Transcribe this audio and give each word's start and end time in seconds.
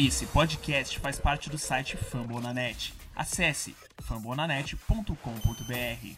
Esse 0.00 0.26
podcast 0.26 0.96
faz 1.00 1.18
parte 1.18 1.50
do 1.50 1.58
site 1.58 1.96
Fambonanet. 1.96 2.94
Acesse 3.16 3.74
fambonanet.com.br. 4.00 6.16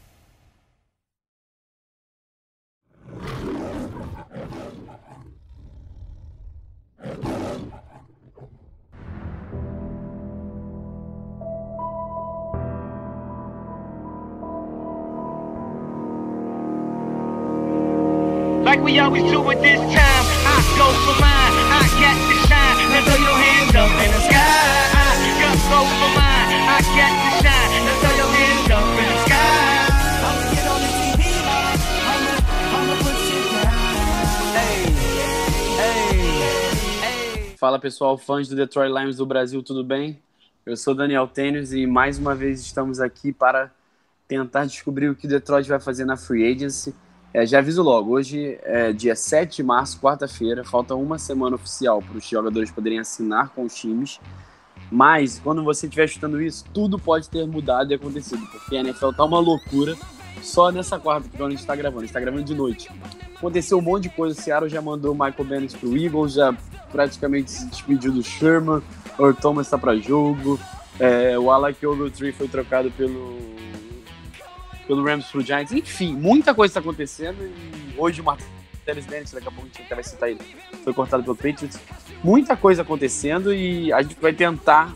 Like 18.63 18.83
we 18.83 18.99
always 18.99 19.23
do 19.23 19.51
at 19.51 19.63
this 19.63 19.81
time, 19.81 20.27
I 20.45 20.63
go 20.77 20.93
for 21.07 21.19
mine. 21.19 21.55
I 21.73 21.89
got 21.99 22.35
to 22.35 22.40
hey. 37.03 37.55
Fala 37.57 37.79
pessoal, 37.79 38.19
fãs 38.19 38.49
do 38.49 38.57
Detroit 38.57 38.91
Lions 38.91 39.17
do 39.19 39.27
Brasil, 39.27 39.63
tudo 39.63 39.85
bem? 39.85 40.19
Eu 40.67 40.77
sou 40.77 40.95
Daniel 40.95 41.27
Tênis 41.27 41.73
e 41.73 41.87
mais 41.87 42.19
uma 42.19 42.35
vez 42.35 42.61
estamos 42.61 43.01
aqui 43.01 43.33
para 43.33 43.71
tentar 44.27 44.65
descobrir 44.65 45.09
o 45.09 45.15
que 45.15 45.27
o 45.27 45.29
Detroit 45.29 45.69
vai 45.69 45.79
fazer 45.79 46.05
na 46.05 46.17
Free 46.17 46.51
Agency. 46.51 46.95
É, 47.33 47.47
já 47.47 47.59
aviso 47.59 47.81
logo, 47.83 48.11
hoje 48.11 48.59
é 48.65 48.93
dia 48.93 49.15
7 49.15 49.59
de 49.59 49.63
março, 49.63 50.01
quarta-feira, 50.01 50.65
falta 50.65 50.97
uma 50.97 51.17
semana 51.17 51.55
oficial 51.55 52.03
para 52.03 52.19
os 52.19 52.29
jogadores 52.29 52.73
poderem 52.73 52.99
assinar 52.99 53.51
com 53.51 53.63
os 53.65 53.75
times. 53.75 54.19
Mas, 54.91 55.39
quando 55.39 55.63
você 55.63 55.87
estiver 55.87 56.07
escutando 56.07 56.43
isso, 56.43 56.65
tudo 56.75 56.99
pode 56.99 57.31
ter 57.31 57.47
mudado 57.47 57.93
e 57.93 57.95
acontecido, 57.95 58.45
porque 58.51 58.77
a 58.77 58.81
NFL 58.81 59.13
tá 59.13 59.25
uma 59.25 59.39
loucura 59.39 59.97
só 60.43 60.73
nessa 60.73 60.99
quarta 60.99 61.29
que 61.29 61.41
a 61.41 61.49
gente 61.49 61.61
está 61.61 61.77
gravando, 61.77 62.01
a 62.01 62.03
gente 62.03 62.11
está 62.11 62.21
gravando 62.21 62.43
de 62.43 62.55
noite. 62.55 62.91
Aconteceu 63.37 63.79
um 63.79 63.83
monte 63.83 64.05
de 64.05 64.09
coisa, 64.11 64.39
o 64.39 64.43
Seattle 64.43 64.69
já 64.69 64.83
mandou 64.83 65.13
o 65.13 65.15
Michael 65.15 65.45
Bennett 65.45 65.77
pro 65.79 65.97
Eagles, 65.97 66.33
já 66.33 66.53
praticamente 66.91 67.53
se 67.53 67.67
despediu 67.67 68.11
do 68.11 68.25
Sherman, 68.25 68.83
o 69.17 69.35
Thomas 69.35 69.69
está 69.69 69.79
para 69.79 69.97
jogo, 69.97 70.59
é, 70.99 71.39
o 71.39 71.49
Alec 71.51 71.87
Ogletree 71.87 72.33
foi 72.33 72.49
trocado 72.49 72.91
pelo 72.91 73.39
pelo 74.91 75.05
Rams 75.05 75.27
pro 75.27 75.41
Giants. 75.41 75.71
Enfim, 75.71 76.17
muita 76.17 76.53
coisa 76.53 76.73
está 76.73 76.81
acontecendo 76.81 77.45
e 77.45 77.95
hoje 77.97 78.21
o 78.21 78.25
Martellus 78.25 79.07
Bennett, 79.07 79.33
daqui 79.33 79.47
a 79.47 79.51
pouco 79.53 79.69
a 79.73 79.79
gente 79.79 79.89
vai 79.89 80.03
citar 80.03 80.29
ele, 80.29 80.41
foi 80.83 80.93
cortado 80.93 81.23
pelo 81.23 81.37
Patriots. 81.37 81.79
Muita 82.25 82.57
coisa 82.57 82.83
acontecendo 82.83 83.55
e 83.55 83.93
a 83.93 84.03
gente 84.03 84.17
vai 84.21 84.33
tentar, 84.33 84.93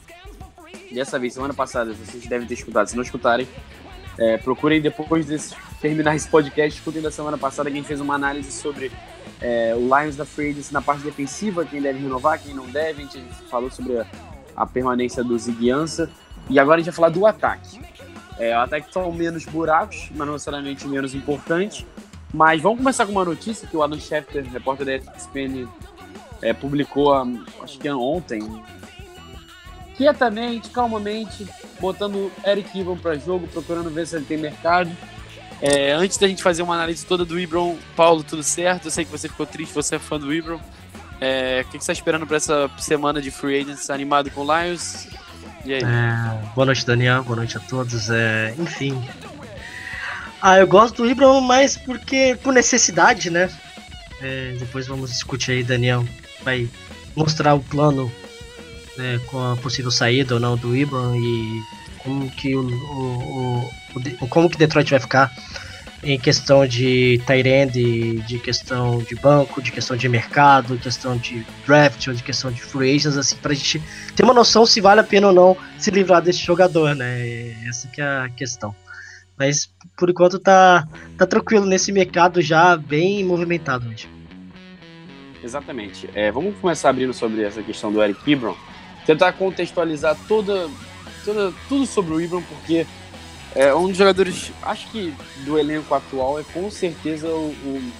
dessa 0.91 1.17
vez, 1.17 1.33
semana 1.33 1.55
passada, 1.55 1.95
vocês 1.95 2.27
devem 2.27 2.45
ter 2.45 2.55
escutado, 2.55 2.89
se 2.89 2.97
não 2.97 3.05
escutarem, 3.05 3.47
é, 4.19 4.37
procurem 4.37 4.81
depois 4.81 5.27
de 5.27 5.37
terminar 5.81 6.17
esse 6.17 6.27
podcast, 6.27 6.77
escutem 6.77 7.01
da 7.01 7.13
semana 7.13 7.39
passada, 7.39 7.71
quem 7.71 7.85
fez 7.85 8.01
uma 8.01 8.17
análise 8.17 8.51
sobre 8.51 8.91
é, 9.41 9.77
o 9.77 9.79
Lions 9.79 10.17
da 10.17 10.25
Free 10.25 10.57
na 10.73 10.83
parte 10.83 11.05
defensiva, 11.05 11.65
quem 11.65 11.81
deve 11.81 12.01
renovar, 12.01 12.43
quem 12.43 12.53
não 12.53 12.67
deve, 12.67 13.03
a 13.03 13.07
gente 13.07 13.23
falou 13.49 13.71
sobre 13.71 14.01
a, 14.01 14.07
a 14.57 14.67
permanência 14.67 15.23
do 15.23 15.39
Ziguiança, 15.39 16.11
e 16.51 16.59
agora 16.59 16.81
a 16.81 16.83
gente 16.83 16.93
vai 16.93 16.97
falar 16.97 17.09
do 17.11 17.25
ataque. 17.25 17.79
É, 18.39 18.57
o 18.57 18.61
ataque 18.61 18.93
são 18.93 19.11
menos 19.13 19.45
buracos, 19.45 20.09
mas 20.11 20.27
não 20.27 20.33
necessariamente 20.35 20.87
menos 20.87 21.15
importante. 21.15 21.87
Mas 22.33 22.61
vamos 22.61 22.79
começar 22.79 23.07
com 23.07 23.13
uma 23.13 23.25
notícia 23.25 23.69
que 23.69 23.77
o 23.77 23.83
Adam 23.83 23.99
Schefter, 23.99 24.45
repórter 24.51 24.87
da 24.87 24.97
ESPN, 24.97 25.69
é, 26.43 26.53
publicou, 26.53 27.15
acho 27.63 27.79
que 27.79 27.89
ontem. 27.91 28.41
Quietamente, 29.97 30.71
calmamente, 30.71 31.47
botando 31.81 32.33
Eric 32.45 32.77
Ibram 32.77 32.99
para 32.99 33.17
jogo, 33.17 33.47
procurando 33.47 33.89
ver 33.89 34.07
se 34.07 34.17
ele 34.17 34.25
tem 34.25 34.37
mercado. 34.37 34.91
É, 35.63 35.93
antes 35.93 36.19
da 36.19 36.27
gente 36.27 36.43
fazer 36.43 36.63
uma 36.63 36.75
análise 36.75 37.07
toda 37.07 37.25
do 37.25 37.39
Ibram, 37.39 37.79
Paulo, 37.95 38.25
tudo 38.25 38.43
certo? 38.43 38.87
Eu 38.87 38.91
sei 38.91 39.05
que 39.05 39.11
você 39.11 39.29
ficou 39.29 39.47
triste, 39.47 39.73
você 39.73 39.95
é 39.95 39.99
fã 40.01 40.19
do 40.19 40.35
Ibram. 40.35 40.61
É, 41.21 41.63
o 41.65 41.71
que 41.71 41.73
você 41.73 41.79
está 41.79 41.93
esperando 41.93 42.27
para 42.27 42.37
essa 42.37 42.69
semana 42.79 43.23
de 43.23 43.31
free 43.31 43.61
agents 43.61 43.89
animado 43.89 44.31
com 44.31 44.41
o 44.41 44.45
Lions? 44.45 45.09
E 45.65 45.75
aí? 45.75 45.81
É, 45.83 46.55
boa 46.55 46.67
noite, 46.67 46.85
Daniel. 46.85 47.25
Boa 47.25 47.37
noite 47.37 47.57
a 47.57 47.61
todos. 47.61 48.11
É, 48.11 48.55
enfim. 48.59 49.03
Ah, 50.41 50.59
eu 50.59 50.67
gosto 50.67 51.03
do 51.03 51.11
Ibram 51.11 51.41
mais 51.41 51.77
porque 51.77 52.39
por 52.43 52.53
necessidade, 52.53 53.31
né? 53.31 53.51
É, 54.21 54.55
depois 54.59 54.87
vamos 54.87 55.11
discutir 55.11 55.53
aí, 55.53 55.65
Daniel. 55.65 56.05
Vai 56.43 56.69
mostrar 57.17 57.55
o 57.55 57.61
plano 57.61 58.13
né, 58.99 59.19
com 59.27 59.53
a 59.53 59.57
possível 59.57 59.91
saída 59.91 60.35
ou 60.35 60.41
não 60.41 60.57
do 60.57 60.77
Ibram 60.77 61.17
e 61.17 61.63
como 61.99 62.31
que 62.31 62.55
o, 62.55 62.61
o, 62.61 63.71
o, 63.95 64.25
o 64.25 64.29
como 64.29 64.51
que 64.51 64.59
Detroit 64.59 64.91
vai 64.91 65.01
ficar 65.01 65.33
em 66.05 66.19
questão 66.19 66.67
de 66.67 67.21
end, 67.29 68.21
de 68.27 68.39
questão 68.39 68.99
de 68.99 69.15
banco, 69.15 69.63
de 69.63 69.73
questão 69.73 69.97
de 69.97 70.09
mercado, 70.09 70.79
questão 70.79 71.17
de 71.17 71.45
draft, 71.67 72.07
ou 72.09 72.15
de 72.15 72.23
questão 72.23 72.53
de 72.53 72.61
free 72.61 72.95
agents, 72.95 73.17
assim, 73.17 73.37
pra 73.37 73.55
gente 73.55 73.83
ter 74.15 74.23
uma 74.23 74.35
noção 74.35 74.67
se 74.67 74.81
vale 74.81 75.01
a 75.01 75.05
pena 75.05 75.29
ou 75.29 75.33
não 75.33 75.57
se 75.79 75.91
livrar 75.91 76.21
desse 76.21 76.41
jogador, 76.41 76.95
né? 76.95 77.55
Essa 77.67 77.89
que 77.89 78.01
é 78.01 78.05
a 78.05 78.29
questão. 78.29 78.75
Mas 79.37 79.71
por 79.97 80.11
enquanto 80.11 80.39
tá, 80.39 80.87
tá 81.17 81.27
tranquilo 81.27 81.67
nesse 81.67 81.91
mercado 81.91 82.41
já 82.41 82.77
bem 82.77 83.25
movimentado 83.25 83.89
hoje. 83.89 84.09
Exatamente. 85.43 86.09
É, 86.15 86.31
vamos 86.31 86.57
começar 86.59 86.91
abrindo 86.91 87.13
sobre 87.13 87.43
essa 87.43 87.63
questão 87.63 87.93
do 87.93 88.03
Eric 88.03 88.31
Ibram, 88.31 88.57
tentar 89.05 89.33
contextualizar 89.33 90.17
toda, 90.29 90.69
toda, 91.25 91.53
tudo 91.69 91.87
sobre 91.87 92.15
o 92.15 92.21
Ibram, 92.21 92.43
porque 92.43 92.87
é 93.55 93.75
um 93.75 93.89
dos 93.89 93.97
jogadores, 93.97 94.53
acho 94.63 94.91
que 94.91 95.15
do 95.45 95.59
elenco 95.59 95.95
atual, 95.95 96.41
é 96.41 96.43
com 96.43 96.71
certeza 96.71 97.29
o, 97.29 97.55
o, 97.65 97.93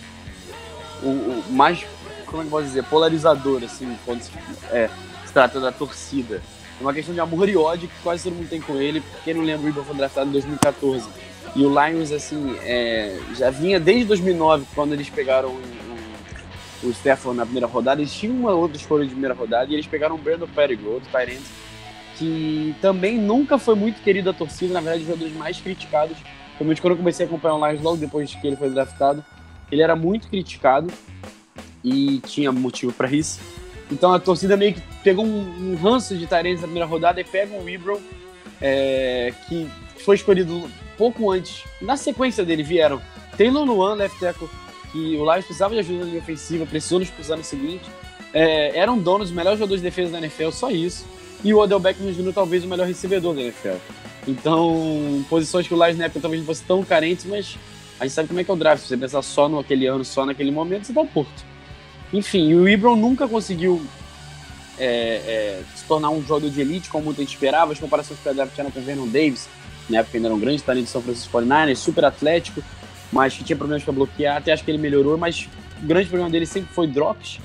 o, 1.03 1.09
o 1.09 1.53
mais, 1.53 1.85
como 2.27 2.43
é 2.43 2.45
que 2.45 2.51
posso 2.51 2.67
dizer, 2.67 2.85
polarizador, 2.85 3.63
assim, 3.63 3.97
quando 4.05 4.23
se, 4.23 4.33
é, 4.71 4.91
se 5.25 5.33
trata 5.33 5.61
da 5.61 5.71
torcida. 5.71 6.43
É 6.81 6.83
uma 6.83 6.93
questão 6.93 7.15
de 7.15 7.21
amor 7.21 7.49
e 7.49 7.57
ódio 7.57 7.89
que 7.89 8.03
quase 8.03 8.25
todo 8.25 8.35
mundo 8.35 8.49
tem 8.49 8.61
com 8.61 8.75
ele. 8.75 9.01
Quem 9.23 9.35
não 9.35 9.45
lembra, 9.45 9.67
o 9.67 9.69
Ibram 9.69 9.85
foi 9.85 9.95
draftado 9.95 10.29
em 10.29 10.33
2014. 10.33 11.09
E 11.55 11.65
o 11.65 11.69
Lions, 11.69 12.11
assim, 12.11 12.57
é, 12.63 13.17
já 13.37 13.49
vinha 13.49 13.79
desde 13.79 14.07
2009, 14.07 14.67
quando 14.75 14.93
eles 14.93 15.09
pegaram 15.09 15.51
o, 15.51 15.63
o, 16.83 16.89
o 16.89 16.95
Stefan 16.95 17.35
na 17.35 17.45
primeira 17.45 17.69
rodada. 17.69 18.01
Eles 18.01 18.13
tinham 18.13 18.35
uma 18.35 18.53
outra 18.53 18.77
escolha 18.77 19.05
de 19.05 19.13
primeira 19.13 19.35
rodada 19.35 19.71
e 19.71 19.75
eles 19.75 19.87
pegaram 19.87 20.17
o 20.17 20.19
Brandon 20.19 20.49
Pettigrew, 20.49 20.95
outro 20.95 21.09
Tyrant, 21.13 21.43
que 22.17 22.75
também 22.81 23.19
nunca 23.19 23.59
foi 23.59 23.75
muito 23.75 24.01
querido 24.03 24.33
da 24.33 24.39
torcida, 24.39 24.75
na 24.75 24.81
verdade, 24.81 25.03
um 25.03 25.07
dos 25.07 25.15
jogadores 25.15 25.37
mais 25.37 25.61
criticados. 25.61 26.17
Realmente, 26.59 26.81
quando 26.81 26.93
eu 26.93 26.97
comecei 26.99 27.27
a 27.27 27.29
acompanhar 27.29 27.55
o 27.57 27.67
Lions 27.67 27.83
logo 27.83 27.97
depois 27.97 28.35
que 28.35 28.47
ele 28.47 28.57
foi 28.57 28.71
draftado, 28.71 29.25
ele 29.71 29.83
era 29.83 29.97
muito 29.97 30.29
criticado 30.29 30.93
e 31.83 32.21
tinha 32.21 32.53
motivo 32.53 32.93
para 32.93 33.11
isso. 33.11 33.41
Então 33.91 34.13
a 34.13 34.19
torcida 34.19 34.57
meio 34.57 34.75
que 34.75 34.81
pegou 35.03 35.25
um, 35.25 35.73
um 35.73 35.77
ranço 35.77 36.17
de 36.17 36.27
Tyrants 36.27 36.61
na 36.61 36.67
primeira 36.67 36.87
rodada 36.87 37.21
e 37.21 37.25
pega 37.25 37.55
o 37.55 37.69
Ibram, 37.69 38.01
é, 38.61 39.33
que 39.49 39.69
foi 40.05 40.17
escolhido 40.17 40.71
pouco 40.97 41.31
antes. 41.31 41.65
Na 41.81 41.97
sequência 41.97 42.45
dele 42.45 42.63
vieram 42.63 43.01
Taylor 43.37 43.65
Luan, 43.65 43.95
left 43.95 44.19
tackle, 44.19 44.49
que 44.93 45.17
o 45.17 45.25
Lions 45.25 45.45
precisava 45.45 45.75
de 45.75 45.81
ajuda 45.81 46.05
linha 46.05 46.19
ofensiva, 46.19 46.65
precisou 46.65 47.01
nos 47.01 47.11
precisar 47.11 47.37
no 47.37 47.45
seguinte. 47.45 47.85
É, 48.33 48.77
eram 48.79 48.99
donos, 48.99 49.29
os 49.29 49.35
melhores 49.35 49.59
jogadores 49.59 49.83
de 49.83 49.89
defesa 49.89 50.13
da 50.13 50.19
NFL, 50.19 50.51
só 50.51 50.71
isso. 50.71 51.07
E 51.45 51.53
o 51.53 51.59
Odell 51.59 51.79
Beckham 51.79 52.11
Jr. 52.11 52.33
talvez 52.33 52.65
o 52.65 52.69
melhor 52.69 52.87
recebedor 52.87 53.35
da 53.35 53.43
NFL. 53.43 53.77
Então, 54.27 55.25
posições 55.29 55.69
que 55.69 55.75
o 55.75 55.85
Lions 55.85 55.99
na 55.99 56.07
época 56.07 56.21
talvez 56.21 56.41
não 56.41 56.47
fosse 56.47 56.65
tão 56.65 56.83
carentes, 56.83 57.27
mas 57.27 57.59
a 58.01 58.05
gente 58.05 58.15
sabe 58.15 58.29
como 58.29 58.41
é 58.41 58.45
que 58.45 58.51
é 58.51 58.55
o 58.55 58.57
draft. 58.57 58.83
Se 58.83 58.89
você 58.89 58.97
pensar 58.97 59.23
só 59.23 59.49
no 59.49 59.59
aquele 59.59 59.87
ano, 59.87 60.05
só 60.05 60.25
naquele 60.25 60.51
momento, 60.51 60.87
você 60.87 60.95
tá 60.95 61.05
morto. 61.15 61.45
Enfim, 62.13 62.55
o 62.55 62.69
Ibram 62.69 62.97
nunca 62.97 63.29
conseguiu 63.29 63.85
é, 64.79 64.87
é, 64.87 65.63
se 65.75 65.85
tornar 65.85 66.11
um 66.11 66.23
jogador 66.23 66.51
de 66.51 66.61
elite, 66.61 66.89
como 66.89 67.05
muita 67.05 67.21
gente 67.21 67.35
esperava. 67.35 67.73
As 67.73 67.79
comparações 67.79 68.19
que 68.19 68.29
o 68.29 68.35
draft 68.35 68.55
tinha 68.55 68.71
com 68.71 68.81
o 68.81 68.83
Vernon 68.83 69.07
Davis, 69.07 69.49
na 69.89 69.99
época 69.99 70.17
ainda 70.17 70.29
era 70.29 70.35
um 70.35 70.41
grande 70.41 70.63
talento 70.63 70.87
de 70.87 70.91
São 70.91 71.03
Francisco 71.03 71.37
49ers, 71.39 71.77
super 71.77 72.05
atlético, 72.07 72.63
mas 73.13 73.35
que 73.35 73.45
tinha 73.45 73.57
problemas 73.57 73.85
para 73.85 73.93
bloquear. 73.93 74.39
Até 74.39 74.53
acho 74.53 74.65
que 74.65 74.71
ele 74.71 74.79
melhorou, 74.79 75.19
mas 75.19 75.49
o 75.83 75.87
grande 75.87 76.09
problema 76.09 76.31
dele 76.31 76.47
sempre 76.47 76.73
foi 76.73 76.87
drops. 76.87 77.39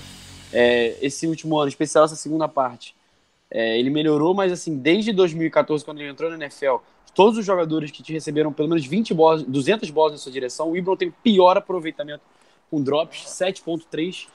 É, 0.51 0.95
esse 1.01 1.27
último 1.27 1.59
ano, 1.59 1.67
especial 1.67 2.05
essa 2.05 2.15
segunda 2.15 2.47
parte, 2.47 2.95
é, 3.51 3.79
ele 3.79 3.89
melhorou, 3.89 4.33
mas 4.33 4.51
assim, 4.51 4.77
desde 4.77 5.11
2014, 5.11 5.83
quando 5.83 5.99
ele 5.99 6.09
entrou 6.09 6.29
na 6.29 6.35
NFL, 6.37 6.77
todos 7.15 7.37
os 7.37 7.45
jogadores 7.45 7.91
que 7.91 8.03
te 8.03 8.13
receberam 8.13 8.53
pelo 8.53 8.69
menos 8.69 8.85
20 8.85 9.13
bolas, 9.13 9.43
200 9.43 9.89
bolas 9.89 10.13
na 10.13 10.17
sua 10.17 10.31
direção, 10.31 10.71
o 10.71 10.77
Ibram 10.77 10.95
tem 10.95 11.07
o 11.07 11.13
pior 11.23 11.57
aproveitamento 11.57 12.21
com 12.69 12.81
drops, 12.81 13.25
7.3 13.25 14.27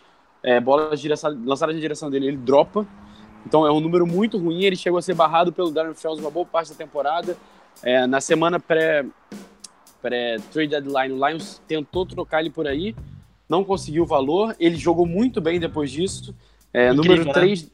é, 0.42 0.60
bolas 0.60 1.02
lançadas 1.44 1.74
na 1.74 1.80
direção 1.80 2.10
dele, 2.10 2.28
ele 2.28 2.36
dropa. 2.36 2.86
Então 3.46 3.66
é 3.66 3.72
um 3.72 3.80
número 3.80 4.06
muito 4.06 4.38
ruim. 4.38 4.62
Ele 4.62 4.76
chegou 4.76 4.98
a 4.98 5.02
ser 5.02 5.14
barrado 5.14 5.52
pelo 5.52 5.70
Darren 5.70 5.94
Fells 5.94 6.20
uma 6.20 6.30
boa 6.30 6.46
parte 6.46 6.70
da 6.70 6.74
temporada. 6.74 7.36
É, 7.82 8.06
na 8.06 8.20
semana 8.20 8.60
pré, 8.60 9.04
pré 10.02 10.36
trade 10.52 10.68
deadline, 10.68 11.12
o 11.12 11.26
Lions 11.26 11.60
tentou 11.66 12.06
trocar 12.06 12.40
ele 12.40 12.50
por 12.50 12.66
aí, 12.66 12.94
não 13.48 13.64
conseguiu 13.64 14.04
o 14.04 14.06
valor. 14.06 14.54
Ele 14.60 14.76
jogou 14.76 15.06
muito 15.06 15.40
bem 15.40 15.58
depois 15.58 15.90
disso. 15.90 16.34
É, 16.74 16.92
Incrível, 16.92 17.04
número 17.04 17.24
né? 17.24 17.32
3, 17.32 17.70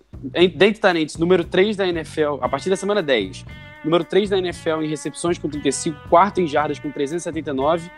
dentre 0.54 0.78
talentos, 0.78 1.16
número 1.16 1.42
3 1.42 1.74
da 1.74 1.88
NFL, 1.88 2.36
a 2.42 2.48
partir 2.48 2.68
da 2.68 2.76
semana 2.76 3.02
10. 3.02 3.46
Número 3.82 4.04
3 4.04 4.28
da 4.28 4.38
NFL 4.38 4.82
em 4.82 4.88
recepções 4.88 5.38
com 5.38 5.48
35, 5.48 6.08
quarto 6.10 6.38
em 6.38 6.46
jardas 6.46 6.78
com 6.78 6.90
379 6.90 7.90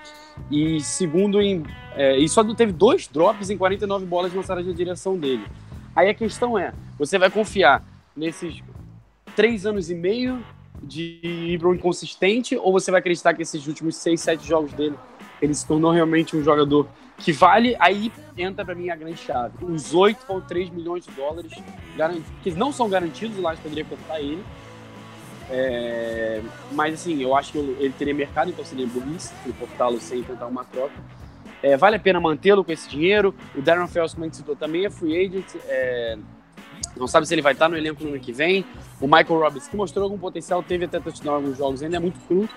e 0.48 0.80
segundo 0.80 1.42
em. 1.42 1.64
É, 1.96 2.16
e 2.16 2.28
só 2.28 2.44
teve 2.54 2.72
dois 2.72 3.08
drops 3.08 3.50
em 3.50 3.58
49 3.58 4.06
bolas 4.06 4.32
lançadas 4.32 4.64
na 4.64 4.72
direção 4.72 5.18
dele. 5.18 5.44
Aí 5.94 6.08
a 6.08 6.14
questão 6.14 6.56
é: 6.56 6.72
você 6.96 7.18
vai 7.18 7.30
confiar 7.30 7.84
nesses 8.16 8.62
três 9.34 9.66
anos 9.66 9.90
e 9.90 9.94
meio 9.96 10.40
de 10.80 11.20
Ibron 11.22 11.74
inconsistente 11.74 12.56
ou 12.56 12.70
você 12.70 12.92
vai 12.92 13.00
acreditar 13.00 13.34
que 13.34 13.42
esses 13.42 13.66
últimos 13.66 13.96
6, 13.96 14.20
7 14.20 14.46
jogos 14.46 14.72
dele 14.72 14.94
ele 15.40 15.54
se 15.54 15.66
tornou 15.66 15.90
realmente 15.90 16.36
um 16.36 16.42
jogador 16.42 16.88
que 17.22 17.32
vale? 17.32 17.76
Aí 17.78 18.12
entra 18.36 18.64
pra 18.64 18.74
mim 18.74 18.90
a 18.90 18.96
grande 18.96 19.18
chave. 19.18 19.54
Os 19.62 19.94
8,3 19.94 20.72
milhões 20.72 21.04
de 21.06 21.12
dólares 21.12 21.52
que 22.42 22.50
não 22.50 22.72
são 22.72 22.88
garantidos, 22.88 23.36
o 23.38 23.40
Lions 23.40 23.60
poderia 23.60 23.84
cortar 23.84 24.20
ele. 24.20 24.42
É, 25.50 26.40
mas 26.72 26.94
assim, 26.94 27.20
eu 27.22 27.36
acho 27.36 27.52
que 27.52 27.58
ele 27.58 27.94
teria 27.98 28.14
mercado, 28.14 28.50
então 28.50 28.64
seria 28.64 28.86
burrice 28.86 29.32
cortá-lo 29.58 30.00
sem 30.00 30.22
tentar 30.22 30.46
uma 30.46 30.64
troca. 30.64 30.94
É, 31.62 31.76
vale 31.76 31.96
a 31.96 32.00
pena 32.00 32.18
mantê-lo 32.20 32.64
com 32.64 32.72
esse 32.72 32.88
dinheiro. 32.88 33.34
O 33.54 33.62
Darren 33.62 33.86
Fells, 33.86 34.14
como 34.14 34.24
a 34.24 34.28
gente 34.28 34.38
citou, 34.38 34.56
também 34.56 34.84
é 34.84 34.90
free 34.90 35.26
agent. 35.26 35.54
é, 35.68 36.18
não 36.96 37.06
sabe 37.06 37.26
se 37.26 37.34
ele 37.34 37.42
vai 37.42 37.52
estar 37.52 37.68
no 37.68 37.76
elenco 37.76 38.02
no 38.02 38.10
ano 38.10 38.20
que 38.20 38.32
vem. 38.32 38.64
O 39.00 39.06
Michael 39.06 39.40
Robbins, 39.40 39.68
que 39.68 39.76
mostrou 39.76 40.04
algum 40.04 40.18
potencial, 40.18 40.62
teve 40.62 40.84
até 40.84 41.00
touchdown 41.00 41.34
em 41.34 41.36
alguns 41.36 41.58
jogos, 41.58 41.82
ainda 41.82 41.96
é 41.96 42.00
muito 42.00 42.18
cru. 42.26 42.48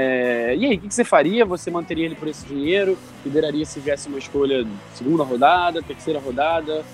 É, 0.00 0.54
e 0.56 0.64
aí, 0.64 0.76
o 0.76 0.80
que, 0.80 0.94
você 0.94 1.02
faria? 1.02 1.44
Você 1.44 1.72
manteria 1.72 2.04
ele 2.04 2.14
por 2.14 2.28
esse 2.28 2.46
dinheiro? 2.46 2.96
Liberaria 3.24 3.66
se 3.66 3.80
viesse 3.80 4.06
uma 4.06 4.18
escolha 4.18 4.64
segunda 4.94 5.24
rodada, 5.24 5.82
terceira 5.82 6.20
rodada? 6.20 6.84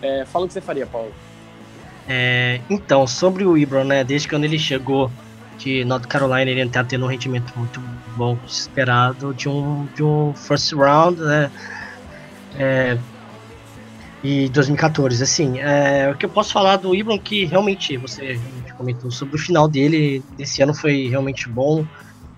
É, 0.00 0.24
fala 0.26 0.44
o 0.44 0.48
que 0.48 0.54
você 0.54 0.60
faria, 0.60 0.86
Paulo. 0.86 1.12
É, 2.08 2.60
então, 2.70 3.04
sobre 3.04 3.44
o 3.44 3.58
Ibron, 3.58 3.82
né? 3.82 4.04
Desde 4.04 4.28
quando 4.28 4.44
ele 4.44 4.60
chegou 4.60 5.10
de 5.58 5.84
North 5.84 6.06
Carolina, 6.06 6.48
ele 6.48 6.70
tá 6.70 6.84
tendo 6.84 7.04
um 7.04 7.08
rendimento 7.08 7.52
muito 7.56 7.80
bom, 8.16 8.38
esperado 8.46 9.34
de 9.34 9.48
um, 9.48 9.88
de 9.96 10.04
um 10.04 10.32
first 10.32 10.72
round, 10.72 11.20
né? 11.20 11.50
É, 12.56 12.96
e 14.22 14.48
2014, 14.50 15.20
assim, 15.20 15.58
é, 15.58 16.08
o 16.12 16.16
que 16.16 16.26
eu 16.26 16.30
posso 16.30 16.52
falar 16.52 16.76
do 16.76 16.94
Ibron 16.94 17.18
que 17.18 17.44
realmente 17.44 17.96
você 17.96 18.38
comentou 18.76 19.10
sobre 19.10 19.34
o 19.34 19.38
final 19.38 19.66
dele, 19.66 20.22
esse 20.38 20.62
ano 20.62 20.72
foi 20.72 21.08
realmente 21.08 21.48
bom. 21.48 21.84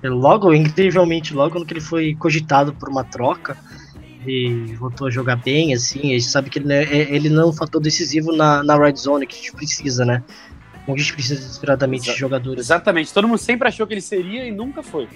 Logo, 0.09 0.53
incrivelmente, 0.53 1.33
logo 1.35 1.59
no 1.59 1.65
que 1.67 1.73
ele 1.73 1.81
foi 1.81 2.15
cogitado 2.15 2.75
por 2.75 2.89
uma 2.89 3.05
troca, 3.05 3.57
e 4.27 4.75
voltou 4.79 5.07
a 5.07 5.11
jogar 5.11 5.37
bem, 5.37 5.75
assim, 5.75 6.01
a 6.01 6.19
gente 6.19 6.25
sabe 6.25 6.49
que 6.51 6.59
ele, 6.59 6.67
não 6.69 6.75
é- 6.75 7.15
ele 7.15 7.29
não 7.29 7.43
é 7.43 7.47
um 7.47 7.53
fator 7.53 7.81
decisivo 7.81 8.33
na, 8.35 8.63
na 8.63 8.77
red 8.77 8.97
zone 8.97 9.27
que 9.27 9.35
a 9.35 9.39
gente 9.39 9.53
precisa, 9.53 10.05
né? 10.05 10.23
Como 10.85 10.97
a 10.97 11.01
gente 11.01 11.13
precisa 11.13 11.37
desesperadamente 11.37 12.05
de 12.05 12.11
Exa- 12.11 12.19
jogadores. 12.19 12.61
Exatamente, 12.65 13.13
todo 13.13 13.29
mundo 13.29 13.39
sempre 13.39 13.69
achou 13.69 13.87
que 13.87 13.95
ele 13.95 14.01
seria 14.01 14.47
e 14.47 14.51
nunca 14.51 14.83
foi. 14.83 15.09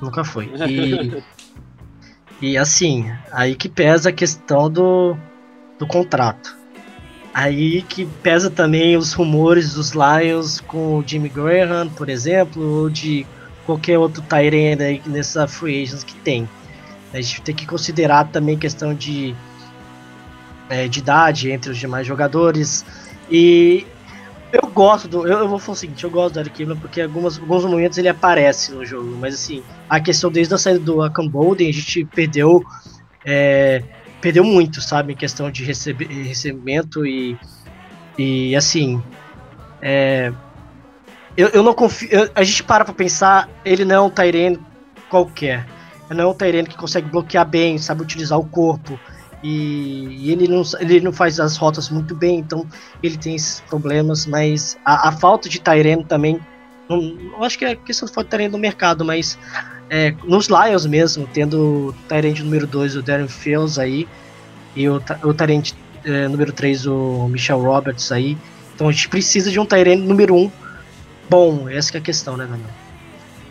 Nunca 0.00 0.24
foi. 0.24 0.50
E, 2.40 2.50
e 2.52 2.58
assim, 2.58 3.10
aí 3.32 3.54
que 3.54 3.68
pesa 3.68 4.10
a 4.10 4.12
questão 4.12 4.68
do, 4.68 5.16
do 5.78 5.86
contrato. 5.86 6.56
Aí 7.32 7.82
que 7.82 8.04
pesa 8.22 8.50
também 8.50 8.96
os 8.96 9.12
rumores 9.12 9.74
dos 9.74 9.92
Lions 9.92 10.60
com 10.60 10.98
o 10.98 11.04
Jimmy 11.06 11.28
Graham, 11.28 11.88
por 11.88 12.08
exemplo, 12.08 12.62
ou 12.62 12.90
de 12.90 13.24
qualquer 13.64 13.98
outro 13.98 14.22
Tyrande 14.22 14.82
aí 14.82 15.02
nessa 15.06 15.46
free 15.46 15.82
agents 15.82 16.04
que 16.04 16.14
tem. 16.16 16.48
A 17.12 17.20
gente 17.20 17.42
tem 17.42 17.54
que 17.54 17.66
considerar 17.66 18.28
também 18.28 18.58
questão 18.58 18.94
de, 18.94 19.34
é, 20.68 20.88
de 20.88 20.98
idade 20.98 21.50
entre 21.50 21.70
os 21.70 21.78
demais 21.78 22.06
jogadores. 22.06 22.84
E 23.30 23.86
eu 24.52 24.68
gosto 24.68 25.08
do. 25.08 25.26
Eu, 25.26 25.38
eu 25.38 25.48
vou 25.48 25.58
falar 25.58 25.74
o 25.74 25.78
seguinte, 25.78 26.04
eu 26.04 26.10
gosto 26.10 26.34
do 26.34 26.40
Eric 26.40 26.62
Ebron 26.62 26.76
porque 26.76 27.00
em 27.00 27.04
algumas, 27.04 27.38
alguns 27.38 27.64
momentos 27.64 27.98
ele 27.98 28.08
aparece 28.08 28.72
no 28.72 28.84
jogo, 28.84 29.16
mas 29.20 29.34
assim, 29.34 29.62
a 29.88 30.00
questão 30.00 30.30
desde 30.30 30.54
a 30.54 30.58
saída 30.58 30.80
do 30.80 31.02
Akam 31.02 31.28
Bolden, 31.28 31.68
a 31.68 31.72
gente 31.72 32.04
perdeu. 32.04 32.64
é, 33.24 33.82
perdeu 34.20 34.42
muito, 34.42 34.80
sabe? 34.80 35.12
Em 35.12 35.16
questão 35.16 35.50
de 35.50 35.64
recebe, 35.64 36.04
recebimento 36.06 37.06
e. 37.06 37.36
E 38.18 38.54
assim. 38.54 39.02
é, 39.82 40.32
eu, 41.36 41.48
eu 41.48 41.62
não 41.62 41.74
confio. 41.74 42.08
eu- 42.10 42.30
a 42.34 42.42
gente 42.44 42.62
para 42.62 42.84
pra 42.84 42.94
pensar, 42.94 43.48
ele 43.64 43.84
não 43.84 43.94
é 43.94 44.00
um 44.00 44.10
Tyrene 44.10 44.58
qualquer. 45.08 45.66
Ele 46.08 46.18
não 46.18 46.30
é 46.30 46.32
um 46.32 46.34
Tyrene 46.34 46.68
que 46.68 46.76
consegue 46.76 47.08
bloquear 47.08 47.46
bem, 47.46 47.78
sabe 47.78 48.02
utilizar 48.02 48.38
o 48.38 48.44
corpo. 48.44 48.98
E, 49.42 50.06
e 50.10 50.32
ele, 50.32 50.48
não, 50.48 50.62
ele 50.80 51.00
não 51.00 51.12
faz 51.12 51.38
as 51.38 51.56
rotas 51.56 51.90
muito 51.90 52.14
bem, 52.14 52.38
então 52.38 52.66
ele 53.02 53.18
tem 53.18 53.34
esses 53.34 53.60
problemas, 53.60 54.26
mas 54.26 54.78
a, 54.84 55.08
a 55.08 55.12
falta 55.12 55.48
de 55.48 55.60
Tyrene 55.60 56.04
também. 56.04 56.40
Não, 56.88 56.98
eu 56.98 57.44
acho 57.44 57.58
que 57.58 57.64
é 57.64 57.76
questão 57.76 58.06
de 58.06 58.14
falta 58.14 58.28
de 58.28 58.30
Tyrene 58.30 58.52
no 58.52 58.58
mercado, 58.58 59.04
mas 59.04 59.38
é, 59.90 60.14
nos 60.24 60.48
Lions 60.48 60.86
mesmo, 60.86 61.28
tendo 61.32 61.88
o 61.88 61.94
Tyrene 62.08 62.40
número 62.40 62.66
2, 62.66 62.96
o 62.96 63.02
Darren 63.02 63.28
Fields 63.28 63.78
aí, 63.78 64.08
e 64.74 64.88
o, 64.88 64.96
o 64.96 65.34
é, 66.04 66.28
número 66.28 66.52
3, 66.52 66.86
o 66.86 67.28
Michel 67.28 67.60
Roberts 67.60 68.10
aí. 68.10 68.38
Então 68.74 68.88
a 68.88 68.92
gente 68.92 69.08
precisa 69.08 69.50
de 69.50 69.60
um 69.60 69.66
Tyrene 69.66 70.06
número 70.06 70.34
1 70.34 70.38
um 70.38 70.63
bom, 71.28 71.68
essa 71.68 71.90
que 71.90 71.96
é 71.96 72.00
a 72.00 72.04
questão, 72.04 72.36
né, 72.36 72.46
Daniel? 72.46 72.70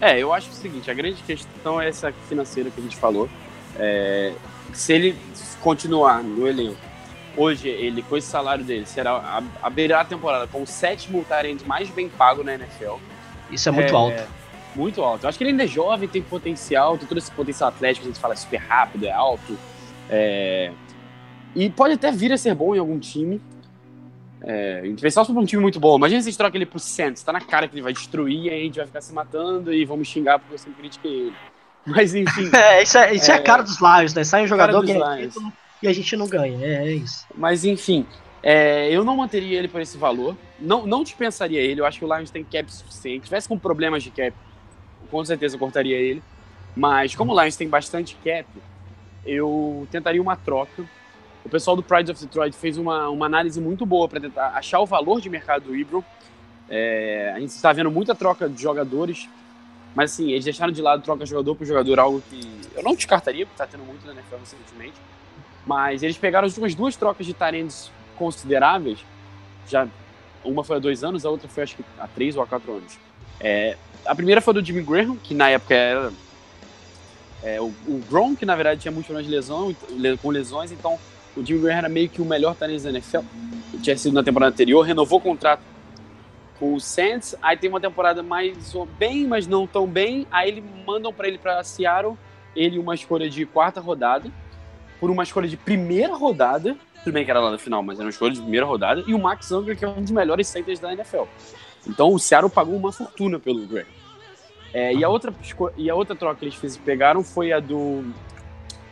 É, 0.01 0.19
eu 0.19 0.33
acho 0.33 0.49
o 0.49 0.53
seguinte, 0.53 0.91
a 0.91 0.93
grande 0.93 1.21
questão 1.23 1.79
é 1.79 1.87
essa 1.87 2.11
financeira 2.27 2.69
que 2.69 2.79
a 2.79 2.83
gente 2.83 2.97
falou. 2.97 3.29
É, 3.77 4.33
se 4.73 4.93
ele 4.93 5.17
continuar 5.61 6.21
no 6.21 6.47
elenco, 6.47 6.77
hoje 7.37 7.69
ele, 7.69 8.01
com 8.03 8.17
esse 8.17 8.27
salário 8.27 8.63
dele, 8.63 8.85
será 8.85 9.11
a, 9.11 9.41
a 9.61 10.05
temporada 10.05 10.45
com 10.47 10.61
o 10.61 10.67
sétimo 10.67 11.23
Tyrande 11.23 11.65
mais 11.65 11.89
bem 11.89 12.09
pago 12.09 12.43
na 12.43 12.55
NFL. 12.55 12.95
Isso 13.49 13.69
é 13.69 13.71
muito 13.71 13.95
alto. 13.95 14.23
Muito 14.75 15.01
alto. 15.01 15.23
Eu 15.23 15.29
acho 15.29 15.37
que 15.37 15.43
ele 15.43 15.51
ainda 15.51 15.63
é 15.63 15.67
jovem, 15.67 16.09
tem 16.09 16.21
potencial, 16.21 16.97
tem 16.97 17.07
todo 17.07 17.17
esse 17.17 17.31
potencial 17.31 17.69
atlético, 17.69 18.05
a 18.05 18.09
gente 18.09 18.19
fala 18.19 18.33
é 18.33 18.37
super 18.37 18.57
rápido, 18.57 19.05
é 19.05 19.11
alto. 19.11 19.57
é, 20.09 20.71
E 21.55 21.69
pode 21.69 21.93
até 21.93 22.11
vir 22.11 22.33
a 22.33 22.37
ser 22.37 22.55
bom 22.55 22.75
em 22.75 22.79
algum 22.79 22.99
time. 22.99 23.39
É, 24.43 24.81
a 24.83 24.85
gente 24.85 25.01
vê 25.01 25.09
só 25.09 25.23
sobre 25.23 25.41
um 25.41 25.45
time 25.45 25.61
muito 25.61 25.79
bom. 25.79 25.95
Imagina 25.97 26.21
se 26.21 26.27
a 26.27 26.31
gente 26.31 26.37
troca 26.37 26.57
ele 26.57 26.65
pro 26.65 26.79
Saints, 26.79 27.23
tá 27.23 27.31
na 27.31 27.39
cara 27.39 27.67
que 27.67 27.75
ele 27.75 27.81
vai 27.81 27.93
destruir, 27.93 28.51
aí 28.51 28.61
a 28.61 28.63
gente 28.63 28.75
vai 28.75 28.85
ficar 28.85 29.01
se 29.01 29.13
matando 29.13 29.73
e 29.73 29.85
me 29.85 30.05
xingar 30.05 30.39
porque 30.39 30.55
eu 30.55 30.57
sempre 30.59 30.81
critiquei 30.81 31.11
ele. 31.27 31.33
Mas 31.85 32.13
enfim, 32.15 32.49
É, 32.55 32.83
isso 32.83 32.97
é, 32.97 33.13
isso 33.13 33.31
é, 33.31 33.35
É. 33.35 33.37
a 33.37 33.41
cara 33.41 33.61
dos 33.63 33.79
Lions, 33.79 34.13
né? 34.13 34.23
Sai 34.23 34.43
um 34.43 34.47
jogador 34.47 34.83
que 34.85 34.91
é 34.91 35.29
e 35.81 35.87
a 35.87 35.93
gente 35.93 36.15
não 36.15 36.27
ganha. 36.27 36.65
É, 36.65 36.87
é 36.87 36.93
isso. 36.93 37.25
mas 37.35 37.65
enfim. 37.65 38.05
é, 38.41 38.89
eu 38.89 39.03
não 39.03 39.17
manteria 39.17 39.59
ele 39.59 39.67
por 39.67 39.81
esse 39.81 39.97
valor. 39.97 40.35
Não, 40.57 40.85
não 40.87 41.03
dispensaria 41.03 41.59
ele. 41.59 41.81
Eu 41.81 41.85
acho 41.85 41.99
que 41.99 42.05
o 42.05 42.15
Lions 42.15 42.31
tem 42.31 42.41
cap 42.43 42.73
suficiente. 42.73 43.23
Se 43.23 43.25
tivesse 43.25 43.49
com 43.49 43.57
problemas 43.59 44.01
de 44.01 44.09
cap, 44.09 44.33
com 45.11 45.25
certeza 45.25 45.55
eu 45.55 45.59
cortaria 45.59 45.97
ele. 45.97 46.23
Mas 46.73 47.15
como 47.15 47.33
o 47.33 47.41
Lions 47.41 47.57
tem 47.57 47.67
bastante 47.67 48.17
cap, 48.23 48.47
eu 49.25 49.85
tentaria 49.91 50.21
uma 50.21 50.37
troca. 50.37 50.85
O 51.45 51.49
pessoal 51.49 51.75
do 51.75 51.83
Pride 51.83 52.11
of 52.11 52.21
Detroit 52.25 52.53
fez 52.55 52.77
uma, 52.77 53.09
uma 53.09 53.25
análise 53.25 53.59
muito 53.59 53.85
boa 53.85 54.07
para 54.07 54.19
tentar 54.19 54.49
achar 54.55 54.79
o 54.79 54.85
valor 54.85 55.19
de 55.19 55.29
mercado 55.29 55.65
do 55.65 55.75
Ibron. 55.75 56.03
É, 56.69 57.33
a 57.35 57.39
gente 57.39 57.49
está 57.49 57.73
vendo 57.73 57.91
muita 57.91 58.15
troca 58.15 58.47
de 58.47 58.61
jogadores, 58.61 59.27
mas 59.93 60.11
assim, 60.13 60.31
eles 60.31 60.45
deixaram 60.45 60.71
de 60.71 60.81
lado 60.81 61.03
troca 61.03 61.25
jogador 61.25 61.55
por 61.55 61.65
jogador, 61.67 61.99
algo 61.99 62.23
que 62.29 62.41
eu 62.75 62.81
não 62.81 62.95
descartaria, 62.95 63.45
porque 63.45 63.61
está 63.61 63.67
tendo 63.67 63.85
muito 63.85 64.05
na 64.07 64.13
NFL 64.13 64.37
recentemente. 64.37 64.95
Mas 65.65 66.01
eles 66.01 66.17
pegaram 66.17 66.45
as 66.47 66.53
últimas 66.53 66.73
duas 66.75 66.95
trocas 66.95 67.25
de 67.25 67.33
talentos 67.33 67.91
consideráveis. 68.17 68.99
Já 69.67 69.87
uma 70.43 70.63
foi 70.63 70.77
há 70.77 70.79
dois 70.79 71.03
anos, 71.03 71.25
a 71.25 71.29
outra 71.29 71.47
foi 71.47 71.63
acho 71.63 71.75
que 71.75 71.83
há 71.99 72.07
três 72.07 72.35
ou 72.35 72.41
há 72.41 72.47
quatro 72.47 72.71
anos. 72.71 72.97
É, 73.39 73.77
a 74.05 74.15
primeira 74.15 74.41
foi 74.41 74.53
do 74.53 74.63
Jimmy 74.65 74.81
Graham, 74.81 75.15
que 75.17 75.33
na 75.33 75.49
época 75.49 75.73
era 75.73 76.11
é, 77.43 77.59
o, 77.61 77.65
o 77.87 78.01
Gronk, 78.09 78.45
na 78.45 78.55
verdade 78.55 78.81
tinha 78.81 78.91
muitos 78.91 79.07
problemas 79.07 79.29
de 79.29 79.35
lesão, 79.35 79.75
le- 79.89 80.17
com 80.17 80.29
lesões, 80.29 80.71
então 80.71 80.97
o 81.35 81.45
Jimmy 81.45 81.61
Graham 81.61 81.77
era 81.77 81.89
meio 81.89 82.09
que 82.09 82.21
o 82.21 82.25
melhor 82.25 82.55
talento 82.55 82.83
da 82.83 82.89
NFL. 82.89 83.19
Tinha 83.81 83.97
sido 83.97 84.13
na 84.13 84.23
temporada 84.23 84.51
anterior, 84.53 84.81
renovou 84.81 85.19
o 85.19 85.21
contrato 85.21 85.61
com 86.59 86.75
o 86.75 86.79
Saints, 86.79 87.35
aí 87.41 87.57
tem 87.57 87.69
uma 87.69 87.81
temporada 87.81 88.21
mais 88.21 88.73
bem, 88.97 89.27
mas 89.27 89.47
não 89.47 89.65
tão 89.65 89.87
bem, 89.87 90.27
aí 90.31 90.49
eles 90.49 90.63
mandam 90.85 91.11
para 91.11 91.27
ele 91.27 91.37
para 91.37 91.63
Seattle, 91.63 92.15
ele 92.55 92.77
uma 92.77 92.95
escolha 92.95 93.29
de 93.29 93.45
quarta 93.45 93.81
rodada, 93.81 94.29
por 94.99 95.09
uma 95.09 95.23
escolha 95.23 95.47
de 95.47 95.57
primeira 95.57 96.13
rodada, 96.13 96.77
tudo 97.03 97.13
bem 97.13 97.25
que 97.25 97.31
era 97.31 97.41
lá 97.41 97.51
no 97.51 97.59
final, 97.59 97.83
mas 97.83 97.97
era 97.97 98.05
uma 98.05 98.11
escolha 98.11 98.31
de 98.33 98.39
primeira 98.39 98.65
rodada, 98.65 99.03
e 99.05 99.13
o 99.13 99.19
Max 99.19 99.51
Unger, 99.51 99.77
que 99.77 99.83
é 99.83 99.87
um 99.87 100.01
dos 100.01 100.11
melhores 100.11 100.47
centers 100.47 100.79
da 100.79 100.93
NFL. 100.93 101.23
Então 101.85 102.13
o 102.13 102.19
Seattle 102.19 102.49
pagou 102.49 102.75
uma 102.75 102.91
fortuna 102.91 103.39
pelo 103.39 103.65
Graham. 103.67 103.85
É, 104.73 104.93
e, 104.93 105.03
a 105.03 105.09
outra, 105.09 105.33
e 105.77 105.89
a 105.89 105.95
outra 105.95 106.15
troca 106.15 106.39
que 106.39 106.45
eles 106.45 106.55
fiz, 106.55 106.77
pegaram 106.77 107.23
foi 107.23 107.51
a 107.51 107.59
do, 107.59 108.03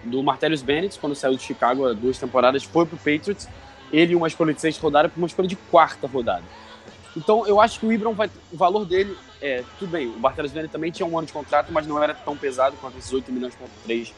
do 0.04 0.22
Martellus 0.24 0.62
Bennett, 0.62 1.00
quando 1.00 1.16
saiu 1.16 1.36
de 1.36 1.44
Chicago 1.44 1.88
há 1.88 1.94
duas 1.94 2.18
temporadas, 2.18 2.64
foi 2.64 2.86
pro 2.86 2.98
Patriots. 2.98 3.48
Ele 3.92 4.16
uma 4.16 4.28
escolha 4.28 4.54
de 4.54 4.62
sexta 4.62 4.82
rodada 4.82 5.10
para 5.10 5.18
uma 5.18 5.28
escolha 5.28 5.48
de 5.48 5.56
quarta 5.56 6.08
rodada. 6.08 6.44
Então 7.16 7.46
eu 7.46 7.60
acho 7.60 7.80
que 7.80 7.86
o 7.86 7.92
Ibram 7.92 8.14
vai. 8.14 8.30
O 8.52 8.58
valor 8.58 8.86
dele 8.86 9.18
é. 9.42 9.64
Tudo 9.78 9.92
bem, 9.92 10.08
o 10.08 10.20
Martellus 10.20 10.52
Bennett 10.52 10.72
também 10.72 10.92
tinha 10.92 11.06
um 11.06 11.18
ano 11.18 11.28
de 11.28 11.34
contrato, 11.34 11.72
mas 11.72 11.86
não 11.86 12.02
era 12.02 12.14
tão 12.14 12.38
pesado 12.38 12.76
quanto 12.80 12.98
esses 12.98 13.12
8 13.12 13.32
milhões 13.32 13.54
ponto 13.56 13.72
3 13.84 14.14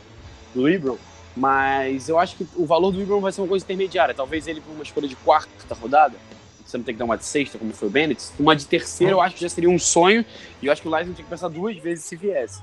do 0.53 0.69
Ibram. 0.69 0.97
Mas 1.35 2.07
eu 2.09 2.19
acho 2.19 2.35
que 2.35 2.47
o 2.55 2.65
valor 2.65 2.91
do 2.91 3.01
Ibram 3.01 3.19
vai 3.19 3.31
ser 3.31 3.41
uma 3.41 3.47
coisa 3.47 3.65
intermediária. 3.65 4.13
Talvez 4.13 4.47
ele 4.47 4.61
por 4.61 4.71
uma 4.71 4.83
escolha 4.83 5.07
de 5.07 5.15
quarta 5.15 5.73
rodada. 5.73 6.15
Você 6.63 6.77
não 6.77 6.83
tem 6.83 6.93
que 6.93 6.99
dar 6.99 7.05
uma 7.05 7.17
de 7.17 7.25
sexta, 7.25 7.57
como 7.57 7.73
foi 7.73 7.87
o 7.87 7.91
Bennett. 7.91 8.23
Uma 8.39 8.55
de 8.55 8.65
terceira 8.65 9.13
eu 9.13 9.21
acho 9.21 9.35
que 9.35 9.41
já 9.41 9.49
seria 9.49 9.69
um 9.69 9.79
sonho. 9.79 10.23
E 10.61 10.67
eu 10.67 10.71
acho 10.71 10.81
que 10.81 10.87
o 10.87 10.91
Lions 10.91 11.15
tinha 11.15 11.23
que 11.23 11.29
pensar 11.29 11.47
duas 11.47 11.75
vezes 11.77 12.05
se 12.05 12.15
viesse. 12.15 12.61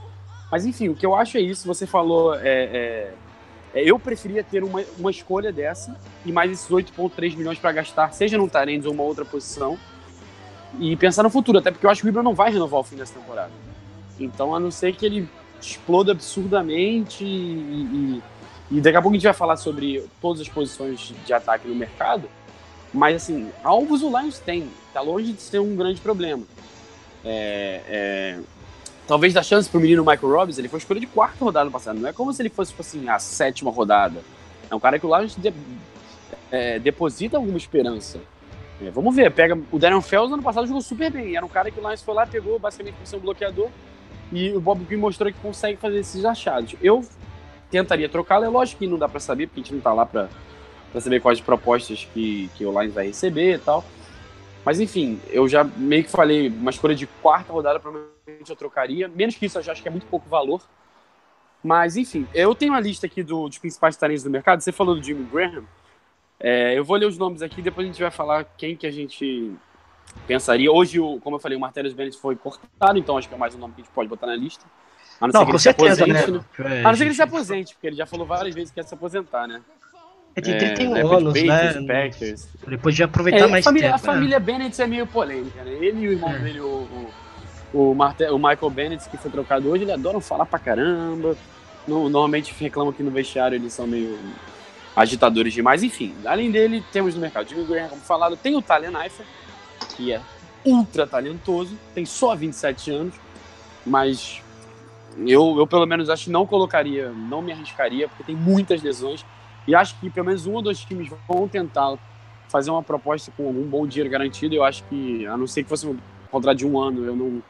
Mas 0.51 0.67
enfim, 0.67 0.89
o 0.89 0.95
que 0.95 1.07
eu 1.07 1.15
acho 1.15 1.37
é 1.37 1.41
isso. 1.41 1.67
Você 1.67 1.87
falou. 1.87 2.35
É, 2.35 2.41
é, 2.43 3.15
é, 3.73 3.85
eu 3.85 3.99
preferia 3.99 4.43
ter 4.43 4.65
uma, 4.65 4.83
uma 4.99 5.11
escolha 5.11 5.53
dessa 5.53 5.97
e 6.25 6.33
mais 6.33 6.51
esses 6.51 6.69
8,3 6.69 7.37
milhões 7.37 7.59
para 7.59 7.71
gastar, 7.71 8.13
seja 8.13 8.37
no 8.37 8.49
Tyrande 8.49 8.87
ou 8.87 8.93
uma 8.93 9.05
outra 9.05 9.25
posição. 9.25 9.79
E 10.79 10.97
pensar 10.97 11.23
no 11.23 11.31
futuro, 11.31 11.59
até 11.59 11.71
porque 11.71 11.87
eu 11.87 11.91
acho 11.91 12.01
que 12.01 12.07
o 12.07 12.11
Ibram 12.11 12.23
não 12.23 12.35
vai 12.35 12.53
renovar 12.53 12.81
o 12.81 12.85
fim 12.85 12.97
dessa 12.97 13.15
temporada. 13.19 13.51
Então, 14.19 14.55
a 14.55 14.61
não 14.61 14.71
ser 14.71 14.95
que 14.95 15.05
ele 15.05 15.29
exploda 15.61 16.13
absurdamente 16.13 17.25
e, 17.25 18.19
e 18.19 18.23
e 18.71 18.81
daqui 18.81 18.97
a 18.97 19.03
pouco 19.03 19.15
a 19.15 19.19
gente 19.19 19.25
vai 19.25 19.35
falar 19.35 19.57
sobre 19.57 20.05
todas 20.21 20.41
as 20.41 20.49
posições 20.49 21.13
de 21.27 21.33
ataque 21.33 21.67
no 21.67 21.75
mercado. 21.75 22.29
Mas, 22.95 23.17
assim, 23.17 23.51
alvos 23.65 24.03
o 24.03 24.09
Lions 24.09 24.39
tem. 24.39 24.71
Tá 24.93 25.01
longe 25.01 25.33
de 25.33 25.43
ser 25.43 25.59
um 25.59 25.75
grande 25.75 26.01
problema. 26.01 26.45
É, 27.25 27.81
é, 27.89 28.39
talvez 29.11 29.35
da 29.35 29.43
chance 29.43 29.69
pro 29.69 29.81
menino 29.81 30.05
Michael 30.05 30.33
Robbins, 30.33 30.57
ele 30.57 30.69
foi 30.69 30.79
escolha 30.79 31.01
de 31.01 31.07
quarta 31.09 31.45
rodada 31.45 31.65
no 31.65 31.73
passado. 31.73 31.99
Não 31.99 32.09
é 32.09 32.13
como 32.13 32.33
se 32.33 32.41
ele 32.41 32.49
fosse, 32.49 32.71
tipo 32.71 32.81
assim, 32.81 33.09
a 33.09 33.19
sétima 33.19 33.69
rodada. 33.69 34.23
É 34.71 34.75
um 34.75 34.79
cara 34.79 35.01
que 35.01 35.05
o 35.05 35.19
Lions 35.19 35.35
de, 35.35 35.53
é, 36.49 36.79
deposita 36.79 37.37
alguma 37.37 37.59
esperança. 37.59 38.21
É, 38.81 38.89
vamos 38.89 39.13
ver, 39.17 39.29
pega 39.33 39.59
o 39.73 39.81
Darren 39.81 40.01
Fells 40.01 40.33
ano 40.33 40.45
passado 40.45 40.69
jogou 40.69 40.81
super 40.81 41.11
bem. 41.11 41.35
Era 41.35 41.45
um 41.45 41.49
cara 41.49 41.73
que 41.73 41.81
o 41.81 41.83
Lions 41.83 42.01
foi 42.03 42.15
lá, 42.15 42.25
pegou 42.25 42.57
basicamente 42.61 42.95
por 42.95 43.05
ser 43.05 43.17
um 43.17 43.19
bloqueador. 43.19 43.69
E 44.31 44.53
o 44.53 44.61
Bob 44.61 44.85
Quinn 44.85 44.99
mostrou 44.99 45.33
que 45.33 45.41
consegue 45.41 45.77
fazer 45.77 45.99
esses 45.99 46.25
achados. 46.25 46.77
Eu 46.81 47.05
tentaria 47.69 48.09
trocá-lo. 48.09 48.45
É 48.45 48.49
lógico 48.49 48.79
que 48.79 48.87
não 48.87 48.97
dá 48.97 49.09
para 49.09 49.19
saber, 49.19 49.49
porque 49.49 49.59
a 49.59 49.65
gente 49.65 49.75
não 49.75 49.81
tá 49.81 49.93
lá 49.93 50.07
para 50.07 50.29
saber 51.01 51.19
quais 51.19 51.41
propostas 51.41 52.07
que, 52.15 52.49
que 52.55 52.65
o 52.65 52.81
Lions 52.81 52.95
vai 52.95 53.09
receber 53.09 53.57
e 53.57 53.59
tal. 53.59 53.85
Mas 54.65 54.79
enfim, 54.81 55.21
eu 55.29 55.49
já 55.49 55.65
meio 55.65 56.05
que 56.05 56.11
falei, 56.11 56.49
uma 56.49 56.71
escolha 56.71 56.95
de 56.95 57.07
quarta 57.07 57.53
rodada 57.53 57.81
provavelmente 57.81 58.49
eu 58.49 58.57
trocaria. 58.57 59.09
Menos 59.09 59.37
que 59.37 59.47
isso, 59.47 59.59
eu 59.59 59.63
já 59.63 59.73
acho 59.73 59.83
que 59.83 59.89
é 59.89 59.91
muito 59.91 60.07
pouco 60.07 60.29
valor. 60.29 60.63
Mas 61.63 61.97
enfim, 61.97 62.27
eu 62.35 62.55
tenho 62.55 62.73
uma 62.73 62.81
lista 62.81 63.07
aqui 63.07 63.23
do, 63.23 63.49
dos 63.49 63.59
principais 63.59 63.97
talentos 63.97 64.23
do 64.23 64.31
mercado. 64.31 64.61
Você 64.61 64.73
falou 64.73 64.95
do 64.95 65.03
Jimmy 65.03 65.25
Graham. 65.25 65.65
É, 66.39 66.79
eu 66.79 66.85
vou 66.85 66.97
ler 66.97 67.07
os 67.07 67.19
nomes 67.19 67.43
aqui, 67.43 67.61
depois 67.61 67.87
a 67.87 67.91
gente 67.91 68.01
vai 68.01 68.11
falar 68.11 68.45
quem 68.57 68.75
que 68.75 68.87
a 68.87 68.91
gente 68.91 69.53
pensaria. 70.27 70.73
Hoje, 70.73 70.99
o, 70.99 71.21
como 71.21 71.37
eu 71.37 71.41
falei, 71.41 71.57
o 71.57 71.61
Martellus 71.61 71.93
Bennett 71.93 72.19
foi 72.19 72.35
cortado, 72.35 72.99
então 72.99 73.19
acho 73.19 73.29
que 73.29 73.35
é 73.35 73.39
mais 73.39 73.55
um 73.55 73.59
nome 73.59 73.75
que 73.75 73.83
a 73.83 73.85
gente 73.85 73.93
pode 73.93 74.09
botar 74.09 74.27
na 74.27 74.37
lista. 74.37 74.65
A 75.21 75.29
não, 75.29 75.45
não 75.45 75.53
com 75.53 75.59
certeza, 75.59 76.07
né? 76.07 76.15
né? 76.15 76.81
A 76.81 76.89
não 76.89 76.95
ser 76.95 76.99
que 76.99 77.03
ele 77.05 77.15
se 77.15 77.23
aposente, 77.23 77.75
porque 77.75 77.87
ele 77.89 77.97
já 77.97 78.07
falou 78.07 78.27
várias 78.27 78.55
vezes 78.55 78.71
que 78.71 78.77
quer 78.77 78.87
se 78.87 78.95
aposentar, 78.95 79.47
né? 79.47 79.61
Ele 80.37 80.47
tem 80.47 80.59
31 80.59 80.97
é, 80.97 81.01
anos, 81.03 81.43
né? 81.43 81.83
Packers. 81.87 82.49
Ele 82.67 82.79
podia 82.79 83.05
aproveitar 83.07 83.45
é, 83.45 83.47
mais 83.49 83.67
a 83.67 83.69
família, 83.69 83.89
tempo. 83.91 83.97
A 83.97 84.13
família 84.13 84.39
né? 84.39 84.45
Bennett 84.45 84.81
é 84.81 84.87
meio 84.87 85.07
polêmica, 85.07 85.63
né? 85.65 85.73
Ele 85.73 86.01
e 86.01 86.09
o 86.09 86.13
irmão 86.13 86.31
é. 86.31 86.39
dele, 86.39 86.61
o, 86.61 87.11
o, 87.73 87.91
o, 87.91 87.95
Marte, 87.95 88.25
o 88.25 88.39
Michael 88.39 88.71
Bennett, 88.71 89.09
que 89.09 89.17
foi 89.17 89.31
trocado 89.31 89.69
hoje, 89.69 89.85
eles 89.85 89.95
adoram 89.95 90.21
falar 90.21 90.47
pra 90.47 90.59
caramba. 90.59 91.37
No, 91.87 92.09
normalmente 92.09 92.55
reclamam 92.59 92.93
que 92.93 93.03
no 93.03 93.11
vestiário 93.11 93.57
eles 93.57 93.73
são 93.73 93.87
meio 93.87 94.19
agitadores 94.95 95.53
demais. 95.53 95.83
Enfim, 95.83 96.15
além 96.25 96.51
dele, 96.51 96.85
temos 96.93 97.15
no 97.15 97.21
mercado 97.21 97.49
Jimmy 97.49 97.65
Graham, 97.65 97.89
como 97.89 98.03
falado, 98.03 98.37
tem 98.37 98.55
o 98.57 98.63
Talian 98.63 99.03
Eifer, 99.03 99.27
que 99.97 100.13
é 100.13 100.21
ultra 100.65 101.07
talentoso, 101.07 101.77
tem 101.95 102.05
só 102.05 102.35
27 102.35 102.91
anos, 102.91 103.15
mas 103.85 104.43
eu, 105.19 105.59
eu 105.59 105.67
pelo 105.67 105.87
menos 105.87 106.11
acho 106.11 106.25
que 106.25 106.31
não 106.31 106.47
colocaria, 106.47 107.11
não 107.11 107.43
me 107.43 107.53
arriscaria, 107.53 108.09
porque 108.09 108.23
tem 108.23 108.37
muitas 108.37 108.83
lesões. 108.83 109.25
E 109.67 109.75
acho 109.75 109.99
que 110.01 110.11
pelo 110.11 110.27
menos 110.27 110.47
um 110.47 110.55
ou 110.55 110.63
dois 110.63 110.81
times 110.81 111.09
vão 111.29 111.47
tentar 111.47 111.97
fazer 112.49 112.71
uma 112.71 112.83
proposta 112.83 113.33
com 113.37 113.47
algum 113.47 113.63
bom 113.63 113.87
dinheiro 113.87 114.11
garantido. 114.11 114.55
Eu 114.55 114.65
acho 114.65 114.83
que, 114.85 115.27
a 115.27 115.37
não 115.37 115.47
ser 115.47 115.63
que 115.63 115.69
fosse 115.69 115.87
um 115.87 115.97
contrato 116.31 116.59
de 116.59 116.67
um 116.67 116.79
ano, 116.79 117.05
eu 117.05 117.15
não, 117.15 117.43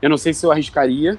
eu 0.00 0.08
não 0.08 0.16
sei 0.16 0.32
se 0.32 0.44
eu 0.44 0.50
arriscaria. 0.50 1.18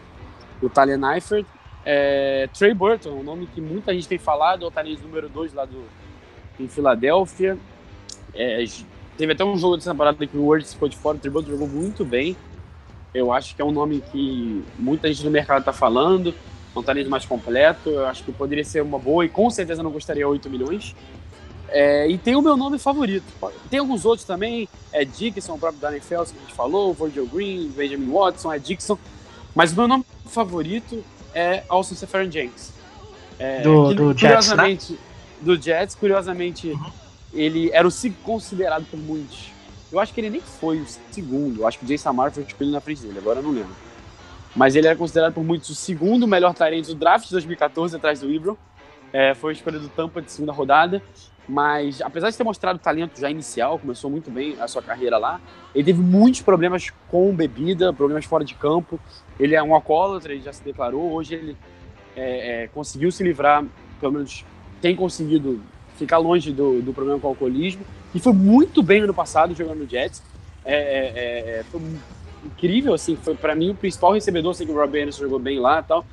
O 0.62 0.70
Talian 0.70 1.14
Eifert. 1.14 1.46
É, 1.84 2.48
Trey 2.54 2.74
Burton, 2.74 3.10
um 3.10 3.24
nome 3.24 3.48
que 3.48 3.60
muita 3.60 3.92
gente 3.94 4.08
tem 4.08 4.20
falado, 4.20 4.64
é 4.64 4.68
o 4.68 4.72
Talian 4.72 4.98
número 5.02 5.28
2 5.28 5.54
lá 5.54 5.66
do, 5.66 5.84
em 6.60 6.68
Filadélfia. 6.68 7.58
É, 8.34 8.64
teve 9.18 9.34
até 9.34 9.44
um 9.44 9.58
jogo 9.58 9.78
dessa 9.78 9.92
temporada 9.92 10.26
que 10.26 10.38
o 10.38 10.44
Words 10.44 10.74
ficou 10.74 10.88
de 10.88 10.98
fora, 10.98 11.18
o 11.18 11.20
Trey 11.20 11.32
Burton 11.32 11.52
jogou 11.52 11.68
muito 11.68 12.06
bem. 12.06 12.36
Eu 13.14 13.34
acho 13.34 13.56
que 13.56 13.62
é 13.62 13.66
um 13.66 13.72
nome 13.72 14.02
que 14.12 14.64
muita 14.78 15.08
gente 15.08 15.26
no 15.26 15.32
mercado 15.32 15.60
está 15.60 15.74
falando, 15.74 16.34
um 16.76 16.84
talento 16.84 17.10
mais 17.10 17.26
completo. 17.26 17.90
Eu 17.90 18.06
acho 18.06 18.24
que 18.24 18.32
poderia 18.32 18.64
ser 18.64 18.82
uma 18.82 19.00
boa 19.00 19.26
e 19.26 19.30
com 19.30 19.50
certeza 19.50 19.84
não 19.84 19.92
custaria 19.92 20.28
8 20.28 20.50
milhões. 20.50 20.96
É, 21.70 22.08
e 22.08 22.18
tem 22.18 22.36
o 22.36 22.42
meu 22.42 22.58
nome 22.58 22.78
favorito. 22.78 23.24
Tem 23.70 23.80
alguns 23.80 24.04
outros 24.04 24.26
também, 24.26 24.68
é 24.92 25.06
Dixon, 25.06 25.54
o 25.54 25.58
próprio 25.58 25.80
Danny 25.80 26.02
Fells 26.02 26.34
que 26.34 26.38
a 26.38 26.42
gente 26.42 26.54
falou, 26.54 26.94
Virgil 26.94 27.26
Green, 27.28 27.70
Benjamin 27.70 28.12
Watson, 28.12 28.52
é 28.52 28.60
Dixon. 28.60 28.98
Mas 29.56 29.72
o 29.72 29.76
meu 29.76 29.88
nome 29.88 30.06
favorito 30.26 31.04
é 31.34 31.64
Alson 31.70 31.96
Seferian 31.96 32.30
Jenks. 32.30 32.74
É, 33.40 33.62
do, 33.62 33.90
que, 33.90 33.96
do 33.96 34.16
curiosamente, 34.16 34.88
Jets, 34.88 34.90
né? 34.92 34.98
Do 35.42 35.62
Jets, 35.62 35.96
curiosamente, 35.96 36.68
uhum. 36.68 36.92
ele 37.34 37.72
era 37.72 37.88
o 37.88 37.92
considerado 38.24 38.86
por 38.86 39.00
muitos 39.00 39.52
eu 39.92 40.00
acho 40.00 40.14
que 40.14 40.22
ele 40.22 40.30
nem 40.30 40.42
foi 40.42 40.80
o 40.80 40.86
segundo. 41.12 41.62
Eu 41.62 41.68
acho 41.68 41.78
que 41.78 41.86
o 41.86 41.88
Jay 41.88 41.98
Samar 41.98 42.32
foi 42.32 42.44
escolhido 42.44 42.74
na 42.74 42.80
frente 42.80 43.02
dele, 43.02 43.20
agora 43.20 43.40
eu 43.40 43.44
não 43.44 43.52
lembro. 43.52 43.76
Mas 44.56 44.76
ele 44.76 44.88
era 44.88 44.96
considerado 44.96 45.34
por 45.34 45.44
muitos 45.44 45.70
o 45.70 45.76
segundo 45.76 46.28
melhor 46.28 46.54
talento 46.54 46.88
do 46.88 46.96
draft 46.96 47.26
de 47.26 47.32
2014 47.32 47.96
atrás 47.96 48.20
do 48.20 48.30
Ibron. 48.30 48.58
É, 49.14 49.34
foi 49.34 49.54
escolhido 49.54 49.84
do 49.84 49.90
Tampa 49.90 50.22
de 50.22 50.32
segunda 50.32 50.52
rodada. 50.52 51.02
Mas 51.48 52.02
apesar 52.02 52.30
de 52.30 52.38
ter 52.38 52.44
mostrado 52.44 52.80
talento 52.80 53.20
já 53.20 53.30
inicial, 53.30 53.80
começou 53.80 54.10
muito 54.10 54.30
bem 54.30 54.56
a 54.60 54.68
sua 54.68 54.82
carreira 54.82 55.18
lá, 55.18 55.42
ele 55.74 55.84
teve 55.84 56.02
muitos 56.02 56.42
problemas 56.42 56.92
com 57.10 57.34
bebida, 57.36 57.92
problemas 57.92 58.26
fora 58.26 58.46
de 58.46 58.54
campo. 58.54 59.00
Ele 59.40 59.56
é 59.56 59.62
um 59.62 59.74
alcoólatra, 59.74 60.34
ele 60.34 60.42
já 60.42 60.54
se 60.54 60.64
declarou. 60.64 61.12
Hoje 61.12 61.36
ele 61.36 61.58
é, 62.16 62.64
é, 62.64 62.68
conseguiu 62.68 63.12
se 63.12 63.24
livrar, 63.24 63.66
pelo 64.00 64.14
menos 64.14 64.46
tem 64.82 64.96
conseguido 64.96 65.62
ficar 65.98 66.18
longe 66.18 66.52
do, 66.52 66.82
do 66.82 66.94
problema 66.94 67.20
com 67.20 67.28
o 67.28 67.32
alcoolismo. 67.32 67.84
E 68.14 68.20
foi 68.20 68.34
muito 68.34 68.84
bem 68.84 69.02
ano 69.02 69.14
passado 69.14 69.56
jogando 69.56 69.80
no 69.80 69.90
Jets. 69.90 70.22
É, 70.64 70.76
é, 70.76 70.78
é, 70.78 71.60
é 71.60 71.64
foi 71.72 71.82
incrível, 72.46 72.94
assim, 72.94 73.16
foi 73.16 73.36
para 73.36 73.56
mim 73.56 73.72
o 73.72 73.76
principal 73.76 74.14
recebedor, 74.14 74.54
sei 74.54 74.66
que 74.66 74.72
o 74.72 74.76
Rob 74.76 75.00
Anderson 75.00 75.24
jogou 75.24 75.40
bem 75.40 75.60
lá 75.60 75.80
e 75.80 75.84
tal. 75.84 76.06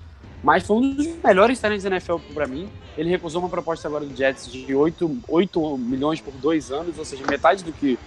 Mas 0.43 0.67
foi 0.67 0.77
um 0.77 0.95
dos 0.95 1.07
melhores 1.23 1.59
talentos 1.59 1.85
da 1.85 1.91
NFL 1.91 2.17
para 2.33 2.47
mim. 2.47 2.69
Ele 2.97 3.11
recusou 3.11 3.41
uma 3.41 3.49
proposta 3.49 3.89
agora 3.89 4.05
do 4.05 4.17
Jets 4.17 4.51
de 4.51 4.75
8, 4.75 5.21
8 5.27 5.79
milhões 5.79 6.21
por 6.21 6.33
dois 6.35 6.71
anos, 6.71 6.97
ou 6.99 7.05
seja, 7.05 7.25
metade 7.29 7.65
do 7.65 7.73
que. 7.73 7.99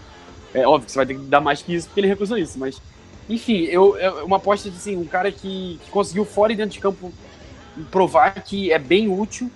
É 0.54 0.68
óbvio 0.68 0.86
que 0.86 0.92
você 0.92 0.98
vai 0.98 1.06
ter 1.06 1.16
que 1.16 1.22
dar 1.22 1.42
mais 1.42 1.62
que 1.62 1.74
isso, 1.74 1.88
porque 1.88 2.00
ele 2.00 2.08
recusou 2.08 2.38
isso, 2.38 2.58
mas. 2.58 2.82
Enfim, 3.30 3.64
eu, 3.64 3.98
é 3.98 4.24
uma 4.24 4.38
aposta 4.38 4.70
de 4.70 4.76
assim, 4.76 4.98
um 4.98 5.06
cara 5.06 5.32
que, 5.32 5.80
que 5.84 5.92
conseguiu 5.92 6.26
fora 6.26 6.52
e 6.52 6.56
dentro 6.56 6.74
de 6.74 6.80
campo 6.80 7.14
provar 7.90 8.32
que 8.44 8.72
é 8.72 8.80
bem 8.80 9.08
útil 9.08 9.50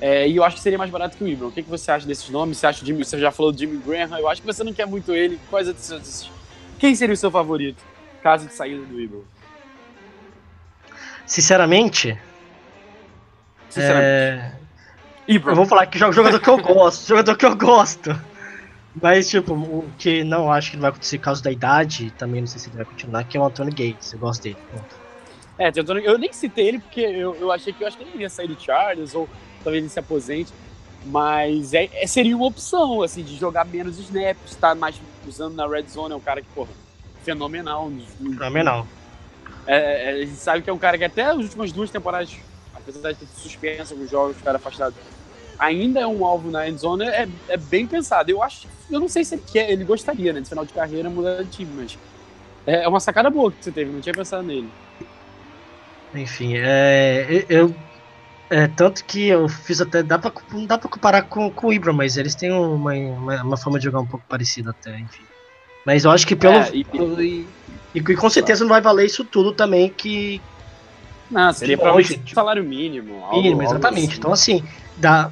é, 0.00 0.28
e 0.28 0.36
eu 0.36 0.44
acho 0.44 0.56
que 0.56 0.62
seria 0.62 0.78
mais 0.78 0.90
barato 0.90 1.16
que 1.16 1.24
o 1.24 1.26
Ibram. 1.26 1.48
O 1.48 1.52
que, 1.52 1.62
que 1.62 1.70
você 1.70 1.90
acha 1.90 2.06
desses 2.06 2.28
nomes? 2.28 2.58
Você, 2.58 2.66
acha 2.66 2.84
Jimmy, 2.84 3.04
você 3.04 3.18
já 3.18 3.30
falou 3.30 3.50
do 3.50 3.58
Jimmy 3.58 3.78
Graham, 3.78 4.18
eu 4.18 4.28
acho 4.28 4.40
que 4.42 4.46
você 4.46 4.62
não 4.62 4.72
quer 4.72 4.86
muito 4.86 5.14
ele. 5.14 5.40
Quais 5.48 5.66
Quem 6.84 6.94
seria 6.94 7.14
o 7.14 7.16
seu 7.16 7.30
favorito, 7.30 7.82
caso 8.22 8.46
de 8.46 8.52
saída 8.52 8.84
do 8.84 9.00
Ibram? 9.00 9.22
Sinceramente. 11.24 12.20
Sinceramente. 13.70 14.04
É... 14.06 14.52
Eu 15.26 15.54
vou 15.54 15.64
falar 15.64 15.86
que 15.86 15.98
jogador 15.98 16.38
que 16.38 16.50
eu 16.50 16.58
gosto, 16.58 17.08
jogador 17.08 17.38
que 17.38 17.46
eu 17.46 17.56
gosto. 17.56 18.14
Mas, 19.00 19.30
tipo, 19.30 19.54
o 19.54 19.90
que 19.98 20.22
não 20.24 20.52
acho 20.52 20.72
que 20.72 20.76
vai 20.76 20.90
acontecer 20.90 21.16
por 21.16 21.24
causa 21.24 21.42
da 21.42 21.50
idade, 21.50 22.10
também 22.18 22.42
não 22.42 22.46
sei 22.46 22.60
se 22.60 22.68
ele 22.68 22.76
vai 22.76 22.84
continuar, 22.84 23.24
que 23.24 23.38
é 23.38 23.40
o 23.40 23.44
Anthony 23.46 23.70
Gates. 23.70 24.12
Eu 24.12 24.18
gosto 24.18 24.42
dele. 24.42 24.58
É, 25.58 25.72
eu 26.04 26.18
nem 26.18 26.34
citei 26.34 26.68
ele 26.68 26.80
porque 26.80 27.00
eu, 27.00 27.34
eu 27.36 27.50
achei 27.50 27.72
que 27.72 27.82
eu 27.82 27.88
acho 27.88 27.96
que 27.96 28.04
ele 28.04 28.20
ia 28.20 28.28
sair 28.28 28.48
do 28.48 28.60
Charles 28.60 29.14
ou 29.14 29.26
talvez 29.62 29.82
ele 29.82 29.90
se 29.90 29.98
aposente. 29.98 30.52
Mas 31.06 31.72
é, 31.72 31.88
é, 31.94 32.06
seria 32.06 32.36
uma 32.36 32.44
opção, 32.44 33.00
assim, 33.00 33.22
de 33.22 33.36
jogar 33.36 33.64
menos 33.64 33.98
snaps, 33.98 34.52
estar 34.52 34.68
tá 34.68 34.74
mais 34.74 35.00
usando 35.28 35.54
na 35.54 35.66
red 35.66 35.84
zone. 35.88 36.12
É 36.12 36.16
um 36.16 36.20
cara 36.20 36.40
que, 36.40 36.48
porra, 36.54 36.70
fenomenal. 37.22 37.90
Fenomenal. 38.18 38.86
É, 39.66 39.76
é, 39.76 40.10
a 40.10 40.26
gente 40.26 40.36
sabe 40.36 40.62
que 40.62 40.70
é 40.70 40.72
um 40.72 40.78
cara 40.78 40.98
que 40.98 41.04
até 41.04 41.24
as 41.24 41.36
últimas 41.36 41.72
duas 41.72 41.90
temporadas, 41.90 42.36
apesar 42.74 43.12
de 43.12 43.18
ter 43.18 43.26
suspenso 43.26 43.94
alguns 43.94 44.10
jogos, 44.10 44.36
ficar 44.36 44.54
afastado, 44.54 44.94
ainda 45.58 46.00
é 46.00 46.06
um 46.06 46.24
alvo 46.24 46.50
na 46.50 46.68
end 46.68 46.78
zone, 46.78 47.04
é, 47.04 47.28
é 47.48 47.56
bem 47.56 47.86
pensado. 47.86 48.30
Eu 48.30 48.42
acho, 48.42 48.68
eu 48.90 49.00
não 49.00 49.08
sei 49.08 49.24
se 49.24 49.34
ele 49.34 49.44
quer, 49.50 49.70
ele 49.70 49.84
gostaria, 49.84 50.32
né, 50.32 50.40
de 50.40 50.48
final 50.48 50.64
de 50.64 50.72
carreira, 50.72 51.08
mudar 51.08 51.42
de 51.42 51.50
time, 51.50 51.72
mas 51.74 51.98
é, 52.66 52.84
é 52.84 52.88
uma 52.88 53.00
sacada 53.00 53.30
boa 53.30 53.50
que 53.50 53.64
você 53.64 53.72
teve, 53.72 53.90
não 53.90 54.00
tinha 54.00 54.14
pensado 54.14 54.42
nele. 54.42 54.68
Enfim, 56.14 56.54
é, 56.56 57.44
eu 57.48 57.74
é, 58.50 58.66
tanto 58.68 59.04
que 59.04 59.26
eu 59.28 59.48
fiz 59.48 59.80
até. 59.80 60.02
Dá 60.02 60.18
pra, 60.18 60.32
não 60.52 60.66
dá 60.66 60.76
pra 60.78 60.88
comparar 60.88 61.22
com, 61.22 61.50
com 61.50 61.68
o 61.68 61.72
Ibra, 61.72 61.92
mas 61.92 62.16
eles 62.16 62.34
têm 62.34 62.52
uma, 62.52 62.92
uma, 62.92 63.42
uma, 63.42 63.56
forma 63.56 63.78
de 63.78 63.84
jogar 63.86 64.00
um 64.00 64.06
pouco 64.06 64.24
parecida 64.28 64.70
até, 64.70 64.98
enfim. 64.98 65.22
Mas 65.86 66.04
eu 66.04 66.10
acho 66.10 66.26
que 66.26 66.36
pelo. 66.36 66.54
É, 66.54 66.70
e, 66.72 66.86
e, 66.94 67.48
e, 67.94 68.16
com 68.16 68.30
certeza 68.30 68.64
não 68.64 68.70
vai 68.70 68.80
valer 68.80 69.06
isso 69.06 69.24
tudo 69.24 69.52
também 69.52 69.88
que. 69.88 70.40
Não, 71.30 71.52
seria 71.52 71.76
De 71.76 71.82
provavelmente 71.82 72.18
longe. 72.20 72.34
salário 72.34 72.64
mínimo. 72.64 73.24
algo- 73.24 73.36
Mínimo, 73.36 73.62
algo 73.62 73.72
exatamente. 73.72 74.08
assim. 74.10 74.18
Então, 74.18 74.32
assim, 74.32 74.64
dá, 74.96 75.30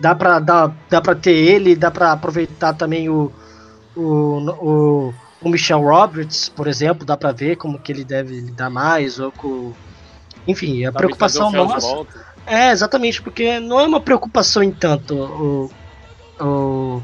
dá, 0.00 0.14
pra, 0.14 0.38
dá, 0.38 0.72
dá 0.88 1.00
pra 1.00 1.14
ter 1.14 1.34
ele, 1.34 1.76
dá 1.76 1.90
pra 1.90 2.12
aproveitar 2.12 2.74
também 2.74 3.08
o, 3.08 3.32
o, 3.96 4.02
o, 4.02 5.14
o 5.40 5.48
Michel 5.48 5.80
Roberts, 5.80 6.48
por 6.48 6.66
exemplo, 6.66 7.06
dá 7.06 7.16
pra 7.16 7.32
ver 7.32 7.56
como 7.56 7.78
que 7.78 7.92
ele 7.92 8.04
deve 8.04 8.40
lidar 8.40 8.70
mais, 8.70 9.18
ou 9.20 9.30
com. 9.30 9.72
Enfim, 10.46 10.84
a 10.84 10.92
preocupação 10.92 11.50
nossa. 11.52 11.86
volta. 11.86 12.29
É, 12.46 12.70
exatamente, 12.70 13.22
porque 13.22 13.60
não 13.60 13.78
é 13.78 13.84
uma 13.84 14.00
preocupação 14.00 14.62
em 14.62 14.72
tanto 14.72 15.14
o, 15.14 15.70
o, 16.40 17.02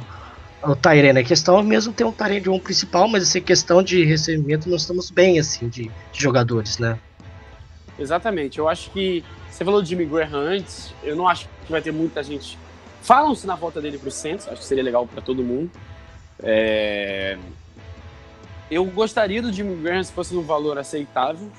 o 0.62 0.76
Tyrene. 0.76 1.20
A 1.20 1.24
questão 1.24 1.58
é 1.58 1.62
mesmo 1.62 1.92
ter 1.92 2.04
um 2.04 2.12
Tyrene 2.12 2.40
de 2.40 2.50
um 2.50 2.58
principal, 2.58 3.06
mas 3.06 3.22
essa 3.22 3.40
questão 3.40 3.82
de 3.82 4.04
recebimento 4.04 4.68
nós 4.68 4.82
estamos 4.82 5.10
bem, 5.10 5.38
assim, 5.38 5.68
de, 5.68 5.90
de 6.12 6.20
jogadores, 6.22 6.78
né? 6.78 6.98
Exatamente. 7.98 8.58
Eu 8.58 8.68
acho 8.68 8.90
que. 8.90 9.24
Você 9.50 9.64
falou 9.64 9.80
de 9.80 9.88
Jimmy 9.88 10.04
Graham 10.04 10.36
antes, 10.38 10.92
eu 11.02 11.16
não 11.16 11.26
acho 11.26 11.48
que 11.64 11.72
vai 11.72 11.80
ter 11.80 11.90
muita 11.90 12.22
gente. 12.22 12.58
Falam-se 13.00 13.46
na 13.46 13.54
volta 13.54 13.80
dele 13.80 13.96
pro 13.96 14.10
Saints, 14.10 14.46
acho 14.48 14.60
que 14.60 14.66
seria 14.66 14.84
legal 14.84 15.06
para 15.06 15.22
todo 15.22 15.42
mundo. 15.42 15.70
É, 16.42 17.38
Eu 18.70 18.84
gostaria 18.84 19.40
do 19.40 19.50
Jimmy 19.50 19.76
Graham 19.82 20.02
se 20.02 20.12
fosse 20.12 20.34
num 20.34 20.42
valor 20.42 20.76
aceitável. 20.76 21.50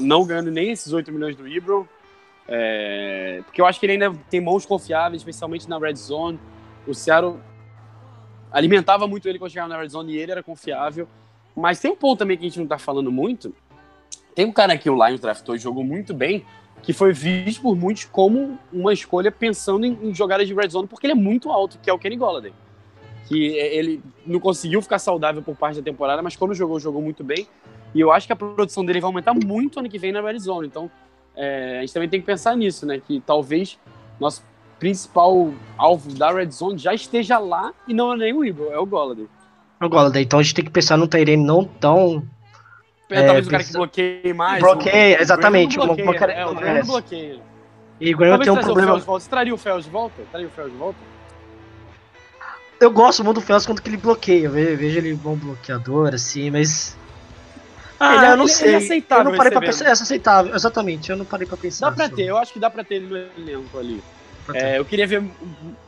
Não, 0.00 0.24
ganhando 0.26 0.50
nem 0.50 0.70
esses 0.70 0.92
8 0.92 1.10
milhões 1.12 1.36
do 1.36 1.46
Ibron. 1.48 1.86
É, 2.48 3.40
Porque 3.44 3.60
eu 3.60 3.66
acho 3.66 3.78
que 3.80 3.86
ele 3.86 3.92
ainda 3.94 4.12
tem 4.28 4.40
mãos 4.40 4.66
confiáveis, 4.66 5.22
especialmente 5.22 5.68
na 5.68 5.78
red 5.78 5.94
zone. 5.94 6.38
O 6.86 6.94
Seattle 6.94 7.38
alimentava 8.50 9.06
muito 9.06 9.28
ele 9.28 9.38
quando 9.38 9.50
chegava 9.50 9.68
na 9.68 9.78
red 9.80 9.88
zone 9.88 10.12
e 10.12 10.18
ele 10.18 10.32
era 10.32 10.42
confiável. 10.42 11.08
Mas 11.56 11.80
tem 11.80 11.90
um 11.90 11.96
ponto 11.96 12.18
também 12.18 12.36
que 12.36 12.44
a 12.44 12.48
gente 12.48 12.58
não 12.58 12.66
tá 12.66 12.78
falando 12.78 13.10
muito. 13.12 13.54
Tem 14.34 14.44
um 14.46 14.52
cara 14.52 14.76
que 14.76 14.88
o 14.88 15.06
Lions 15.06 15.20
draftou 15.20 15.54
e 15.54 15.58
jogou 15.58 15.84
muito 15.84 16.14
bem, 16.14 16.44
que 16.82 16.92
foi 16.92 17.12
visto 17.12 17.62
por 17.62 17.76
muitos 17.76 18.04
como 18.06 18.58
uma 18.72 18.92
escolha 18.92 19.30
pensando 19.30 19.84
em, 19.84 19.98
em 20.02 20.14
jogadas 20.14 20.48
de 20.48 20.54
red 20.54 20.68
zone, 20.68 20.88
porque 20.88 21.06
ele 21.06 21.12
é 21.12 21.16
muito 21.16 21.50
alto, 21.50 21.78
que 21.82 21.88
é 21.88 21.92
o 21.92 21.98
Kenny 21.98 22.16
Golladay. 22.16 22.52
Que 23.28 23.58
é- 23.58 23.76
ele 23.76 24.02
não 24.26 24.40
conseguiu 24.40 24.80
ficar 24.82 24.98
saudável 24.98 25.42
por 25.42 25.54
parte 25.54 25.76
da 25.76 25.82
temporada, 25.82 26.22
mas 26.22 26.34
quando 26.34 26.54
jogou, 26.54 26.80
jogou 26.80 27.00
muito 27.02 27.22
bem. 27.22 27.46
E 27.94 28.00
eu 28.00 28.10
acho 28.12 28.26
que 28.26 28.32
a 28.32 28.36
produção 28.36 28.84
dele 28.84 29.00
vai 29.00 29.08
aumentar 29.08 29.34
muito 29.34 29.78
ano 29.78 29.88
que 29.88 29.98
vem 29.98 30.12
na 30.12 30.20
red 30.20 30.38
zone. 30.38 30.66
Então, 30.66 30.90
é, 31.36 31.78
a 31.78 31.80
gente 31.82 31.92
também 31.92 32.08
tem 32.08 32.20
que 32.20 32.26
pensar 32.26 32.56
nisso, 32.56 32.86
né? 32.86 32.98
Que 33.06 33.20
talvez 33.20 33.78
nosso 34.20 34.42
principal 34.78 35.52
alvo 35.78 36.12
da 36.14 36.32
red 36.32 36.50
zone 36.50 36.78
já 36.78 36.92
esteja 36.94 37.38
lá 37.38 37.72
e 37.86 37.94
não 37.94 38.12
é 38.12 38.16
nem 38.16 38.32
o 38.32 38.44
Ibro, 38.44 38.70
é 38.72 38.78
o 38.78 38.86
Golladay. 38.86 39.28
O 39.80 39.88
Golladay, 39.88 40.22
então 40.22 40.38
a 40.38 40.42
gente 40.42 40.54
tem 40.54 40.64
que 40.64 40.70
pensar 40.70 40.96
num 40.96 41.06
Tyrene 41.06 41.44
não 41.44 41.64
tão. 41.64 42.22
É, 43.10 43.20
É, 43.20 43.26
talvez 43.26 43.46
o 43.46 43.50
cara 43.50 43.64
que 43.64 43.72
bloqueie 43.72 44.32
mais. 44.32 44.60
Bloqueia, 44.62 45.16
o- 45.16 45.18
o 45.18 45.22
exatamente, 45.22 45.76
não 45.76 45.84
uma- 45.84 45.94
bloqueia, 45.94 46.08
uma- 46.10 46.32
é, 46.32 46.46
o 46.46 46.58
é. 46.64 46.78
não 46.80 46.86
bloqueia. 46.86 47.40
E 48.00 48.14
o 48.14 48.18
Talvez 48.18 48.40
tem 48.40 48.50
um 48.52 48.56
o 48.56 48.60
problema. 48.64 48.98
Você 48.98 49.28
traria 49.30 49.54
o 49.54 49.58
Fel 49.58 49.80
de 49.80 49.90
volta? 49.90 50.22
Traria 50.30 50.46
o 50.48 50.50
Fel 50.50 50.68
de 50.70 50.76
volta? 50.76 50.98
Eu 52.80 52.90
gosto 52.90 53.22
muito 53.22 53.36
do 53.36 53.40
Fels 53.46 53.64
quando 53.64 53.80
que 53.80 53.88
ele 53.88 53.96
bloqueia. 53.96 54.46
Eu 54.46 54.50
ve- 54.50 54.74
vejo 54.74 54.98
ele 54.98 55.14
bom 55.14 55.36
bloqueador, 55.36 56.14
assim, 56.14 56.50
mas. 56.50 56.96
Ah, 58.04 58.14
Ele 58.16 58.24
é- 58.26 58.32
eu 58.32 58.36
não 58.36 58.44
ele 58.44 58.52
é 58.52 58.54
sei. 58.54 58.74
aceitável 58.74 59.24
eu 59.26 59.30
não 59.30 59.36
parei 59.36 59.52
pra 59.52 59.60
pensar. 59.60 59.84
É 59.86 59.90
aceitável, 59.92 60.54
exatamente. 60.54 61.10
Eu 61.10 61.16
não 61.16 61.24
parei 61.24 61.46
pra 61.46 61.56
pensar. 61.56 61.90
Dá 61.90 61.96
pra 61.96 62.04
sobre- 62.06 62.22
ter, 62.24 62.28
eu 62.30 62.36
acho 62.38 62.52
que 62.52 62.58
dá 62.58 62.68
pra 62.70 62.82
ter 62.84 62.96
ele 62.96 63.06
no 63.06 63.16
elenco 63.42 63.78
ali. 63.78 64.02
É, 64.54 64.78
eu 64.78 64.84
queria 64.84 65.06
ver 65.06 65.22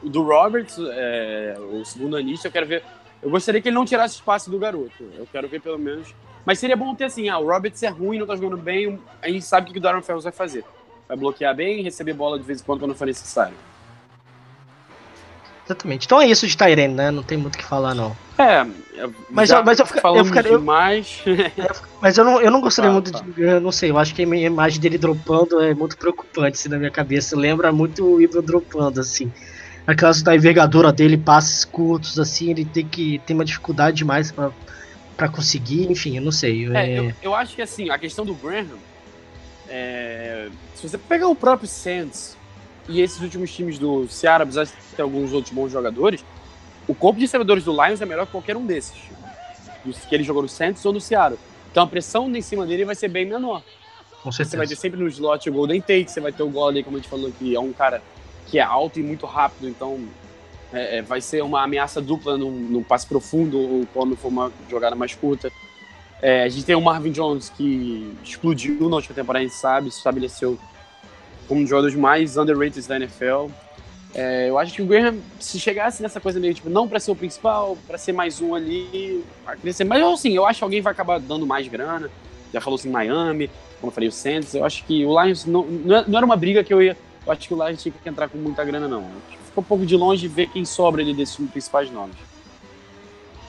o 0.02 0.09
do 0.09 0.23
Roberts, 0.23 0.76
é, 0.78 1.56
o 1.59 1.85
segundo 1.85 2.16
anista, 2.16 2.47
eu 2.49 2.52
quero 2.52 2.66
ver. 2.66 2.85
Eu 3.23 3.28
gostaria 3.30 3.61
que 3.61 3.68
ele 3.68 3.75
não 3.75 3.85
tirasse 3.85 4.14
espaço 4.14 4.50
do 4.50 4.59
garoto. 4.59 5.02
Eu 5.16 5.26
quero 5.33 5.49
ver 5.49 5.61
pelo 5.61 5.78
menos. 5.78 6.14
Mas 6.44 6.59
seria 6.59 6.76
bom 6.76 6.94
ter 6.94 7.04
assim, 7.04 7.28
ah, 7.28 7.38
o 7.38 7.49
Roberts 7.50 7.83
é 7.83 7.88
ruim, 7.88 8.18
não 8.18 8.26
tá 8.26 8.37
jogando 8.37 8.56
bem, 8.59 9.00
a 9.23 9.28
gente 9.28 9.44
sabe 9.44 9.71
o 9.71 9.73
que 9.73 9.78
o 9.78 9.83
Darren 9.83 10.02
Fells 10.02 10.23
vai 10.23 10.33
fazer. 10.33 10.62
Vai 11.09 11.16
bloquear 11.16 11.54
bem, 11.54 11.83
receber 11.83 12.12
bola 12.12 12.38
de 12.38 12.44
vez 12.44 12.61
em 12.61 12.64
quando 12.64 12.80
quando 12.80 12.94
for 12.94 13.06
necessário. 13.06 13.54
Exatamente. 15.64 16.04
Então 16.06 16.21
é 16.21 16.26
isso 16.26 16.47
de 16.47 16.56
Tyrene, 16.56 16.92
né? 16.94 17.11
Não 17.11 17.23
tem 17.23 17.38
muito 17.38 17.54
o 17.54 17.59
que 17.59 17.64
falar, 17.64 17.94
não. 17.94 18.14
É, 18.37 18.66
Mas 19.30 19.49
já 19.49 19.59
eu- 19.59 19.64
mas 19.64 19.78
eu 19.78 19.87
fica- 19.87 20.09
eu 20.09 20.25
ficaria- 20.25 20.59
demais. 20.59 21.23
Mas 22.02 22.18
eu 22.18 22.25
não, 22.25 22.40
eu 22.40 22.50
não 22.50 22.61
gostaria 22.61 22.90
Tá, 22.90 22.92
muito 22.92 23.12
tá. 23.12 23.20
de. 23.20 23.40
Eu 23.42 23.61
não 23.61 23.72
sei, 23.72 23.90
eu 23.90 23.98
acho 23.98 24.14
que 24.14 24.22
a 24.22 24.27
minha 24.27 24.46
imagem 24.46 24.79
dele 24.81 24.98
dropando 24.98 25.61
é 25.62 25.72
muito 25.74 25.96
preocupante 25.96 26.59
assim, 26.59 26.68
na 26.68 26.77
minha 26.79 26.90
cabeça. 26.90 27.35
Lembra 27.37 27.72
muito 27.72 28.05
o 28.05 28.20
Ibra 28.20 28.42
dropando, 28.42 29.00
assim. 29.00 29.33
Aquelas 29.87 30.22
da 30.22 30.35
envergadura 30.35 30.92
dele, 30.92 31.16
passes 31.16 31.64
curtos, 31.64 32.18
assim, 32.18 32.50
ele 32.50 32.64
tem 32.64 32.87
que 32.87 33.18
tem 33.27 33.35
uma 33.35 33.44
dificuldade 33.44 33.96
demais 33.96 34.31
pra, 34.33 34.50
pra 35.16 35.29
conseguir, 35.29 35.90
enfim, 35.90 36.16
eu 36.18 36.22
não 36.22 36.33
sei. 36.33 36.68
É, 36.74 36.90
é- 36.94 36.98
eu, 36.98 37.12
eu 37.22 37.35
acho 37.35 37.55
que 37.55 37.62
assim, 37.62 37.88
a 37.90 37.98
questão 37.98 38.24
do 38.24 38.35
Graham, 38.35 38.79
é, 39.68 40.48
se 40.74 40.88
você 40.88 40.98
pegar 40.98 41.29
o 41.29 41.35
próprio 41.37 41.68
Saints 41.68 42.37
e 42.88 43.01
esses 43.01 43.20
últimos 43.20 43.53
times 43.53 43.79
do 43.79 44.07
Ceará, 44.09 44.44
apesar 44.44 44.64
de 44.64 44.73
ter 44.94 45.03
alguns 45.03 45.33
outros 45.33 45.53
bons 45.53 45.70
jogadores, 45.70 46.25
o 46.87 46.94
corpo 46.94 47.18
de 47.18 47.25
recebedores 47.25 47.64
do 47.64 47.73
Lions 47.73 48.01
é 48.01 48.07
melhor 48.07 48.27
que 48.27 48.33
qualquer 48.33 48.57
um 48.57 48.66
desses, 48.66 48.97
dos 49.85 49.99
que 49.99 50.14
ele 50.14 50.25
jogou 50.25 50.42
no 50.42 50.49
Saints 50.49 50.85
ou 50.85 50.92
no 50.92 51.01
Ceará. 51.01 51.35
Então 51.70 51.83
a 51.83 51.87
pressão 51.87 52.29
em 52.35 52.42
cima 52.42 52.66
dele 52.66 52.85
vai 52.85 52.94
ser 52.94 53.09
bem 53.09 53.27
menor. 53.27 53.62
com 54.23 54.31
Você 54.31 54.44
vai 54.44 54.66
ter 54.66 54.77
certeza. 54.77 54.81
sempre 54.81 55.01
no 55.01 55.09
slot 55.09 55.49
o 55.49 55.53
Golden 55.53 55.81
Tate, 55.81 56.11
você 56.11 56.20
vai 56.20 56.33
ter 56.33 56.42
o 56.42 56.49
Golladay, 56.49 56.83
como 56.83 56.97
a 56.97 57.01
gente 57.01 57.09
falou 57.09 57.29
aqui, 57.29 57.55
é 57.55 57.61
um 57.61 57.73
cara 57.73 58.03
que 58.47 58.59
é 58.59 58.62
alto 58.62 59.01
e 59.01 59.03
muito 59.03 59.25
rápido, 59.25 59.68
então 59.68 59.99
é, 60.73 60.99
é, 60.99 61.03
vai 61.03 61.20
ser 61.20 61.42
uma 61.42 61.62
ameaça 61.62 62.01
dupla 62.01 62.37
num, 62.37 62.51
num 62.51 62.83
passe 62.83 63.07
profundo 63.07 63.59
ou 63.59 63.87
quando 63.94 64.16
for 64.16 64.29
uma 64.29 64.53
jogada 64.68 64.94
mais 64.94 65.14
curta. 65.14 65.51
É, 66.20 66.42
a 66.42 66.49
gente 66.49 66.64
tem 66.64 66.75
o 66.75 66.81
Marvin 66.81 67.12
Jones 67.12 67.49
que 67.51 68.14
explodiu 68.23 68.88
na 68.88 68.97
última 68.97 69.14
temporada, 69.14 69.44
a 69.44 69.49
gente 69.49 69.59
sabe, 69.59 69.90
se 69.90 69.99
estabeleceu 69.99 70.59
como 71.46 71.61
um 71.61 71.62
dos 71.64 71.70
jogadores 71.70 71.96
mais 71.96 72.37
underrated 72.37 72.87
da 72.87 72.96
NFL. 72.96 73.48
É, 74.14 74.48
eu 74.48 74.59
acho 74.59 74.72
que 74.72 74.80
o 74.80 74.87
Graham, 74.87 75.16
se 75.40 75.59
chegasse 75.59 76.00
nessa 76.00 76.20
coisa 76.20 76.38
meio 76.38 76.54
tipo, 76.54 76.70
não 76.70 76.87
para 76.87 77.00
ser 77.00 77.11
o 77.11 77.16
principal, 77.16 77.76
para 77.87 77.98
ser 77.98 78.12
mais 78.12 78.40
um 78.40 78.54
ali, 78.54 79.24
vai 79.44 79.57
crescer. 79.57 79.85
Mas 79.85 80.02
assim, 80.02 80.33
eu 80.33 80.46
acho 80.46 80.59
que 80.59 80.64
alguém 80.64 80.80
vai 80.80 80.92
acabar 80.92 81.18
dando 81.18 81.46
mais 81.46 81.66
grana. 81.66 82.09
Já 82.52 82.61
falou 82.61 82.78
assim, 82.78 82.88
Miami, 82.88 83.50
como 83.80 83.90
eu 83.90 83.94
falei, 83.94 84.09
o 84.09 84.12
Saints. 84.12 84.54
Eu 84.54 84.64
acho 84.64 84.85
que 84.85 85.04
o 85.04 85.20
Lions 85.20 85.44
não, 85.44 85.64
não 85.64 86.16
era 86.16 86.24
uma 86.24 86.37
briga 86.37 86.62
que 86.62 86.72
eu 86.72 86.80
ia. 86.80 86.96
Eu 87.26 87.33
acho 87.33 87.48
que 87.48 87.54
o 87.54 87.66
Lions 87.66 87.83
tinha 87.83 87.92
que 87.92 88.09
entrar 88.09 88.28
com 88.28 88.38
muita 88.38 88.64
grana, 88.64 88.87
não. 88.87 89.04
Ficou 89.46 89.62
um 89.62 89.66
pouco 89.66 89.85
de 89.85 89.96
longe 89.96 90.28
ver 90.28 90.48
quem 90.48 90.64
sobra 90.64 91.02
ali 91.02 91.12
desses 91.12 91.37
principais 91.48 91.90
nomes. 91.90 92.16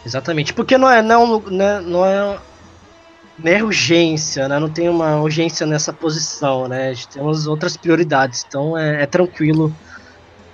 Exatamente, 0.05 0.53
porque 0.53 0.77
não 0.77 0.89
é, 0.89 1.01
não, 1.01 1.39
né, 1.41 1.81
não 1.81 2.05
é, 2.05 2.15
não 2.21 2.34
é 2.34 2.39
urgência, 3.63 4.48
né? 4.48 4.60
Não 4.60 4.69
tem 4.69 4.89
uma 4.89 5.17
urgência 5.21 5.65
nessa 5.65 5.91
posição, 5.91 6.67
né? 6.67 6.89
A 6.89 6.93
gente 6.93 7.10
tem 7.10 7.21
umas 7.21 7.48
outras 7.48 7.76
prioridades, 7.76 8.45
então 8.48 8.78
é, 8.78 9.04
é 9.04 9.06
tranquilo 9.06 9.74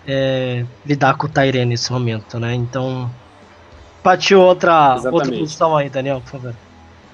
é, 0.08 0.66
lidar 0.86 1.16
com 1.16 1.28
o 1.28 1.30
Tyrene 1.30 1.72
nesse 1.72 1.92
momento, 1.92 2.40
né? 2.40 2.54
Então, 2.54 3.10
partiu 4.02 4.42
outra, 4.42 4.96
outra 5.12 5.32
posição 5.32 5.78
aí, 5.78 5.90
Daniel, 5.90 6.22
por 6.22 6.32
favor. 6.32 6.56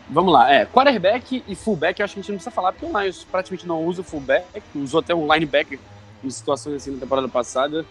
Vamos 0.10 0.32
lá, 0.32 0.50
é, 0.50 0.66
quarterback 0.66 1.44
e 1.46 1.54
fullback 1.54 2.00
eu 2.00 2.06
acho 2.06 2.14
que 2.14 2.20
a 2.20 2.24
gente 2.24 2.32
não 2.32 2.38
precisa 2.38 2.52
falar, 2.52 2.72
porque 2.72 2.86
o 2.86 3.00
Lions 3.00 3.26
praticamente 3.26 3.68
não 3.68 3.84
usa 3.84 4.00
o 4.00 4.04
fullback, 4.06 4.46
usou 4.74 5.02
até 5.02 5.14
um 5.14 5.32
linebacker 5.32 5.78
em 6.24 6.30
situações 6.30 6.76
assim 6.76 6.92
na 6.92 7.00
temporada 7.00 7.28
passada, 7.28 7.86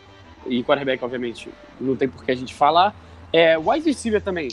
e 0.47 0.63
quarterback, 0.65 1.05
obviamente, 1.05 1.51
não 1.79 1.95
tem 1.95 2.09
por 2.09 2.25
que 2.25 2.31
a 2.31 2.35
gente 2.35 2.55
falar. 2.55 2.95
É, 3.33 3.59
wide 3.59 3.85
receiver 3.85 4.23
também, 4.23 4.49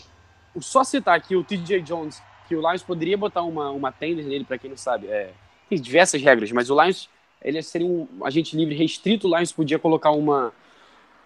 só 0.59 0.83
citar 0.83 1.15
aqui 1.15 1.37
o 1.37 1.43
TJ 1.43 1.81
Jones, 1.81 2.21
que 2.53 2.55
o 2.55 2.69
Lions 2.69 2.83
poderia 2.83 3.17
botar 3.17 3.41
uma, 3.41 3.71
uma 3.71 3.91
tender 3.91 4.25
nele, 4.25 4.45
pra 4.45 4.57
quem 4.57 4.69
não 4.69 4.77
sabe, 4.77 5.07
é, 5.07 5.31
tem 5.69 5.79
diversas 5.79 6.21
regras, 6.21 6.51
mas 6.51 6.69
o 6.69 6.79
Lions, 6.79 7.09
ele 7.41 7.61
seria 7.61 7.87
um 7.87 8.07
agente 8.23 8.55
livre 8.55 8.75
restrito, 8.75 9.27
o 9.27 9.35
Lions 9.35 9.51
podia 9.51 9.79
colocar 9.79 10.11
uma, 10.11 10.53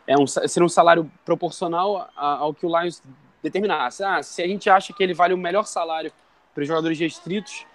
é 0.05 0.17
um, 0.17 0.25
seria 0.25 0.65
um 0.65 0.69
salário 0.69 1.11
proporcional 1.25 2.09
ao 2.15 2.53
que 2.53 2.65
o 2.65 2.79
Lions 2.79 3.03
determinasse. 3.43 4.03
Ah, 4.03 4.23
se 4.23 4.41
a 4.41 4.47
gente 4.47 4.69
acha 4.69 4.93
que 4.93 5.03
ele 5.03 5.13
vale 5.13 5.33
o 5.33 5.37
melhor 5.37 5.65
salário 5.65 6.11
para 6.53 6.61
os 6.61 6.67
jogadores 6.67 6.97
restritos, 6.97 7.65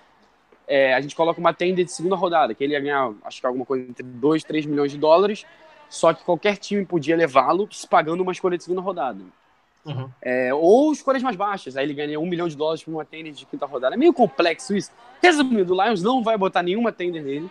é, 0.66 0.94
a 0.94 1.00
gente 1.00 1.14
coloca 1.14 1.38
uma 1.38 1.52
tenda 1.52 1.84
de 1.84 1.92
segunda 1.92 2.16
rodada, 2.16 2.54
que 2.54 2.64
ele 2.64 2.72
ia 2.72 2.80
ganhar, 2.80 3.12
acho 3.24 3.40
que 3.40 3.46
alguma 3.46 3.66
coisa 3.66 3.84
entre 3.84 4.02
2, 4.02 4.44
3 4.44 4.66
milhões 4.66 4.90
de 4.90 4.98
dólares, 4.98 5.44
só 5.90 6.14
que 6.14 6.24
qualquer 6.24 6.56
time 6.56 6.86
podia 6.86 7.14
levá-lo 7.14 7.68
pagando 7.90 8.22
uma 8.22 8.32
escolha 8.32 8.56
de 8.56 8.64
segunda 8.64 8.80
rodada. 8.80 9.22
Uhum. 9.84 10.08
É, 10.22 10.54
ou 10.54 10.92
escolhas 10.92 11.22
mais 11.22 11.34
baixas, 11.34 11.76
aí 11.76 11.84
ele 11.84 11.94
ganha 11.94 12.18
um 12.20 12.26
milhão 12.26 12.46
de 12.46 12.56
dólares 12.56 12.84
por 12.84 12.92
uma 12.92 13.04
tender 13.04 13.32
de 13.32 13.44
quinta 13.46 13.66
rodada. 13.66 13.94
É 13.94 13.98
meio 13.98 14.12
complexo 14.12 14.76
isso. 14.76 14.90
Resumindo, 15.20 15.74
o 15.74 15.84
Lions 15.84 16.02
não 16.02 16.22
vai 16.22 16.38
botar 16.38 16.62
nenhuma 16.62 16.92
tender 16.92 17.22
nele, 17.22 17.50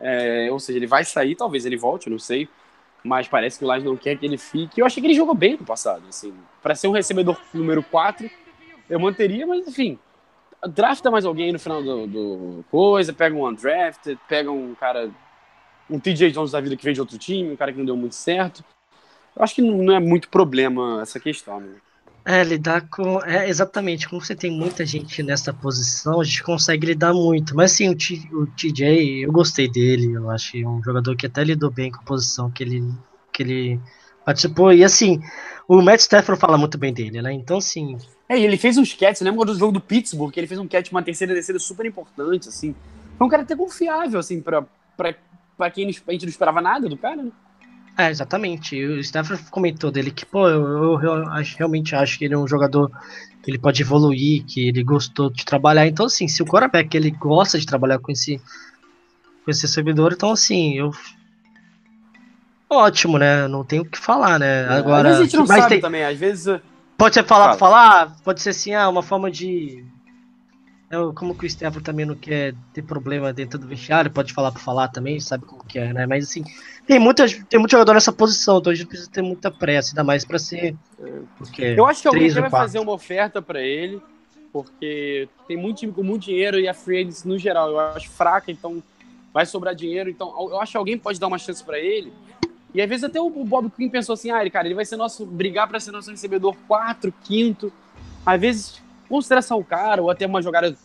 é, 0.00 0.48
ou 0.50 0.60
seja, 0.60 0.78
ele 0.78 0.86
vai 0.86 1.04
sair, 1.04 1.34
talvez 1.34 1.66
ele 1.66 1.76
volte, 1.76 2.08
não 2.08 2.18
sei, 2.18 2.48
mas 3.02 3.28
parece 3.28 3.58
que 3.58 3.64
o 3.64 3.72
Lions 3.72 3.84
não 3.84 3.96
quer 3.96 4.16
que 4.16 4.24
ele 4.24 4.38
fique. 4.38 4.80
Eu 4.80 4.86
achei 4.86 5.00
que 5.00 5.06
ele 5.06 5.14
jogou 5.14 5.34
bem 5.34 5.56
no 5.56 5.64
passado, 5.64 6.04
assim, 6.08 6.32
para 6.62 6.74
ser 6.74 6.88
um 6.88 6.92
recebedor 6.92 7.38
número 7.52 7.82
4, 7.82 8.30
eu 8.88 9.00
manteria, 9.00 9.46
mas 9.46 9.66
enfim, 9.66 9.98
drafta 10.68 11.10
mais 11.10 11.24
alguém 11.24 11.52
no 11.52 11.58
final 11.58 11.82
do, 11.82 12.06
do 12.06 12.64
coisa, 12.70 13.12
pega 13.12 13.34
um 13.34 13.46
undrafted, 13.46 14.18
pega 14.28 14.50
um 14.50 14.74
cara, 14.74 15.10
um 15.90 15.98
TJ 15.98 16.30
Jones 16.30 16.52
da 16.52 16.60
vida 16.60 16.76
que 16.76 16.84
veio 16.84 16.94
de 16.94 17.00
outro 17.00 17.18
time, 17.18 17.52
um 17.52 17.56
cara 17.56 17.72
que 17.72 17.78
não 17.78 17.84
deu 17.84 17.96
muito 17.96 18.14
certo. 18.14 18.64
Eu 19.36 19.42
acho 19.42 19.54
que 19.54 19.62
não 19.62 19.94
é 19.94 20.00
muito 20.00 20.28
problema 20.28 21.00
essa 21.02 21.18
questão, 21.18 21.60
né? 21.60 21.74
É, 22.24 22.42
lidar 22.42 22.88
com. 22.88 23.22
É, 23.22 23.48
exatamente, 23.48 24.08
como 24.08 24.20
você 24.20 24.34
tem 24.34 24.50
muita 24.50 24.86
gente 24.86 25.22
nessa 25.22 25.52
posição, 25.52 26.20
a 26.20 26.24
gente 26.24 26.42
consegue 26.42 26.86
lidar 26.86 27.12
muito. 27.12 27.54
Mas 27.54 27.72
sim, 27.72 27.90
o, 27.90 27.94
T, 27.94 28.28
o 28.32 28.46
TJ, 28.46 29.24
eu 29.24 29.30
gostei 29.30 29.70
dele, 29.70 30.12
eu 30.12 30.30
acho 30.30 30.52
que 30.52 30.62
é 30.62 30.66
um 30.66 30.82
jogador 30.82 31.14
que 31.16 31.26
até 31.26 31.44
lidou 31.44 31.70
bem 31.70 31.90
com 31.90 32.00
a 32.00 32.04
posição 32.04 32.50
que 32.50 32.62
ele, 32.62 32.82
que 33.30 33.42
ele 33.42 33.80
participou. 34.24 34.72
E 34.72 34.82
assim, 34.82 35.20
o 35.68 35.82
Matt 35.82 36.00
Stafford 36.00 36.40
fala 36.40 36.56
muito 36.56 36.78
bem 36.78 36.94
dele, 36.94 37.20
né? 37.20 37.30
Então, 37.30 37.58
assim. 37.58 37.98
É, 38.26 38.38
e 38.38 38.44
ele 38.44 38.56
fez 38.56 38.78
uns 38.78 38.94
catches, 38.94 39.20
lembra 39.20 39.44
do 39.44 39.54
jogo 39.54 39.72
do 39.72 39.80
Pittsburgh, 39.80 40.32
que 40.32 40.40
ele 40.40 40.46
fez 40.46 40.58
um 40.58 40.66
catch 40.66 40.90
uma 40.90 41.02
terceira 41.02 41.34
descida 41.34 41.58
super 41.58 41.84
importante, 41.84 42.48
assim. 42.48 42.74
Foi 43.18 43.26
um 43.26 43.30
cara 43.30 43.42
até 43.42 43.54
confiável, 43.54 44.18
assim, 44.18 44.40
pra, 44.40 44.64
pra, 44.96 45.14
pra 45.58 45.70
quem 45.70 45.84
a 45.88 45.90
gente 45.90 46.22
não 46.22 46.30
esperava 46.30 46.62
nada 46.62 46.88
do 46.88 46.96
cara, 46.96 47.22
né? 47.22 47.30
É, 47.96 48.10
exatamente. 48.10 48.84
O 48.84 48.98
Stafford 49.00 49.42
comentou 49.50 49.90
dele 49.90 50.10
que, 50.10 50.26
pô, 50.26 50.48
eu, 50.48 50.62
eu, 50.66 51.02
eu 51.02 51.32
acho, 51.32 51.56
realmente 51.56 51.94
acho 51.94 52.18
que 52.18 52.24
ele 52.24 52.34
é 52.34 52.38
um 52.38 52.48
jogador 52.48 52.90
que 53.42 53.50
ele 53.50 53.58
pode 53.58 53.82
evoluir, 53.82 54.44
que 54.44 54.68
ele 54.68 54.82
gostou 54.82 55.30
de 55.30 55.44
trabalhar. 55.44 55.86
Então, 55.86 56.06
assim, 56.06 56.26
se 56.26 56.42
o 56.42 56.46
quarterback 56.46 56.96
ele 56.96 57.10
gosta 57.10 57.58
de 57.58 57.66
trabalhar 57.66 57.98
com 57.98 58.10
esse, 58.10 58.40
com 59.44 59.50
esse 59.50 59.68
servidor, 59.68 60.12
então, 60.12 60.30
assim, 60.32 60.74
eu. 60.78 60.90
Ótimo, 62.68 63.18
né? 63.18 63.46
Não 63.46 63.62
tenho 63.62 63.82
o 63.82 63.88
que 63.88 63.98
falar, 63.98 64.38
né? 64.40 64.66
Agora. 64.66 65.10
Às 65.10 65.18
vezes 65.18 65.20
a 65.20 65.24
gente 65.24 65.36
não 65.36 65.46
sabe 65.46 65.68
tem- 65.68 65.80
também, 65.80 66.04
às 66.04 66.18
vezes. 66.18 66.60
Pode 66.96 67.14
ser 67.14 67.24
falar, 67.24 67.56
Fala. 67.56 67.58
falar, 67.58 68.16
pode 68.24 68.40
ser 68.40 68.50
assim, 68.50 68.74
ah, 68.74 68.88
uma 68.88 69.02
forma 69.02 69.30
de. 69.30 69.84
É, 70.94 71.12
como 71.14 71.34
que 71.34 71.44
o 71.44 71.46
Stafford 71.46 71.84
também 71.84 72.06
não 72.06 72.14
quer 72.14 72.54
ter 72.72 72.82
problema 72.82 73.32
dentro 73.32 73.58
do 73.58 73.66
vestiário, 73.66 74.10
pode 74.10 74.32
falar 74.32 74.52
por 74.52 74.60
falar 74.60 74.88
também, 74.88 75.18
sabe 75.18 75.44
como 75.44 75.64
que 75.64 75.78
é, 75.78 75.92
né? 75.92 76.06
Mas 76.06 76.24
assim, 76.24 76.44
tem, 76.86 76.98
muita, 76.98 77.26
tem 77.48 77.58
muito 77.58 77.72
jogador 77.72 77.94
nessa 77.94 78.12
posição, 78.12 78.58
então 78.58 78.72
a 78.72 78.76
gente 78.76 78.86
precisa 78.86 79.10
ter 79.10 79.22
muita 79.22 79.50
pressa, 79.50 79.90
ainda 79.90 80.04
mais 80.04 80.24
pra 80.24 80.38
ser. 80.38 80.76
Porque 81.36 81.62
Eu 81.76 81.86
acho 81.86 82.02
que 82.02 82.08
alguém 82.08 82.30
vai 82.30 82.48
fazer 82.48 82.78
uma 82.78 82.92
oferta 82.92 83.42
pra 83.42 83.60
ele, 83.60 84.00
porque 84.52 85.28
tem 85.48 85.56
muito 85.56 85.78
time 85.78 85.92
com 85.92 86.02
muito 86.02 86.26
dinheiro 86.26 86.60
e 86.60 86.68
a 86.68 86.74
free 86.74 87.00
agency 87.00 87.26
no 87.26 87.36
geral 87.36 87.70
eu 87.70 87.80
acho 87.80 88.08
fraca, 88.10 88.52
então 88.52 88.82
vai 89.32 89.44
sobrar 89.44 89.74
dinheiro. 89.74 90.08
Então 90.08 90.32
eu 90.38 90.60
acho 90.60 90.72
que 90.72 90.78
alguém 90.78 90.96
pode 90.96 91.18
dar 91.18 91.26
uma 91.26 91.38
chance 91.38 91.62
pra 91.64 91.78
ele. 91.78 92.12
E 92.72 92.80
às 92.80 92.88
vezes 92.88 93.04
até 93.04 93.20
o 93.20 93.30
Bob 93.30 93.70
Quinn 93.70 93.88
pensou 93.88 94.12
assim: 94.12 94.30
ah, 94.30 94.40
ele, 94.40 94.50
cara, 94.50 94.66
ele 94.66 94.74
vai 94.74 94.84
ser 94.84 94.96
nosso. 94.96 95.26
brigar 95.26 95.66
pra 95.68 95.80
ser 95.80 95.90
nosso 95.90 96.10
recebedor 96.10 96.56
quarto, 96.68 97.12
quinto. 97.24 97.72
Às 98.24 98.40
vezes, 98.40 98.82
consideração 99.14 99.60
o 99.60 99.64
cara, 99.64 100.02
ou 100.02 100.10
até 100.10 100.26
uma 100.26 100.42
jogada, 100.42 100.76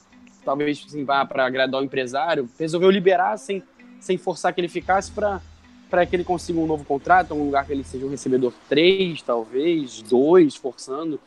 talvez, 0.45 0.85
assim, 0.87 1.03
vá 1.03 1.25
pra 1.25 1.47
agradar 1.47 1.81
o 1.81 1.83
empresário, 1.83 2.47
resolveu 2.59 2.91
liberar 2.91 3.37
sem, 3.37 3.63
sem 3.99 4.17
forçar 4.19 4.53
que 4.53 4.61
ele 4.61 4.67
ficasse 4.67 5.11
pra 5.11 5.41
para 5.89 6.05
que 6.05 6.15
ele 6.15 6.23
consiga 6.23 6.59
um 6.59 6.67
novo 6.67 6.85
contrato, 6.85 7.33
um 7.33 7.45
lugar 7.45 7.65
que 7.65 7.73
ele 7.73 7.83
seja 7.83 8.05
um 8.05 8.11
recebedor 8.11 8.53
3, 8.69 9.23
talvez, 9.23 10.03
2, 10.03 10.55
forçando. 10.55 11.19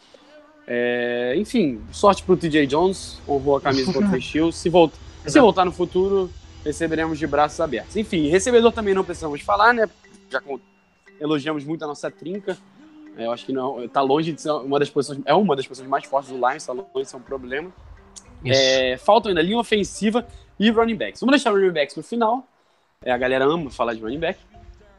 É, 0.68 1.34
enfim, 1.36 1.80
sorte 1.90 2.22
pro 2.22 2.36
TJ 2.36 2.68
Jones, 2.68 3.20
honrou 3.28 3.56
a 3.56 3.60
camisa 3.60 3.92
contra 3.92 4.16
o. 4.16 4.52
Se, 4.54 4.68
volta, 4.68 4.96
se 5.26 5.40
voltar 5.40 5.64
no 5.64 5.72
futuro, 5.72 6.30
receberemos 6.64 7.18
de 7.18 7.26
braços 7.26 7.58
abertos. 7.58 7.96
Enfim, 7.96 8.28
recebedor 8.28 8.70
também 8.70 8.94
não 8.94 9.02
precisamos 9.02 9.40
falar, 9.40 9.74
né? 9.74 9.90
Já 10.30 10.40
elogiamos 11.20 11.64
muito 11.64 11.82
a 11.82 11.88
nossa 11.88 12.08
trinca. 12.08 12.56
Eu 13.16 13.30
acho 13.32 13.44
que 13.46 13.52
não, 13.52 13.86
tá 13.88 14.00
longe 14.00 14.32
de 14.32 14.40
ser 14.40 14.50
uma 14.50 14.78
das 14.78 14.88
posições, 14.90 15.20
é 15.24 15.34
uma 15.34 15.54
das 15.54 15.66
posições 15.66 15.88
mais 15.88 16.04
fortes 16.04 16.30
do 16.30 16.36
Lions, 16.36 16.64
tá 16.64 16.72
longe 16.72 16.88
de 16.96 17.04
ser 17.08 17.16
um 17.16 17.20
problema. 17.20 17.70
É, 18.44 18.96
faltam 18.96 19.28
ainda 19.30 19.42
linha 19.42 19.58
ofensiva 19.58 20.26
e 20.58 20.70
running 20.70 20.96
backs. 20.96 21.20
Vamos 21.20 21.32
deixar 21.34 21.50
running 21.52 21.70
backs 21.72 21.94
pro 21.94 22.02
final. 22.02 22.46
É, 23.04 23.12
a 23.12 23.18
galera 23.18 23.44
ama 23.44 23.70
falar 23.70 23.94
de 23.94 24.00
running 24.00 24.18
back. 24.18 24.38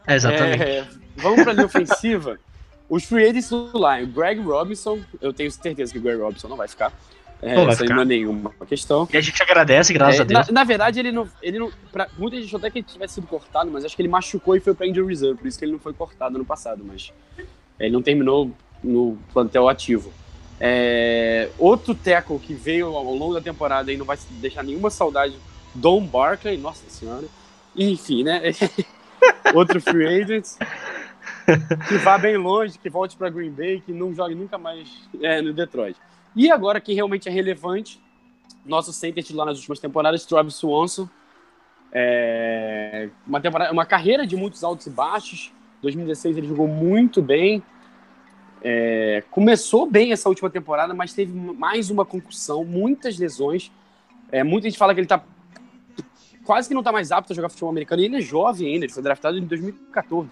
É, 0.06 0.14
exatamente. 0.14 0.62
É, 0.62 0.86
vamos 1.16 1.42
pra 1.42 1.52
linha 1.52 1.66
ofensiva. 1.66 2.38
Os 2.88 3.04
free 3.04 3.24
agents 3.24 3.48
do 3.48 3.70
Lion, 3.74 4.06
Greg 4.12 4.40
Robinson, 4.40 5.00
eu 5.20 5.32
tenho 5.32 5.50
certeza 5.50 5.90
que 5.92 5.98
o 5.98 6.02
Greg 6.02 6.20
Robinson 6.20 6.48
não 6.48 6.56
vai 6.56 6.68
ficar. 6.68 6.92
É, 7.42 7.56
Não 7.56 7.66
vai 7.66 7.76
ficar. 7.76 7.94
não 7.94 8.02
é 8.02 8.04
nenhuma 8.06 8.50
questão. 8.66 9.06
E 9.12 9.16
a 9.16 9.20
gente 9.20 9.42
agradece, 9.42 9.92
graças 9.92 10.18
É, 10.20 10.22
a 10.22 10.24
Deus. 10.24 10.46
na, 10.46 10.52
na 10.52 10.64
verdade, 10.64 10.98
ele 11.00 11.12
não. 11.12 11.28
Ele 11.42 11.58
não 11.58 11.70
pra, 11.92 12.08
muita 12.16 12.36
gente 12.36 12.46
achou 12.46 12.58
até 12.58 12.70
que 12.70 12.78
ele 12.78 12.86
tivesse 12.86 13.14
sido 13.14 13.26
cortado, 13.26 13.70
mas 13.70 13.84
acho 13.84 13.94
que 13.96 14.00
ele 14.00 14.08
machucou 14.08 14.56
e 14.56 14.60
foi 14.60 14.72
pra 14.74 14.86
injury 14.86 15.06
reserve, 15.08 15.38
por 15.38 15.46
isso 15.46 15.58
que 15.58 15.64
ele 15.64 15.72
não 15.72 15.78
foi 15.78 15.92
cortado 15.92 16.38
no 16.38 16.44
passado, 16.44 16.82
mas 16.84 17.12
ele 17.78 17.92
não 17.92 18.02
terminou 18.02 18.50
no 18.82 19.18
plantel 19.32 19.68
ativo. 19.68 20.12
É, 20.60 21.50
outro 21.58 21.94
tackle 21.94 22.38
que 22.38 22.54
veio 22.54 22.86
ao 22.86 23.14
longo 23.14 23.34
da 23.34 23.40
temporada 23.40 23.92
e 23.92 23.96
não 23.96 24.06
vai 24.06 24.18
deixar 24.40 24.62
nenhuma 24.62 24.90
saudade, 24.90 25.36
Don 25.74 26.04
Barkley, 26.04 26.56
nossa 26.56 26.88
senhora. 26.88 27.26
Enfim, 27.76 28.22
né? 28.22 28.40
outro 29.54 29.80
free 29.80 30.06
agent 30.06 30.46
que 31.88 31.98
vá 31.98 32.16
bem 32.16 32.36
longe, 32.36 32.78
que 32.78 32.88
volte 32.88 33.16
para 33.16 33.28
Green 33.28 33.50
Bay, 33.50 33.82
que 33.84 33.92
não 33.92 34.14
jogue 34.14 34.34
nunca 34.34 34.56
mais 34.56 34.88
é, 35.20 35.42
no 35.42 35.52
Detroit. 35.52 35.96
E 36.34 36.50
agora 36.50 36.80
que 36.80 36.92
realmente 36.92 37.28
é 37.28 37.32
relevante, 37.32 38.00
nosso 38.64 38.92
center 38.92 39.22
titular 39.22 39.46
nas 39.46 39.58
últimas 39.58 39.78
temporadas, 39.78 40.24
Travis 40.24 40.54
Swanson. 40.54 41.08
É, 41.92 43.08
uma, 43.26 43.40
temporada, 43.40 43.72
uma 43.72 43.86
carreira 43.86 44.26
de 44.26 44.36
muitos 44.36 44.64
altos 44.64 44.86
e 44.86 44.90
baixos. 44.90 45.52
2016 45.84 46.36
ele 46.36 46.48
jogou 46.48 46.66
muito 46.66 47.22
bem. 47.22 47.62
É, 48.62 49.22
começou 49.30 49.88
bem 49.88 50.12
essa 50.12 50.28
última 50.28 50.50
temporada, 50.50 50.94
mas 50.94 51.12
teve 51.12 51.32
mais 51.32 51.90
uma 51.90 52.04
concussão, 52.04 52.64
muitas 52.64 53.18
lesões. 53.18 53.70
É, 54.32 54.42
muita 54.42 54.68
gente 54.68 54.78
fala 54.78 54.94
que 54.94 55.00
ele 55.00 55.06
tá 55.06 55.22
quase 56.44 56.68
que 56.68 56.74
não 56.74 56.82
tá 56.82 56.92
mais 56.92 57.10
apto 57.12 57.32
a 57.32 57.36
jogar 57.36 57.48
futebol 57.48 57.70
americano. 57.70 58.02
E 58.02 58.06
ele 58.06 58.16
é 58.16 58.20
jovem 58.20 58.72
ainda, 58.72 58.86
ele 58.86 58.92
foi 58.92 59.02
draftado 59.02 59.38
em 59.38 59.44
2014. 59.44 60.28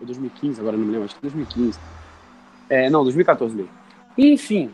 Ou 0.00 0.06
2015, 0.06 0.60
agora 0.60 0.76
não 0.76 0.84
me 0.84 0.92
lembro, 0.92 1.06
acho 1.06 1.14
que 1.16 1.22
2015. 1.22 1.78
É, 2.68 2.88
não, 2.90 3.02
2014 3.02 3.54
mesmo. 3.54 3.70
Enfim, 4.16 4.70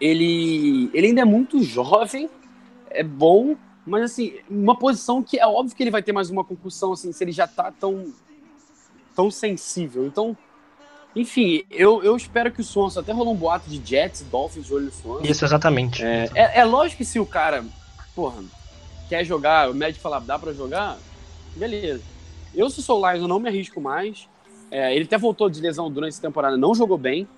ele, 0.00 0.90
ele 0.92 1.08
ainda 1.08 1.20
é 1.20 1.24
muito 1.24 1.62
jovem, 1.62 2.28
é 2.88 3.02
bom, 3.02 3.56
mas 3.86 4.04
assim, 4.04 4.34
uma 4.48 4.76
posição 4.76 5.22
que 5.22 5.38
é 5.38 5.46
óbvio 5.46 5.76
que 5.76 5.82
ele 5.82 5.90
vai 5.90 6.02
ter 6.02 6.12
mais 6.12 6.30
uma 6.30 6.44
concussão, 6.44 6.92
assim, 6.92 7.12
se 7.12 7.22
ele 7.22 7.32
já 7.32 7.46
tá 7.46 7.70
tão, 7.70 8.12
tão 9.14 9.30
sensível. 9.30 10.06
Então, 10.06 10.36
enfim, 11.14 11.64
eu, 11.70 12.02
eu 12.02 12.16
espero 12.16 12.52
que 12.52 12.60
o 12.60 12.64
Swanson, 12.64 13.00
até 13.00 13.12
rolou 13.12 13.34
um 13.34 13.36
boato 13.36 13.68
de 13.68 13.80
Jets, 13.84 14.22
Dolphins 14.30 14.70
no 14.70 14.90
Swanson. 14.90 15.24
Isso, 15.24 15.44
exatamente. 15.44 16.04
É, 16.04 16.30
é, 16.34 16.60
é 16.60 16.64
lógico 16.64 16.98
que 16.98 17.04
se 17.04 17.18
o 17.18 17.26
cara, 17.26 17.64
porra, 18.14 18.42
quer 19.08 19.24
jogar, 19.24 19.70
o 19.70 19.74
médico 19.74 20.02
falar, 20.02 20.20
dá 20.20 20.38
pra 20.38 20.52
jogar, 20.52 20.96
beleza. 21.56 22.02
Eu, 22.54 22.70
se 22.70 22.82
sou 22.82 23.00
o 23.02 23.08
Lions, 23.08 23.22
eu 23.22 23.28
não 23.28 23.40
me 23.40 23.48
arrisco 23.48 23.80
mais. 23.80 24.28
É, 24.70 24.94
ele 24.94 25.04
até 25.04 25.18
voltou 25.18 25.50
de 25.50 25.60
lesão 25.60 25.90
durante 25.90 26.12
essa 26.12 26.22
temporada, 26.22 26.56
não 26.56 26.74
jogou 26.74 26.96
bem. 26.96 27.28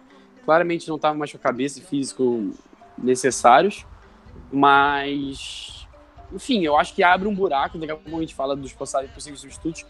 Claramente 0.44 0.88
não 0.88 0.96
estava 0.96 1.14
mais 1.14 1.30
com 1.30 1.38
a 1.38 1.40
cabeça 1.40 1.78
e 1.78 1.82
físico 1.82 2.52
necessários. 2.98 3.86
Mas, 4.50 5.86
enfim, 6.32 6.62
eu 6.62 6.76
acho 6.76 6.94
que 6.94 7.02
abre 7.02 7.26
um 7.26 7.34
buraco. 7.34 7.78
Daqui 7.78 7.92
a 7.92 7.96
pouco 7.96 8.18
a 8.18 8.20
gente 8.20 8.34
fala 8.34 8.54
dos 8.54 8.72
possíveis 8.72 9.40
substitutos. 9.40 9.86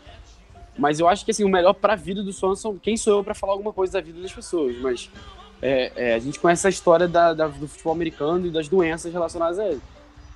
Mas 0.79 0.99
eu 0.99 1.09
acho 1.09 1.25
que 1.25 1.31
assim, 1.31 1.45
o 1.45 1.49
melhor 1.49 1.75
para 1.75 1.93
a 1.93 1.97
vida 1.97 2.23
do 2.23 2.33
Swanson, 2.33 2.79
quem 2.83 2.97
sou 2.97 3.19
eu 3.19 3.25
para 3.25 3.35
falar 3.35 3.53
alguma 3.53 3.73
coisa 3.73 3.95
da 3.95 4.01
vida 4.01 4.21
das 4.21 4.33
pessoas? 4.33 4.75
Mas 4.81 5.11
é, 5.61 5.93
é, 5.95 6.15
a 6.15 6.19
gente 6.19 6.41
conhece 6.41 6.67
a 6.67 6.71
história 6.71 7.07
da, 7.07 7.35
da- 7.35 7.49
do 7.49 7.69
futebol 7.69 7.93
americano 7.93 8.47
e 8.47 8.51
das 8.51 8.69
doenças 8.69 9.13
relacionadas 9.13 9.59
a 9.59 9.67
ele. 9.67 9.81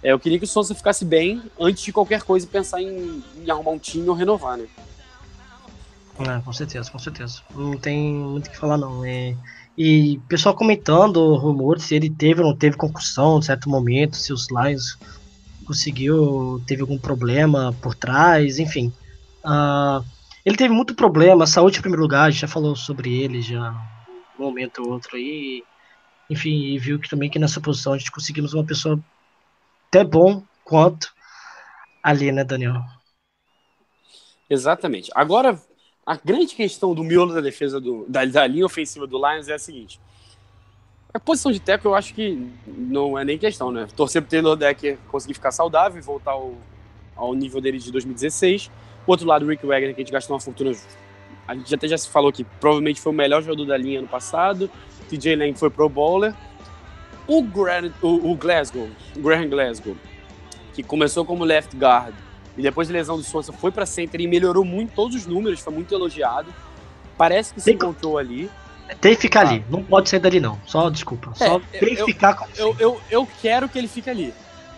É, 0.03 0.13
eu 0.13 0.21
queria 0.21 0.39
que 0.39 0.45
o 0.45 0.49
Swanson 0.49 0.75
ficasse 0.75 1.05
bem 1.05 1.43
antes 1.59 1.83
de 1.83 1.93
qualquer 1.93 2.23
coisa 2.23 2.47
pensar 2.47 2.81
em, 2.83 3.23
em 3.45 3.51
arrumar 3.51 3.71
um 3.71 3.79
time 3.79 4.09
ou 4.09 4.15
renovar, 4.15 4.57
né? 4.59 4.67
É, 6.19 6.41
com 6.41 6.53
certeza, 6.53 6.91
com 6.91 6.99
certeza. 6.99 7.41
Não 7.55 7.77
tem 7.77 8.15
muito 8.15 8.47
o 8.47 8.51
que 8.51 8.57
falar, 8.57 8.79
não. 8.79 9.05
É... 9.05 9.35
E 9.77 10.19
pessoal 10.29 10.55
comentando 10.55 11.35
rumores 11.37 11.85
se 11.85 11.95
ele 11.95 12.09
teve 12.09 12.41
ou 12.41 12.49
não 12.49 12.57
teve 12.57 12.77
concussão 12.77 13.39
em 13.39 13.43
certo 13.43 13.69
momento, 13.69 14.17
se 14.17 14.33
os 14.33 14.47
Lions 14.51 14.97
conseguiu, 15.67 16.63
teve 16.67 16.81
algum 16.81 16.99
problema 16.99 17.75
por 17.83 17.95
trás, 17.95 18.59
enfim. 18.59 18.91
Ah, 19.45 20.03
ele 20.47 20.57
teve 20.57 20.73
muito 20.73 20.95
problema, 20.95 21.45
saúde 21.45 21.79
em 21.79 21.81
primeiro 21.81 22.03
lugar, 22.03 22.27
a 22.27 22.31
gente 22.31 22.43
já 22.43 22.47
falou 22.47 22.77
sobre 22.77 23.21
ele 23.21 23.43
já 23.43 23.73
um 24.39 24.45
momento 24.45 24.81
ou 24.81 24.93
outro 24.93 25.17
aí. 25.17 25.65
Enfim, 26.31 26.67
e 26.67 26.79
viu 26.79 27.01
que 27.01 27.11
também 27.11 27.29
que 27.29 27.39
nessa 27.39 27.61
posição 27.61 27.93
a 27.93 27.99
gente 27.99 28.13
conseguimos 28.13 28.55
uma 28.55 28.65
pessoa 28.65 28.97
até 29.89 30.05
bom 30.05 30.45
quanto 30.63 31.13
ali, 32.01 32.31
né, 32.31 32.45
Daniel? 32.45 32.81
Exatamente. 34.49 35.11
Agora, 35.17 35.61
a 36.07 36.15
grande 36.15 36.55
questão 36.55 36.95
do 36.95 37.03
miolo 37.03 37.35
da 37.35 37.41
defesa 37.41 37.81
do, 37.81 38.07
da, 38.09 38.25
da 38.25 38.47
linha 38.47 38.67
ofensiva 38.67 39.05
do 39.05 39.19
Lions 39.19 39.49
é 39.49 39.55
a 39.55 39.59
seguinte. 39.59 40.01
A 41.13 41.19
posição 41.19 41.51
de 41.51 41.59
teco 41.59 41.89
eu 41.89 41.95
acho 41.97 42.15
que 42.15 42.49
não 42.67 43.19
é 43.19 43.25
nem 43.25 43.37
questão, 43.37 43.73
né? 43.73 43.89
Torcer 43.97 44.23
pro 44.23 44.31
Taylor 44.31 44.55
Decker 44.55 44.97
conseguir 45.09 45.35
ficar 45.35 45.51
saudável 45.51 45.99
e 45.99 46.03
voltar 46.03 46.33
ao, 46.33 46.55
ao 47.17 47.35
nível 47.35 47.61
dele 47.61 47.79
de 47.79 47.91
2016. 47.91 48.71
O 49.07 49.11
outro 49.13 49.27
lado, 49.27 49.45
o 49.45 49.49
Rick 49.49 49.65
Wagner, 49.65 49.95
que 49.95 50.01
a 50.01 50.05
gente 50.05 50.13
gastou 50.13 50.35
uma 50.35 50.41
fortuna. 50.41 50.73
A 51.47 51.55
gente 51.55 51.73
até 51.75 51.87
já 51.87 51.97
se 51.97 52.09
falou 52.09 52.33
que 52.33 52.43
provavelmente 52.45 53.01
foi 53.01 53.13
o 53.13 53.15
melhor 53.15 53.43
jogador 53.43 53.65
da 53.67 53.77
linha 53.77 54.01
ano 54.01 54.09
passado. 54.09 54.69
TJ 55.09 55.37
Lang 55.37 55.55
foi 55.57 55.71
pro 55.71 55.89
bowler. 55.89 56.35
O, 57.29 57.43
Grant, 57.43 57.93
o, 58.03 58.33
o 58.33 58.37
Glasgow, 58.37 58.89
o 59.17 59.21
Graham 59.21 59.49
Glasgow, 59.49 59.97
que 60.75 60.83
começou 60.83 61.25
como 61.25 61.45
left 61.45 61.77
guard 61.77 62.15
e 62.57 62.63
depois 62.63 62.87
de 62.89 62.95
lesão 62.95 63.17
do 63.17 63.23
Swanson 63.25 63.53
foi 63.53 63.71
para 63.73 63.85
center 63.85 64.21
e 64.21 64.27
melhorou 64.29 64.65
muito 64.65 64.93
todos 64.95 65.17
os 65.17 65.27
números, 65.27 65.61
foi 65.61 65.73
muito 65.73 65.93
elogiado. 65.95 66.53
Parece 67.19 67.53
que 67.55 67.61
se 67.61 67.67
Tem- 67.67 67.75
encontrou 67.75 68.17
ali. 68.19 68.51
Tem 69.01 69.15
que 69.17 69.23
ficar 69.23 69.41
ali. 69.41 69.65
Não 69.69 69.83
pode 69.83 70.09
sair 70.09 70.21
dali, 70.21 70.39
não. 70.39 70.61
Só, 70.67 70.89
desculpa. 70.89 71.33
Só 71.35 71.61
É, 71.73 71.79
tem 71.79 71.95
que 71.97 72.01
eu- 72.03 72.07
ficar 72.07 72.35
com. 72.35 72.47
Eu, 72.57 72.77
eu, 72.79 73.01
eu 73.11 73.29
quero 73.43 73.69
que 73.69 73.77
ele 73.77 73.89
fique 73.89 74.09
ali. 74.09 74.33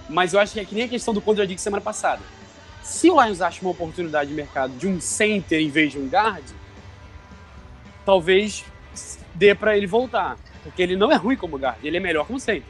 Mas 0.08 0.32
eu 0.32 0.40
acho 0.40 0.54
que 0.54 0.60
é 0.60 0.64
que 0.64 0.74
nem 0.74 0.84
a 0.84 0.88
questão 0.88 1.12
do 1.12 1.20
Contra 1.20 1.46
Dick 1.46 1.60
semana 1.60 1.82
passada. 1.82 2.22
Se 2.82 3.10
o 3.10 3.22
Lions 3.22 3.40
acha 3.40 3.60
uma 3.60 3.70
oportunidade 3.70 4.30
de 4.30 4.36
mercado 4.36 4.72
de 4.76 4.86
um 4.86 5.00
center 5.00 5.60
em 5.60 5.70
vez 5.70 5.92
de 5.92 5.98
um 5.98 6.08
guard, 6.08 6.44
talvez 8.04 8.64
dê 9.34 9.54
pra 9.54 9.76
ele 9.76 9.86
voltar. 9.86 10.36
Porque 10.62 10.82
ele 10.82 10.96
não 10.96 11.10
é 11.12 11.16
ruim 11.16 11.36
como 11.36 11.56
guard, 11.56 11.78
ele 11.82 11.96
é 11.96 12.00
melhor 12.00 12.26
como 12.26 12.40
center. 12.40 12.62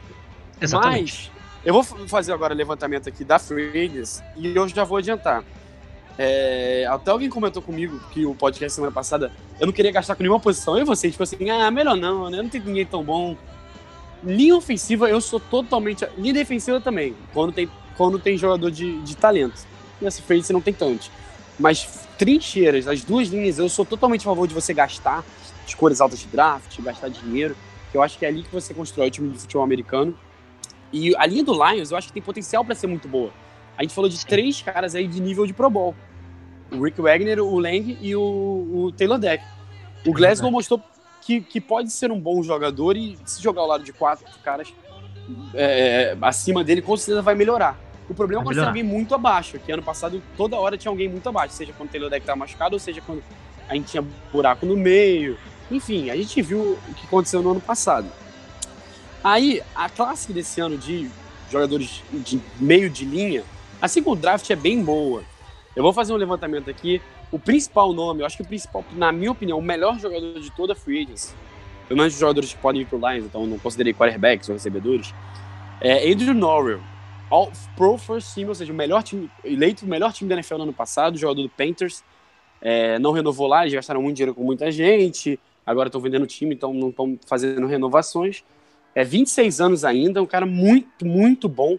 Exatamente. 0.61 1.31
Mas 1.33 1.39
eu 1.65 1.73
vou 1.73 1.83
fazer 1.83 2.31
agora 2.31 2.53
o 2.53 2.57
levantamento 2.57 3.09
aqui 3.09 3.23
da 3.23 3.37
Free 3.37 3.69
Agents 3.69 4.23
e 4.35 4.55
eu 4.55 4.67
já 4.67 4.83
vou 4.83 4.97
adiantar. 4.97 5.43
É, 6.17 6.85
até 6.89 7.11
alguém 7.11 7.29
comentou 7.29 7.61
comigo 7.61 7.97
que 8.11 8.25
o 8.25 8.35
podcast 8.35 8.75
semana 8.75 8.91
passada 8.91 9.31
eu 9.57 9.65
não 9.65 9.73
queria 9.73 9.91
gastar 9.91 10.15
com 10.15 10.23
nenhuma 10.23 10.39
posição. 10.39 10.75
Eu 10.75 10.81
e 10.81 10.85
vocês, 10.85 11.13
tipo 11.13 11.23
assim, 11.23 11.49
ah, 11.49 11.71
melhor 11.71 11.95
não, 11.95 12.29
né? 12.29 12.41
Não 12.41 12.49
tem 12.49 12.61
ninguém 12.61 12.85
tão 12.85 13.03
bom. 13.03 13.37
Linha 14.23 14.55
ofensiva, 14.55 15.09
eu 15.09 15.21
sou 15.21 15.39
totalmente. 15.39 16.05
Linha 16.17 16.33
defensiva 16.33 16.81
também, 16.81 17.15
quando 17.33 17.53
tem, 17.53 17.69
quando 17.95 18.19
tem 18.19 18.37
jogador 18.37 18.69
de, 18.69 19.01
de 19.01 19.15
talento. 19.15 19.65
Nessa 20.01 20.21
free 20.21 20.37
agency 20.37 20.53
não 20.53 20.61
tem 20.61 20.73
tanto. 20.73 21.09
Mas 21.59 22.07
trincheiras, 22.17 22.87
as 22.87 23.03
duas 23.03 23.27
linhas, 23.27 23.59
eu 23.59 23.67
sou 23.67 23.85
totalmente 23.85 24.21
a 24.21 24.25
favor 24.25 24.47
de 24.47 24.53
você 24.53 24.73
gastar 24.73 25.23
escolhas 25.67 26.01
altas 26.01 26.19
de 26.19 26.27
draft, 26.27 26.79
gastar 26.81 27.09
dinheiro, 27.09 27.55
que 27.91 27.97
eu 27.97 28.01
acho 28.01 28.17
que 28.17 28.25
é 28.25 28.29
ali 28.29 28.43
que 28.43 28.51
você 28.51 28.73
constrói 28.73 29.07
o 29.07 29.11
time 29.11 29.29
de 29.29 29.39
futebol 29.39 29.63
americano. 29.63 30.17
E 30.91 31.15
a 31.15 31.25
linha 31.25 31.43
do 31.43 31.53
Lions, 31.53 31.91
eu 31.91 31.97
acho 31.97 32.07
que 32.07 32.13
tem 32.13 32.21
potencial 32.21 32.63
para 32.65 32.75
ser 32.75 32.87
muito 32.87 33.07
boa. 33.07 33.31
A 33.77 33.83
gente 33.83 33.93
falou 33.93 34.09
de 34.09 34.25
três 34.25 34.61
caras 34.61 34.95
aí 34.95 35.07
de 35.07 35.21
nível 35.21 35.45
de 35.45 35.53
Pro 35.53 35.69
Bowl. 35.69 35.95
O 36.71 36.83
Rick 36.83 36.99
Wagner, 37.01 37.39
o 37.39 37.59
Lang 37.59 37.97
e 38.01 38.15
o, 38.15 38.21
o 38.21 38.91
Taylor 38.91 39.17
Deck. 39.17 39.43
O 40.05 40.13
Glasgow 40.13 40.51
mostrou 40.51 40.81
que, 41.21 41.41
que 41.41 41.61
pode 41.61 41.91
ser 41.91 42.11
um 42.11 42.19
bom 42.19 42.41
jogador 42.41 42.97
e 42.97 43.17
se 43.25 43.41
jogar 43.41 43.61
ao 43.61 43.67
lado 43.67 43.83
de 43.83 43.93
quatro 43.93 44.25
caras 44.43 44.73
é, 45.53 46.17
acima 46.21 46.63
dele, 46.63 46.81
com 46.81 46.95
certeza 46.97 47.21
vai 47.21 47.35
melhorar. 47.35 47.77
O 48.09 48.13
problema 48.15 48.41
é 48.41 48.43
quando 48.43 48.55
você 48.55 48.61
tem 48.61 48.67
alguém 48.67 48.83
muito 48.83 49.13
abaixo, 49.13 49.59
que 49.59 49.71
ano 49.71 49.83
passado 49.83 50.21
toda 50.35 50.57
hora 50.57 50.75
tinha 50.75 50.91
alguém 50.91 51.07
muito 51.07 51.29
abaixo, 51.29 51.53
seja 51.53 51.71
quando 51.73 51.89
o 51.89 51.91
Taylor 51.91 52.09
Deck 52.09 52.23
estava 52.23 52.39
machucado, 52.39 52.75
ou 52.75 52.79
seja 52.79 53.01
quando 53.01 53.23
a 53.69 53.75
gente 53.75 53.91
tinha 53.91 54.03
buraco 54.31 54.65
no 54.65 54.75
meio. 54.75 55.37
Enfim, 55.69 56.09
a 56.09 56.15
gente 56.15 56.41
viu 56.41 56.79
o 56.87 56.93
que 56.95 57.05
aconteceu 57.05 57.43
no 57.43 57.51
ano 57.51 57.61
passado. 57.61 58.07
Aí, 59.23 59.61
a 59.75 59.87
classe 59.87 60.33
desse 60.33 60.59
ano 60.59 60.75
de 60.77 61.09
jogadores 61.51 62.03
de 62.11 62.41
meio 62.59 62.89
de 62.89 63.05
linha, 63.05 63.43
assim 63.79 64.01
como 64.01 64.15
o 64.15 64.19
draft 64.19 64.49
é 64.49 64.55
bem 64.55 64.83
boa. 64.83 65.23
Eu 65.75 65.83
vou 65.83 65.93
fazer 65.93 66.11
um 66.11 66.17
levantamento 66.17 66.69
aqui. 66.69 66.99
O 67.31 67.37
principal 67.37 67.93
nome, 67.93 68.21
eu 68.21 68.25
acho 68.25 68.37
que 68.37 68.43
o 68.43 68.45
principal, 68.45 68.83
na 68.93 69.11
minha 69.11 69.31
opinião, 69.31 69.59
o 69.59 69.61
melhor 69.61 69.99
jogador 69.99 70.39
de 70.39 70.49
toda 70.51 70.73
a 70.73 70.75
free 70.75 71.03
agency, 71.03 71.35
pelo 71.87 71.99
menos 71.99 72.13
os 72.13 72.19
jogadores 72.19 72.53
que 72.53 72.59
podem 72.59 72.81
ir 72.81 72.85
pro 72.85 72.97
Lions, 72.97 73.25
então 73.25 73.45
não 73.45 73.59
considerei 73.59 73.93
quarterbacks 73.93 74.49
ou 74.49 74.55
recebedores, 74.55 75.13
é 75.79 76.11
Andrew 76.11 76.33
Norwell. 76.33 76.81
All 77.29 77.51
Pro 77.75 77.97
First 77.97 78.33
Team, 78.33 78.49
ou 78.49 78.55
seja, 78.55 78.71
o 78.71 78.75
melhor 78.75 79.03
time, 79.03 79.29
eleito 79.43 79.85
o 79.85 79.87
melhor 79.87 80.11
time 80.11 80.29
da 80.29 80.35
NFL 80.35 80.57
no 80.57 80.63
ano 80.63 80.73
passado, 80.73 81.17
jogador 81.17 81.43
do 81.43 81.49
Panthers. 81.49 82.03
É, 82.61 82.99
não 82.99 83.11
renovou 83.11 83.47
lá, 83.47 83.61
eles 83.61 83.73
gastaram 83.73 84.01
muito 84.01 84.17
dinheiro 84.17 84.35
com 84.35 84.43
muita 84.43 84.71
gente, 84.71 85.39
agora 85.65 85.87
estão 85.87 86.01
vendendo 86.01 86.27
time, 86.27 86.53
então 86.53 86.73
não 86.73 86.89
estão 86.89 87.17
fazendo 87.25 87.65
renovações. 87.67 88.43
É 88.93 89.03
26 89.03 89.61
anos 89.61 89.85
ainda, 89.85 90.21
um 90.21 90.25
cara 90.25 90.45
muito, 90.45 91.05
muito 91.05 91.47
bom. 91.47 91.77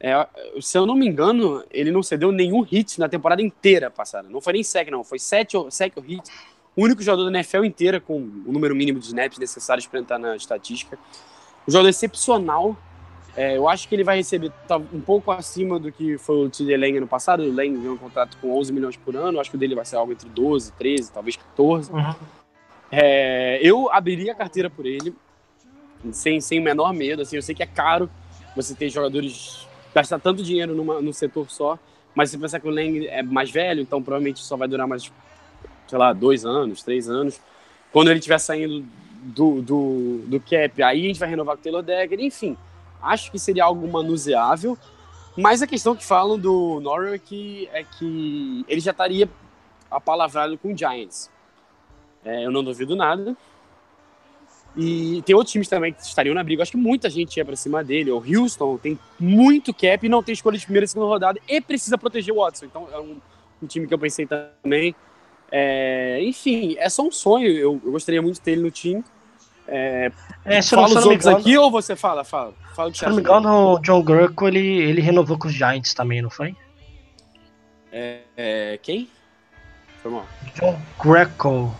É, 0.00 0.26
se 0.60 0.78
eu 0.78 0.86
não 0.86 0.94
me 0.94 1.06
engano, 1.06 1.64
ele 1.70 1.90
não 1.90 2.02
cedeu 2.02 2.30
nenhum 2.30 2.60
hit 2.62 3.00
na 3.00 3.08
temporada 3.08 3.42
inteira 3.42 3.90
passada. 3.90 4.28
Não 4.28 4.40
foi 4.40 4.52
nem 4.52 4.62
sec, 4.62 4.88
não. 4.90 5.02
Foi 5.02 5.18
sete 5.18 5.56
ou, 5.56 5.70
sec 5.70 5.96
ou 5.96 6.02
hit. 6.02 6.30
O 6.76 6.84
único 6.84 7.02
jogador 7.02 7.24
da 7.24 7.38
NFL 7.38 7.64
inteira 7.64 8.00
com 8.00 8.18
o 8.18 8.52
número 8.52 8.74
mínimo 8.74 9.00
de 9.00 9.06
snaps 9.06 9.38
necessários 9.38 9.86
para 9.86 9.98
entrar 9.98 10.18
na 10.18 10.36
estatística. 10.36 10.98
Um 11.66 11.72
jogador 11.72 11.88
excepcional. 11.88 12.76
É, 13.38 13.56
eu 13.56 13.68
acho 13.68 13.88
que 13.88 13.94
ele 13.94 14.02
vai 14.02 14.16
receber 14.16 14.50
tá, 14.66 14.78
um 14.78 15.00
pouco 15.00 15.30
acima 15.30 15.78
do 15.78 15.92
que 15.92 16.18
foi 16.18 16.46
o 16.46 16.50
TD 16.50 16.76
Lang 16.76 16.98
no 16.98 17.06
passado. 17.06 17.44
O 17.44 17.54
Lang 17.54 17.70
ganhou 17.70 17.94
um 17.94 17.96
contrato 17.96 18.36
com 18.38 18.58
11 18.58 18.72
milhões 18.72 18.96
por 18.96 19.14
ano. 19.14 19.36
Eu 19.36 19.40
acho 19.40 19.48
que 19.48 19.54
o 19.54 19.58
dele 19.60 19.76
vai 19.76 19.84
ser 19.84 19.94
algo 19.94 20.10
entre 20.10 20.28
12, 20.28 20.72
13, 20.72 21.12
talvez 21.12 21.36
14. 21.36 21.92
Uhum. 21.92 22.14
É, 22.90 23.60
eu 23.62 23.88
abriria 23.92 24.32
a 24.32 24.34
carteira 24.34 24.68
por 24.68 24.84
ele, 24.84 25.14
sem, 26.10 26.40
sem 26.40 26.58
o 26.58 26.62
menor 26.64 26.92
medo. 26.92 27.22
Assim, 27.22 27.36
eu 27.36 27.42
sei 27.42 27.54
que 27.54 27.62
é 27.62 27.66
caro 27.66 28.10
você 28.56 28.74
ter 28.74 28.88
jogadores 28.88 29.68
gastar 29.94 30.18
tanto 30.18 30.42
dinheiro 30.42 30.74
numa, 30.74 31.00
num 31.00 31.12
setor 31.12 31.48
só, 31.48 31.78
mas 32.16 32.30
se 32.30 32.38
pensar 32.38 32.58
que 32.58 32.66
o 32.66 32.72
Lang 32.72 33.06
é 33.06 33.22
mais 33.22 33.52
velho, 33.52 33.80
então 33.80 34.02
provavelmente 34.02 34.40
só 34.40 34.56
vai 34.56 34.66
durar 34.66 34.88
mais, 34.88 35.12
sei 35.86 35.96
lá, 35.96 36.12
dois 36.12 36.44
anos, 36.44 36.82
três 36.82 37.08
anos. 37.08 37.40
Quando 37.92 38.08
ele 38.10 38.18
estiver 38.18 38.38
saindo 38.38 38.84
do, 39.22 39.62
do, 39.62 40.18
do 40.26 40.40
cap, 40.40 40.82
aí 40.82 41.04
a 41.04 41.06
gente 41.06 41.20
vai 41.20 41.28
renovar 41.28 41.54
com 41.54 41.60
o 41.60 41.62
Taylor 41.62 41.84
Decker, 41.84 42.18
enfim. 42.18 42.56
Acho 43.02 43.30
que 43.30 43.38
seria 43.38 43.64
algo 43.64 43.86
manuseável, 43.88 44.76
mas 45.36 45.62
a 45.62 45.66
questão 45.66 45.94
que 45.94 46.04
falam 46.04 46.38
do 46.38 46.80
Norwell 46.80 47.14
é 47.14 47.18
que, 47.18 47.68
é 47.72 47.84
que 47.84 48.64
ele 48.68 48.80
já 48.80 48.90
estaria 48.90 49.28
apalavrado 49.90 50.58
com 50.58 50.72
o 50.72 50.76
Giants. 50.76 51.30
É, 52.24 52.44
eu 52.44 52.50
não 52.50 52.64
duvido 52.64 52.96
nada. 52.96 53.36
E 54.76 55.22
tem 55.22 55.34
outros 55.34 55.52
times 55.52 55.68
também 55.68 55.92
que 55.92 56.02
estariam 56.02 56.34
na 56.34 56.44
briga. 56.44 56.62
Acho 56.62 56.72
que 56.72 56.76
muita 56.76 57.08
gente 57.10 57.36
ia 57.36 57.44
pra 57.44 57.56
cima 57.56 57.82
dele. 57.82 58.10
O 58.10 58.22
Houston 58.22 58.76
tem 58.78 58.98
muito 59.18 59.74
cap 59.74 60.04
e 60.04 60.08
não 60.08 60.22
tem 60.22 60.32
escolha 60.32 60.58
de 60.58 60.64
primeira 60.64 60.84
e 60.84 60.88
segunda 60.88 61.08
rodada 61.08 61.40
e 61.48 61.60
precisa 61.60 61.98
proteger 61.98 62.32
o 62.32 62.38
Watson. 62.38 62.66
Então 62.66 62.86
é 62.92 62.98
um, 62.98 63.16
um 63.62 63.66
time 63.66 63.86
que 63.86 63.94
eu 63.94 63.98
pensei 63.98 64.26
também. 64.26 64.94
É, 65.50 66.20
enfim, 66.22 66.76
é 66.78 66.88
só 66.88 67.02
um 67.02 67.10
sonho. 67.10 67.48
Eu, 67.48 67.80
eu 67.84 67.92
gostaria 67.92 68.20
muito 68.20 68.34
de 68.34 68.40
ter 68.40 68.52
ele 68.52 68.62
no 68.62 68.70
time. 68.70 69.02
É, 69.66 70.12
É, 70.44 70.62
fala 70.62 70.86
os 70.86 71.06
outros 71.06 71.26
aqui 71.26 71.56
ou 71.56 71.70
você 71.70 71.96
fala? 71.96 72.22
Fala, 72.22 72.54
fala 72.78 72.94
se 72.94 73.04
não 73.06 73.14
me 73.16 73.20
engano, 73.20 73.72
o 73.74 73.78
John 73.80 74.02
Gurko, 74.02 74.46
ele, 74.46 74.60
ele 74.60 75.00
renovou 75.00 75.36
com 75.36 75.48
os 75.48 75.54
Giants 75.54 75.92
também, 75.94 76.22
não 76.22 76.30
foi? 76.30 76.54
É, 77.92 78.20
é, 78.36 78.78
quem? 78.80 79.08
Foi 80.02 80.12
mal. 80.12 80.26
John 80.54 80.78
Greco. 81.02 81.74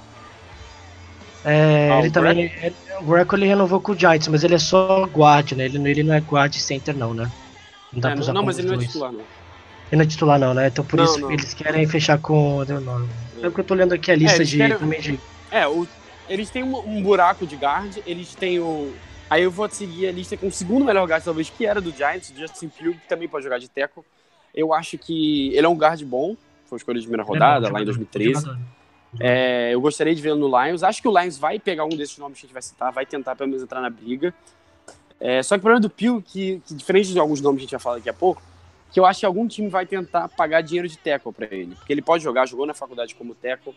É, 1.44 1.90
Ah, 1.92 1.98
ele 2.00 2.08
o 2.08 2.12
também. 2.12 2.40
ele- 2.62 2.74
o 3.00 3.04
Greco 3.04 3.36
ele 3.36 3.46
renovou 3.46 3.80
com 3.80 3.92
o 3.92 3.96
Giants, 3.98 4.26
mas 4.28 4.42
ele 4.42 4.54
é 4.56 4.58
só 4.58 5.04
guard, 5.04 5.52
né? 5.52 5.66
Ele, 5.66 5.78
não- 5.78 5.86
ele 5.86 6.02
não 6.02 6.14
é 6.14 6.20
guard 6.20 6.52
center, 6.54 6.96
não, 6.96 7.14
né? 7.14 7.30
Não 7.92 8.00
dá 8.00 8.08
É, 8.10 8.12
pra 8.12 8.20
usar 8.20 8.32
não, 8.32 8.42
mas 8.42 8.58
ele 8.58 8.66
não 8.66 8.74
é 8.74 8.76
dois. 8.78 8.88
titular, 8.88 9.12
não. 9.12 9.20
Ele 9.20 9.96
não 9.96 10.02
é 10.02 10.06
titular, 10.06 10.38
não, 10.38 10.52
né? 10.52 10.66
Então 10.66 10.84
por 10.84 10.96
Não, 10.96 11.04
isso 11.04 11.20
não. 11.20 11.30
eles 11.30 11.54
querem 11.54 11.86
fechar 11.86 12.18
com 12.18 12.56
o 12.58 12.64
Norman. 12.64 13.08
É 13.38 13.42
porque 13.42 13.60
eu 13.60 13.64
tô 13.64 13.74
lendo 13.74 13.94
aqui 13.94 14.10
a 14.10 14.16
lista 14.16 14.36
eles 14.38 14.48
de, 14.48 14.56
querem- 14.58 14.76
também 14.78 15.00
de. 15.00 15.20
É, 15.50 15.66
o- 15.66 15.86
eles 16.28 16.50
têm 16.50 16.62
um, 16.64 16.76
um 16.86 17.00
buraco 17.02 17.46
de 17.46 17.54
guard, 17.56 17.96
eles 18.04 18.34
têm 18.34 18.58
o. 18.58 18.92
Aí 19.30 19.42
eu 19.42 19.50
vou 19.50 19.68
seguir 19.68 20.08
a 20.08 20.12
lista 20.12 20.36
com 20.36 20.46
o 20.46 20.52
segundo 20.52 20.84
melhor 20.84 21.06
guard, 21.06 21.22
talvez, 21.22 21.50
que 21.50 21.66
era 21.66 21.80
do 21.80 21.90
Giants, 21.90 22.30
o 22.30 22.36
Justin 22.36 22.68
Pugh, 22.68 22.94
que 22.94 23.08
também 23.08 23.28
pode 23.28 23.44
jogar 23.44 23.58
de 23.58 23.68
teco. 23.68 24.04
Eu 24.54 24.72
acho 24.72 24.96
que 24.96 25.54
ele 25.54 25.66
é 25.66 25.68
um 25.68 25.76
guard 25.76 26.02
bom, 26.04 26.36
foi 26.66 26.78
escolha 26.78 26.98
de 26.98 27.06
primeira 27.06 27.22
rodada, 27.22 27.66
É 27.66 27.70
bom, 27.70 27.74
lá 27.74 27.82
em 27.82 27.86
jogador, 27.86 27.98
2013. 27.98 28.40
jogador. 28.40 28.60
É, 29.20 29.70
eu 29.72 29.80
gostaria 29.80 30.14
de 30.14 30.20
vê-lo 30.20 30.38
no 30.38 30.64
Lions. 30.64 30.82
Acho 30.82 31.00
que 31.00 31.08
o 31.08 31.18
Lions 31.18 31.38
vai 31.38 31.58
pegar 31.58 31.84
um 31.84 31.90
desses 31.90 32.18
nomes 32.18 32.38
que 32.38 32.44
a 32.44 32.46
gente 32.46 32.52
vai 32.52 32.62
citar, 32.62 32.92
vai 32.92 33.06
tentar 33.06 33.36
pelo 33.36 33.48
menos 33.48 33.62
entrar 33.62 33.80
na 33.80 33.90
briga. 33.90 34.34
É, 35.20 35.42
só 35.42 35.56
que 35.56 35.60
o 35.60 35.62
problema 35.62 35.80
do 35.80 35.90
Pugh, 35.90 36.22
que, 36.22 36.62
que 36.66 36.74
diferente 36.74 37.12
de 37.12 37.18
alguns 37.18 37.40
nomes 37.40 37.58
que 37.58 37.62
a 37.62 37.66
gente 37.66 37.72
vai 37.72 37.80
falar 37.80 37.96
daqui 37.96 38.08
a 38.08 38.14
pouco, 38.14 38.42
que 38.92 39.00
eu 39.00 39.04
acho 39.04 39.20
que 39.20 39.26
algum 39.26 39.46
time 39.46 39.68
vai 39.68 39.84
tentar 39.84 40.28
pagar 40.28 40.60
dinheiro 40.60 40.88
de 40.88 40.96
tackle 40.96 41.32
pra 41.32 41.46
ele. 41.50 41.74
Porque 41.74 41.92
ele 41.92 42.02
pode 42.02 42.22
jogar, 42.22 42.46
jogou 42.46 42.66
na 42.66 42.74
faculdade 42.74 43.14
como 43.14 43.34
tackle, 43.34 43.74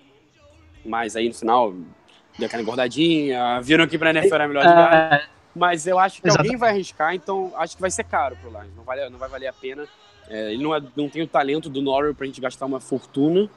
mas 0.86 1.16
aí 1.16 1.28
no 1.28 1.34
final 1.34 1.74
deu 2.38 2.48
aquela 2.48 2.62
engordadinha, 2.62 3.60
viram 3.62 3.88
que 3.88 3.98
pra 3.98 4.12
NFL 4.12 4.36
era 4.36 4.48
melhor 4.48 4.66
de 4.66 4.74
guard. 4.74 5.22
Mas 5.56 5.86
eu 5.86 6.00
acho 6.00 6.22
que 6.22 6.28
Exato. 6.28 6.44
alguém 6.44 6.58
vai 6.58 6.70
arriscar, 6.72 7.14
então 7.14 7.52
acho 7.58 7.76
que 7.76 7.82
vai 7.82 7.92
ser 7.92 8.04
caro 8.06 8.36
pro 8.38 8.50
Lions. 8.50 8.74
Não, 8.76 8.84
vale, 8.84 9.10
não 9.10 9.18
vai 9.20 9.28
valer 9.30 9.48
a 9.48 9.54
pena. 9.54 9.86
É, 10.30 10.54
ele 10.54 10.64
não, 10.64 10.74
é- 10.74 10.82
não 10.96 11.10
tem 11.10 11.22
o 11.22 11.28
talento 11.28 11.70
do 11.70 11.82
Norwell 11.82 12.16
pra 12.16 12.26
gente 12.26 12.40
gastar 12.40 12.66
uma 12.66 12.80
fortuna. 12.80 13.50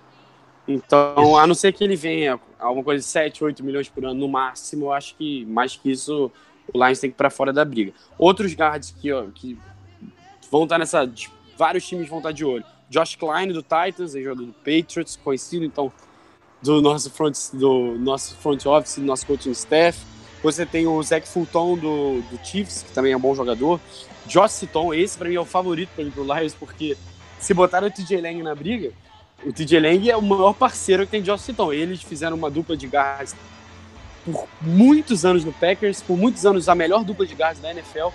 Então, 0.66 1.36
a 1.36 1.46
não 1.46 1.54
ser 1.54 1.72
que 1.72 1.84
ele 1.84 1.94
venha 1.94 2.40
alguma 2.58 2.82
coisa 2.82 3.00
de 3.00 3.06
7, 3.06 3.44
8 3.44 3.62
milhões 3.62 3.88
por 3.88 4.04
ano 4.04 4.18
no 4.18 4.28
máximo, 4.28 4.86
eu 4.86 4.92
acho 4.92 5.14
que 5.14 5.44
mais 5.46 5.76
que 5.76 5.90
isso 5.90 6.32
o 6.72 6.84
Lions 6.84 6.98
tem 6.98 7.10
que 7.10 7.14
ir 7.14 7.18
pra 7.18 7.28
fora 7.30 7.52
da 7.52 7.64
briga. 7.64 7.92
Outros 8.18 8.54
guards 8.54 8.90
que, 8.98 9.12
ó, 9.12 9.26
que 9.34 9.58
vão 10.50 10.64
estar 10.64 10.78
nessa. 10.78 11.04
de- 11.06 11.30
Vários 11.56 11.86
times 11.86 12.08
vão 12.08 12.18
estar 12.18 12.32
de 12.32 12.44
olho. 12.44 12.64
Josh 12.90 13.14
Klein 13.14 13.48
do 13.52 13.62
Titans, 13.62 14.12
jogador 14.14 14.44
do 14.46 14.52
Patriots, 14.54 15.14
conhecido 15.22 15.64
então 15.64 15.92
do 16.62 16.80
nosso 16.82 17.10
front, 17.10 17.36
do 17.52 17.96
nosso 17.98 18.34
front 18.36 18.64
office, 18.66 18.96
do 18.98 19.04
nosso 19.04 19.24
coaching 19.26 19.50
staff. 19.52 19.98
Você 20.44 20.66
tem 20.66 20.86
o 20.86 21.02
Zach 21.02 21.26
Fulton 21.26 21.74
do, 21.78 22.20
do 22.20 22.38
Chiefs, 22.44 22.82
que 22.82 22.92
também 22.92 23.12
é 23.12 23.16
um 23.16 23.20
bom 23.20 23.34
jogador. 23.34 23.80
Josh 24.26 24.52
Citon, 24.52 24.92
esse 24.92 25.16
pra 25.16 25.26
mim 25.26 25.36
é 25.36 25.40
o 25.40 25.44
favorito 25.46 25.88
para 25.96 26.04
pro 26.10 26.22
Lions, 26.22 26.52
porque 26.52 26.98
se 27.40 27.54
botaram 27.54 27.88
o 27.88 27.90
TJ 27.90 28.20
Lang 28.20 28.42
na 28.42 28.54
briga, 28.54 28.92
o 29.42 29.50
TJ 29.50 29.80
Lang 29.80 30.10
é 30.10 30.14
o 30.14 30.20
maior 30.20 30.52
parceiro 30.52 31.06
que 31.06 31.12
tem 31.12 31.22
Josh 31.22 31.40
Citon. 31.40 31.72
Eles 31.72 32.02
fizeram 32.02 32.36
uma 32.36 32.50
dupla 32.50 32.76
de 32.76 32.86
guards 32.86 33.34
por 34.22 34.46
muitos 34.60 35.24
anos 35.24 35.46
no 35.46 35.52
Packers, 35.54 36.02
por 36.02 36.14
muitos 36.14 36.44
anos 36.44 36.68
a 36.68 36.74
melhor 36.74 37.04
dupla 37.04 37.26
de 37.26 37.34
guards 37.34 37.62
da 37.62 37.70
NFL. 37.70 38.08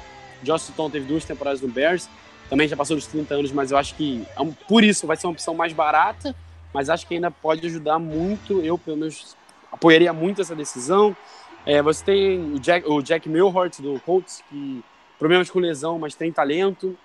Josh 0.43 0.61
Citon 0.61 0.87
teve 0.87 1.07
duas 1.07 1.25
temporadas 1.25 1.61
no 1.61 1.67
Bears, 1.67 2.07
também 2.47 2.67
já 2.67 2.77
passou 2.77 2.95
dos 2.95 3.07
30 3.07 3.33
anos, 3.33 3.51
mas 3.51 3.71
eu 3.71 3.77
acho 3.79 3.95
que 3.95 4.23
é 4.37 4.45
por 4.67 4.83
isso 4.83 5.07
vai 5.07 5.17
ser 5.17 5.25
uma 5.25 5.33
opção 5.33 5.55
mais 5.55 5.73
barata, 5.73 6.35
mas 6.71 6.91
acho 6.91 7.07
que 7.07 7.15
ainda 7.15 7.31
pode 7.31 7.65
ajudar 7.65 7.97
muito. 7.97 8.61
Eu, 8.61 8.77
pelo 8.77 8.97
menos, 8.97 9.35
apoiaria 9.71 10.13
muito 10.13 10.41
essa 10.41 10.55
decisão. 10.55 11.17
É, 11.65 11.81
você 11.81 12.03
tem 12.03 12.53
o 12.53 12.59
Jack, 12.59 12.87
o 12.89 13.01
Jack 13.01 13.29
Milhort 13.29 13.81
do 13.81 13.99
Colts, 14.01 14.43
que 14.49 14.83
problemas 15.17 15.49
com 15.49 15.59
lesão, 15.59 15.99
mas 15.99 16.15
tem 16.15 16.31
talento. 16.31 16.97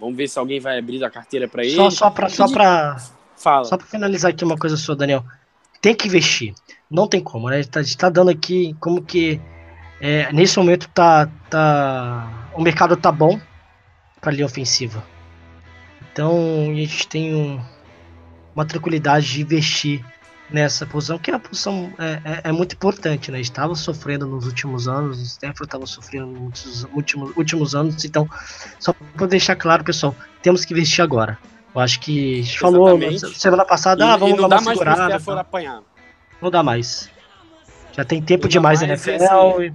Vamos 0.00 0.16
ver 0.16 0.28
se 0.28 0.38
alguém 0.38 0.60
vai 0.60 0.78
abrir 0.78 1.02
a 1.04 1.10
carteira 1.10 1.48
para 1.48 1.64
ele. 1.64 1.74
Só, 1.74 1.90
só 1.90 2.10
pra, 2.10 2.28
só 2.28 2.46
pra, 2.48 2.96
Fala. 3.36 3.64
só 3.64 3.76
pra 3.76 3.86
finalizar 3.86 4.30
aqui 4.30 4.44
uma 4.44 4.56
coisa 4.56 4.76
sua, 4.76 4.94
Daniel. 4.94 5.24
Tem 5.80 5.94
que 5.94 6.06
investir. 6.06 6.54
Não 6.90 7.08
tem 7.08 7.20
como, 7.22 7.48
né? 7.48 7.56
A 7.56 7.62
gente 7.62 7.70
tá, 7.70 7.80
a 7.80 7.82
gente 7.82 7.98
tá 7.98 8.08
dando 8.08 8.30
aqui 8.30 8.76
como 8.80 9.02
que 9.02 9.40
é, 10.00 10.32
nesse 10.32 10.56
momento 10.58 10.88
tá, 10.94 11.28
tá. 11.50 12.50
O 12.54 12.62
mercado 12.62 12.96
tá 12.96 13.10
bom 13.10 13.40
pra 14.20 14.30
linha 14.32 14.46
ofensiva. 14.46 15.04
Então 16.12 16.70
a 16.70 16.74
gente 16.74 17.06
tem 17.08 17.34
um- 17.34 17.60
uma 18.54 18.64
tranquilidade 18.64 19.32
de 19.32 19.42
investir 19.42 20.04
nessa 20.50 20.86
posição, 20.86 21.18
que 21.18 21.30
é 21.30 21.34
a 21.34 21.38
posição 21.38 21.92
é, 21.98 22.20
é- 22.24 22.40
é 22.48 22.52
muito 22.52 22.74
importante, 22.74 23.30
né? 23.30 23.40
Estava 23.40 23.74
sofrendo 23.74 24.26
nos 24.26 24.46
últimos 24.46 24.88
anos, 24.88 25.18
o 25.20 25.22
Stanford 25.22 25.64
estava 25.64 25.86
sofrendo 25.86 26.26
nos 26.28 26.84
últimos, 26.94 27.36
últimos 27.36 27.74
anos, 27.74 28.04
então, 28.04 28.28
só 28.78 28.94
para 29.14 29.26
deixar 29.26 29.56
claro, 29.56 29.84
pessoal, 29.84 30.14
temos 30.42 30.64
que 30.64 30.72
investir 30.72 31.02
agora. 31.04 31.38
Eu 31.74 31.80
acho 31.82 32.00
que 32.00 32.40
a 32.40 32.42
gente 32.42 32.58
falou 32.58 32.98
semana 33.34 33.64
passada, 33.64 34.02
E- 34.04 34.08
ah, 34.08 34.14
e 34.16 34.18
vamos 34.18 34.36
não 34.40 34.48
dar 34.48 34.56
dá 34.56 34.62
uma 34.62 34.74
mais. 34.74 34.78
Stafford 34.80 35.24
tá? 35.24 35.40
apanhar. 35.40 35.82
Não 36.40 36.50
dá 36.50 36.62
mais. 36.62 37.10
Já 37.92 38.04
tem 38.04 38.22
tempo 38.22 38.44
Não 38.44 38.48
demais 38.48 38.80
na 38.80 38.86
mais, 38.88 39.06
e 39.06 39.10
NFL. 39.10 39.24
assim, 39.24 39.62
e- 39.64 39.72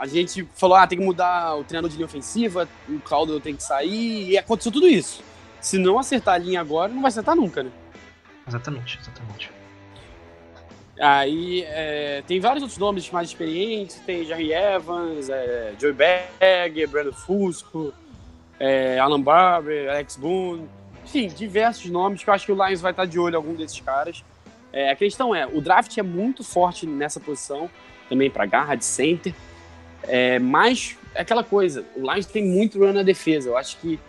A 0.00 0.06
gente 0.06 0.48
falou, 0.54 0.76
ah, 0.76 0.86
tem 0.86 0.96
que 0.98 1.04
mudar 1.04 1.56
o 1.56 1.64
treinador 1.64 1.90
de 1.90 1.96
linha 1.96 2.06
ofensiva, 2.06 2.68
o 2.88 3.00
Caldwell 3.00 3.40
tem 3.40 3.56
que 3.56 3.62
sair, 3.64 4.30
e 4.30 4.38
aconteceu 4.38 4.70
tudo 4.70 4.86
isso. 4.86 5.22
Se 5.60 5.76
não 5.76 5.98
acertar 5.98 6.34
a 6.34 6.38
linha 6.38 6.60
agora, 6.60 6.92
não 6.92 7.02
vai 7.02 7.08
acertar 7.08 7.34
nunca, 7.34 7.64
né? 7.64 7.70
Exatamente, 8.48 8.98
exatamente. 9.00 9.50
Aí 11.00 11.62
é, 11.68 12.22
tem 12.26 12.40
vários 12.40 12.62
outros 12.62 12.78
nomes 12.78 13.08
mais 13.10 13.28
experientes, 13.28 13.96
tem 14.04 14.24
Jerry 14.24 14.52
Evans, 14.52 15.28
é, 15.28 15.72
Joey 15.78 15.92
Bagger, 15.92 16.88
Brandon 16.88 17.12
Fusco, 17.12 17.92
é, 18.58 18.98
Alan 18.98 19.20
Barber, 19.20 19.88
Alex 19.90 20.16
Boone, 20.16 20.68
enfim, 21.04 21.28
diversos 21.28 21.88
nomes 21.88 22.24
que 22.24 22.28
eu 22.28 22.34
acho 22.34 22.44
que 22.44 22.52
o 22.52 22.66
Lions 22.66 22.80
vai 22.80 22.90
estar 22.90 23.04
de 23.04 23.18
olho 23.18 23.36
algum 23.36 23.54
desses 23.54 23.80
caras. 23.80 24.24
É, 24.72 24.90
a 24.90 24.96
questão 24.96 25.34
é, 25.34 25.46
o 25.46 25.60
draft 25.60 25.96
é 25.96 26.02
muito 26.02 26.42
forte 26.42 26.84
nessa 26.84 27.20
posição, 27.20 27.70
também 28.08 28.28
para 28.28 28.44
garra 28.44 28.74
de 28.74 28.84
center, 28.84 29.32
é, 30.02 30.38
mas 30.38 30.96
é 31.14 31.22
aquela 31.22 31.44
coisa, 31.44 31.84
o 31.94 32.00
Lions 32.00 32.26
tem 32.26 32.44
muito 32.44 32.78
run 32.78 32.92
na 32.92 33.02
defesa, 33.02 33.50
eu 33.50 33.56
acho 33.56 33.76
que, 33.78 34.00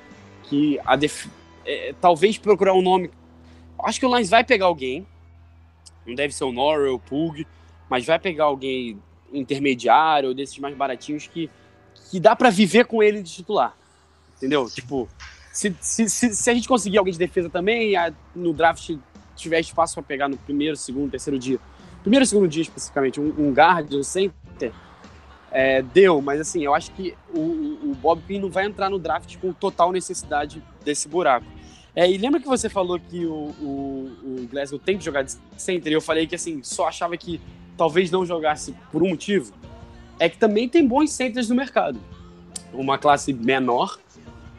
que 0.43 0.79
a 0.83 0.95
def... 0.95 1.27
é, 1.65 1.93
talvez 2.01 2.37
procurar 2.37 2.73
um 2.73 2.81
nome, 2.81 3.11
acho 3.85 3.99
que 3.99 4.05
o 4.05 4.15
Lions 4.15 4.29
vai 4.29 4.43
pegar 4.43 4.65
alguém, 4.65 5.05
não 6.05 6.15
deve 6.15 6.33
ser 6.33 6.43
o 6.43 6.51
Norrell, 6.51 6.95
o 6.95 6.99
Pug, 6.99 7.45
mas 7.89 8.05
vai 8.05 8.19
pegar 8.19 8.45
alguém 8.45 8.99
intermediário, 9.31 10.29
ou 10.29 10.35
desses 10.35 10.57
mais 10.59 10.75
baratinhos 10.75 11.27
que, 11.27 11.49
que 12.09 12.19
dá 12.19 12.35
pra 12.35 12.49
viver 12.49 12.85
com 12.85 13.01
ele 13.03 13.21
de 13.21 13.31
titular. 13.31 13.75
Entendeu? 14.37 14.69
Tipo, 14.69 15.07
se, 15.51 15.75
se, 15.79 16.09
se, 16.09 16.35
se 16.35 16.49
a 16.49 16.53
gente 16.53 16.67
conseguir 16.67 16.97
alguém 16.97 17.11
de 17.13 17.19
defesa 17.19 17.49
também, 17.49 17.95
a- 17.95 18.13
no 18.35 18.53
draft 18.53 18.95
tiver 19.35 19.59
espaço 19.59 19.93
pra 19.95 20.03
pegar 20.03 20.27
no 20.27 20.37
primeiro, 20.37 20.75
segundo, 20.75 21.11
terceiro 21.11 21.37
dia, 21.39 21.59
primeiro 22.01 22.25
segundo 22.25 22.47
dia 22.47 22.63
especificamente, 22.63 23.19
um, 23.19 23.33
um 23.37 23.51
guard, 23.53 23.93
um 23.93 24.03
center, 24.03 24.73
é, 25.51 25.81
deu, 25.81 26.21
mas 26.21 26.39
assim, 26.39 26.63
eu 26.63 26.73
acho 26.75 26.91
que 26.91 27.15
o, 27.33 27.39
o 27.39 27.97
Bob 27.99 28.21
Quinn 28.27 28.39
não 28.39 28.49
vai 28.49 28.65
entrar 28.65 28.89
no 28.89 28.99
draft 28.99 29.37
com 29.37 29.51
total 29.51 29.91
necessidade 29.91 30.61
desse 30.83 31.07
buraco. 31.07 31.45
É, 31.99 32.09
e 32.09 32.17
lembra 32.17 32.39
que 32.39 32.47
você 32.47 32.69
falou 32.69 32.97
que 32.97 33.25
o, 33.25 33.53
o, 33.59 34.11
o 34.23 34.47
Glasgow 34.49 34.79
tem 34.79 34.97
que 34.97 35.03
jogar 35.03 35.21
de 35.21 35.33
center? 35.57 35.91
E 35.91 35.95
eu 35.95 35.99
falei 35.99 36.25
que 36.25 36.33
assim, 36.33 36.63
só 36.63 36.87
achava 36.87 37.17
que 37.17 37.41
talvez 37.75 38.09
não 38.09 38.25
jogasse 38.25 38.73
por 38.89 39.03
um 39.03 39.09
motivo. 39.09 39.51
É 40.17 40.29
que 40.29 40.37
também 40.37 40.69
tem 40.69 40.87
bons 40.87 41.11
centers 41.11 41.49
no 41.49 41.55
mercado. 41.55 41.99
Uma 42.71 42.97
classe 42.97 43.33
menor, 43.33 43.99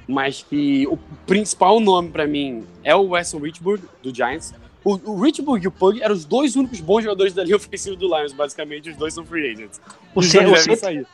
mas 0.06 0.42
que 0.42 0.86
o 0.88 0.98
principal 1.26 1.80
nome 1.80 2.10
pra 2.10 2.26
mim 2.26 2.62
é 2.84 2.94
o 2.94 3.08
Weston 3.08 3.38
Richburg, 3.38 3.84
do 4.02 4.14
Giants. 4.14 4.52
O, 4.84 5.00
o 5.10 5.18
Richburg 5.18 5.64
e 5.64 5.68
o 5.68 5.70
Pug 5.70 6.02
eram 6.02 6.14
os 6.14 6.26
dois 6.26 6.56
únicos 6.56 6.78
bons 6.82 7.04
jogadores 7.04 7.32
da 7.32 7.42
linha 7.42 7.56
ofensiva 7.56 7.96
do 7.96 8.06
Lions, 8.14 8.34
basicamente. 8.34 8.90
Os 8.90 8.96
dois 8.98 9.14
são 9.14 9.24
free 9.24 9.50
agents. 9.50 9.80
O, 10.14 10.20
Os 10.20 10.30
dois 10.30 10.46
o 10.46 10.52
devem 10.52 10.76
center. 10.76 11.06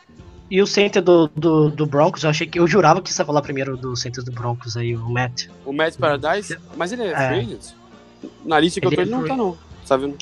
E 0.49 0.61
o 0.61 0.67
center 0.67 1.01
do, 1.01 1.27
do, 1.35 1.69
do 1.69 1.85
Broncos, 1.85 2.23
eu 2.23 2.29
achei 2.29 2.47
que. 2.47 2.59
Eu 2.59 2.67
jurava 2.67 3.01
que 3.01 3.11
você 3.11 3.21
ia 3.21 3.25
falar 3.25 3.41
primeiro 3.41 3.75
do 3.77 3.95
center 3.95 4.23
do 4.23 4.31
Broncos 4.31 4.77
aí, 4.77 4.95
o 4.95 5.09
Matt. 5.09 5.47
O 5.65 5.73
Matt 5.73 5.95
Paradise, 5.97 6.57
mas 6.75 6.91
ele 6.91 7.03
é, 7.03 7.11
É. 7.11 7.27
free 7.27 7.39
agent? 7.39 7.73
Na 8.45 8.59
lista 8.59 8.79
que 8.79 8.87
Ele 8.87 8.95
eu 8.95 8.97
tô, 8.97 9.01
é 9.01 9.03
ele 9.05 9.11
não 9.11 9.19
free. 9.19 9.29
tá, 9.29 9.37
não. 9.37 9.57
Tá 9.87 9.97
vendo? 9.97 10.17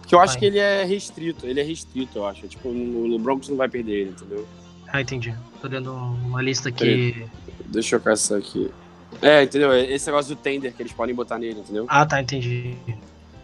Porque 0.00 0.14
eu 0.14 0.20
acho 0.20 0.34
Vai. 0.34 0.40
que 0.40 0.46
ele 0.46 0.58
é 0.58 0.84
restrito. 0.84 1.46
Ele 1.46 1.60
é 1.60 1.62
restrito, 1.62 2.18
eu 2.18 2.26
acho. 2.26 2.46
Tipo, 2.46 2.68
no, 2.70 3.14
o 3.14 3.18
Broncos 3.18 3.48
não 3.48 3.56
vai 3.56 3.68
perder 3.68 3.92
ele, 3.92 4.10
entendeu? 4.10 4.46
Ah, 4.88 5.00
entendi. 5.00 5.34
Tô 5.60 5.68
dando 5.68 5.92
uma 5.92 6.42
lista 6.42 6.68
aqui. 6.68 7.26
Deixa 7.66 7.96
eu 7.96 8.00
caçar 8.00 8.38
aqui. 8.38 8.70
É, 9.22 9.42
entendeu? 9.42 9.72
Esse 9.74 10.06
negócio 10.06 10.34
do 10.34 10.40
tender 10.40 10.72
que 10.74 10.82
eles 10.82 10.92
podem 10.92 11.14
botar 11.14 11.38
nele, 11.38 11.60
entendeu? 11.60 11.86
Ah, 11.88 12.04
tá, 12.04 12.20
entendi. 12.20 12.76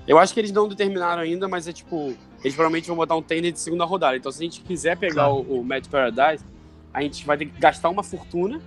Eu 0.07 0.19
acho 0.19 0.35
que 0.35 0.41
eles 0.41 0.53
não 0.53 0.69
determinaram 0.69 1.23
ainda, 1.23 1.49
mas 1.49 1.67
é 1.67 1.73
tipo. 1.73 2.15
Eles 2.43 2.55
provavelmente 2.55 2.87
vão 2.89 2.97
botar 2.97 3.17
um 3.17 3.23
tender 3.23 3.53
de 3.53 3.59
segunda 3.61 3.85
rodada. 3.85 4.17
Então, 4.17 4.33
se 4.33 4.39
a 4.41 4.45
gente 4.45 4.61
quiser 4.63 4.97
pegar 4.97 5.25
Claro. 5.27 5.45
o, 5.49 5.61
o 5.61 5.65
Matt 5.65 5.89
Paradise, 5.89 6.45
a 6.93 7.03
gente 7.03 7.25
vai 7.27 7.37
ter 7.37 7.47
que 7.47 7.61
gastar 7.61 7.89
uma 7.91 8.03
fortuna, 8.03 8.61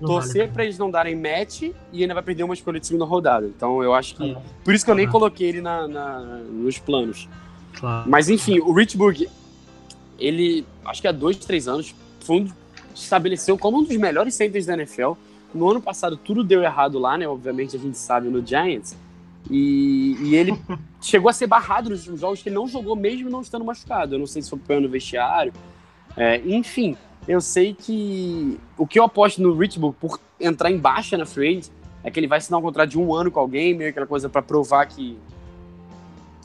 Não 0.00 0.08
torcer 0.08 0.42
vale. 0.42 0.52
pra 0.52 0.64
eles 0.64 0.78
não 0.78 0.90
darem 0.90 1.14
match 1.14 1.62
e 1.92 2.02
ainda 2.02 2.14
vai 2.14 2.22
perder 2.22 2.42
uma 2.42 2.54
escolha 2.54 2.80
de 2.80 2.86
segunda 2.86 3.04
rodada. 3.04 3.46
Então, 3.46 3.82
eu 3.82 3.94
acho 3.94 4.14
que. 4.16 4.36
Por 4.64 4.74
isso 4.74 4.84
que 4.84 4.90
eu 4.90 4.94
nem 4.96 5.08
coloquei 5.08 5.48
ele 5.48 5.60
na, 5.60 5.86
na- 5.86 6.20
nos 6.50 6.78
planos. 6.78 7.28
claro. 7.78 8.10
Mas 8.10 8.28
enfim, 8.28 8.58
o 8.58 8.72
Richburg, 8.72 9.28
ele, 10.18 10.66
acho 10.84 11.00
que 11.00 11.08
há 11.08 11.12
dois, 11.12 11.36
três 11.36 11.68
anos, 11.68 11.94
foi 12.20 12.40
um, 12.40 12.48
estabeleceu 12.94 13.56
como 13.56 13.78
um 13.78 13.84
dos 13.84 13.96
melhores 13.96 14.34
centers 14.34 14.66
da 14.66 14.74
NFL. 14.74 15.12
No 15.54 15.70
ano 15.70 15.80
passado 15.80 16.16
tudo 16.16 16.42
deu 16.44 16.62
errado 16.62 16.98
lá, 16.98 17.16
né? 17.16 17.26
Obviamente 17.26 17.76
a 17.76 17.78
gente 17.78 17.96
sabe 17.96 18.28
no 18.28 18.44
Giants. 18.44 18.96
E, 19.50 20.16
e 20.20 20.36
ele 20.36 20.58
chegou 21.00 21.28
a 21.28 21.32
ser 21.32 21.46
barrado 21.46 21.90
nos 21.90 22.04
jogos 22.04 22.42
que 22.42 22.48
ele 22.48 22.56
não 22.56 22.68
jogou, 22.68 22.94
mesmo 22.94 23.30
não 23.30 23.40
estando 23.40 23.64
machucado. 23.64 24.14
Eu 24.14 24.18
não 24.18 24.26
sei 24.26 24.42
se 24.42 24.50
foi 24.50 24.58
problema 24.58 24.82
no 24.82 24.88
vestiário. 24.88 25.52
É, 26.16 26.38
enfim, 26.44 26.96
eu 27.26 27.40
sei 27.40 27.74
que 27.74 28.58
o 28.76 28.86
que 28.86 28.98
eu 28.98 29.04
aposto 29.04 29.40
no 29.40 29.56
Richburg 29.56 29.96
por 29.98 30.20
entrar 30.40 30.70
em 30.70 30.78
baixa 30.78 31.16
na 31.16 31.24
agency, 31.24 31.70
é 32.02 32.10
que 32.10 32.18
ele 32.18 32.26
vai 32.26 32.38
assinar 32.38 32.60
um 32.60 32.62
contrato 32.62 32.90
de 32.90 32.98
um 32.98 33.14
ano 33.14 33.30
com 33.30 33.40
alguém, 33.40 33.74
meio 33.74 33.90
aquela 33.90 34.06
coisa 34.06 34.28
para 34.28 34.42
provar 34.42 34.86
que 34.86 35.18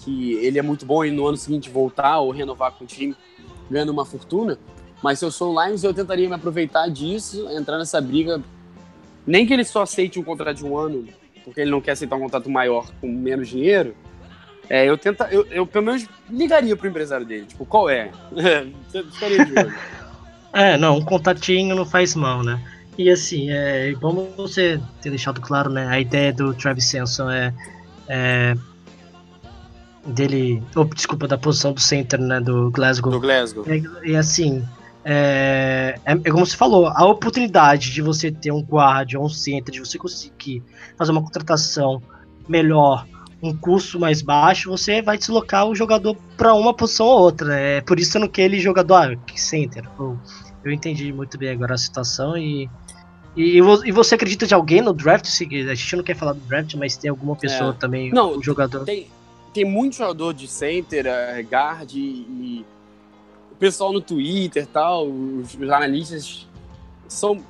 que 0.04 0.34
ele 0.34 0.60
é 0.60 0.62
muito 0.62 0.86
bom 0.86 1.06
e 1.06 1.12
no 1.12 1.26
ano 1.26 1.38
seguinte 1.38 1.70
voltar 1.70 2.20
ou 2.20 2.30
renovar 2.30 2.74
com 2.74 2.84
o 2.84 2.88
time 2.88 3.16
ganhando 3.70 3.92
uma 3.92 4.04
fortuna. 4.04 4.60
Mas 5.02 5.20
se 5.20 5.26
eu 5.26 5.32
sou 5.32 5.54
o 5.54 5.64
Lions, 5.64 5.84
eu 5.84 5.94
tentaria 5.94 6.28
me 6.28 6.36
aproveitar 6.36 6.90
disso, 6.90 7.50
entrar 7.52 7.78
nessa 7.78 8.02
briga. 8.02 8.42
Nem 9.26 9.46
que 9.46 9.54
ele 9.54 9.64
só 9.64 9.84
aceite 9.84 10.20
um 10.20 10.24
contrato 10.24 10.58
de 10.58 10.66
um 10.66 10.78
ano, 10.78 11.08
porque 11.44 11.62
ele 11.62 11.72
não 11.72 11.82
quer 11.82 11.92
aceitar 11.92 12.16
um 12.16 12.22
contrato 12.22 12.50
maior 12.50 12.92
com 13.00 13.08
menos 13.08 13.50
dinheiro. 13.50 13.96
É, 14.70 14.88
eu 14.88 14.98
tenta, 14.98 15.28
eu, 15.32 15.46
eu 15.52 15.68
pelo 15.68 15.86
menos 15.86 16.08
ligaria 16.30 16.76
pro 16.76 16.88
empresário 16.88 17.26
dele, 17.26 17.46
tipo, 17.46 17.66
qual 17.66 17.90
é? 17.90 18.12
Você 18.88 19.04
ficaria 19.04 19.46
de 19.46 19.60
olho. 19.60 19.74
É, 20.56 20.78
não, 20.78 20.98
um 20.98 21.02
contatinho 21.04 21.76
não 21.76 21.84
faz 21.84 22.14
mal, 22.14 22.44
né? 22.44 22.62
E 22.96 23.10
assim, 23.10 23.50
é, 23.50 23.92
como 24.00 24.30
você 24.38 24.80
ter 25.02 25.10
deixado 25.10 25.42
claro, 25.42 25.68
né? 25.68 25.88
A 25.88 26.00
ideia 26.00 26.32
do 26.32 26.54
Travis 26.54 26.86
Senson 26.86 27.28
é, 27.32 27.52
é 28.08 28.56
dele, 30.06 30.62
ou 30.76 30.86
desculpa, 30.86 31.28
da 31.28 31.40
posição 31.40 31.74
do 31.74 31.80
center, 31.80 32.22
né? 32.22 32.40
Do 32.40 32.70
Glasgow. 32.70 33.12
do 33.12 33.20
Glasgow. 33.20 33.66
E, 33.68 34.12
e 34.12 34.16
assim, 34.16 34.64
é, 35.06 35.96
é, 36.06 36.12
é 36.14 36.32
como 36.32 36.46
você 36.46 36.56
falou, 36.56 36.88
a 36.88 37.06
oportunidade 37.06 37.92
de 37.92 38.02
você 38.02 38.32
ter 38.32 38.52
um 38.52 38.62
guarda 38.64 39.18
ou 39.20 39.26
um 39.26 39.30
center, 39.30 39.74
de 39.74 39.80
você 39.80 39.98
conseguir 39.98 40.64
fazer 40.98 41.12
uma 41.12 41.22
contratação 41.22 42.02
melhor, 42.48 43.06
um 43.42 43.56
custo 43.56 44.00
mais 44.00 44.22
baixo, 44.22 44.70
você 44.70 45.02
vai 45.02 45.18
deslocar 45.18 45.68
o 45.68 45.76
jogador 45.76 46.16
para 46.38 46.54
uma 46.54 46.74
posição 46.74 47.06
ou 47.08 47.20
outra. 47.20 47.54
É 47.60 47.82
por 47.82 48.00
isso 48.00 48.12
que 48.12 48.18
eu 48.18 48.22
não 48.22 48.28
quero 48.28 48.54
ele 48.54 48.62
jogador 48.62 48.96
ah, 48.96 49.16
que 49.28 49.40
center. 49.40 49.88
Pô, 49.98 50.16
eu 50.64 50.72
entendi 50.72 51.12
muito 51.12 51.38
bem 51.38 51.50
agora 51.52 51.74
a 51.74 51.78
situação 51.78 52.38
e. 52.38 52.70
E, 53.36 53.58
e 53.58 53.62
vo- 53.62 53.82
você 53.92 54.14
acredita 54.14 54.46
de 54.46 54.54
alguém 54.54 54.80
no 54.80 54.94
draft? 54.94 55.26
A 55.26 55.74
gente 55.76 55.96
não 55.96 56.04
quer 56.04 56.16
falar 56.16 56.34
do 56.34 56.40
draft, 56.42 56.76
mas 56.76 56.96
tem 56.96 57.10
alguma 57.10 57.36
pessoa 57.36 57.72
É. 57.72 57.74
também, 57.74 58.12
Não, 58.12 58.38
um 58.38 58.44
jogador. 58.44 58.86
Tem, 58.86 59.08
tem 59.52 59.66
muito 59.66 59.96
jogador 59.96 60.34
de 60.36 60.48
center, 60.48 61.08
é, 61.08 61.42
guard 61.42 61.92
e 61.96 62.64
o 63.54 63.56
pessoal 63.56 63.94
no 63.94 64.02
Twitter 64.02 64.66
tal, 64.66 65.08
os, 65.08 65.54
os 65.54 65.70
analistas 65.70 66.48
são 67.08 67.44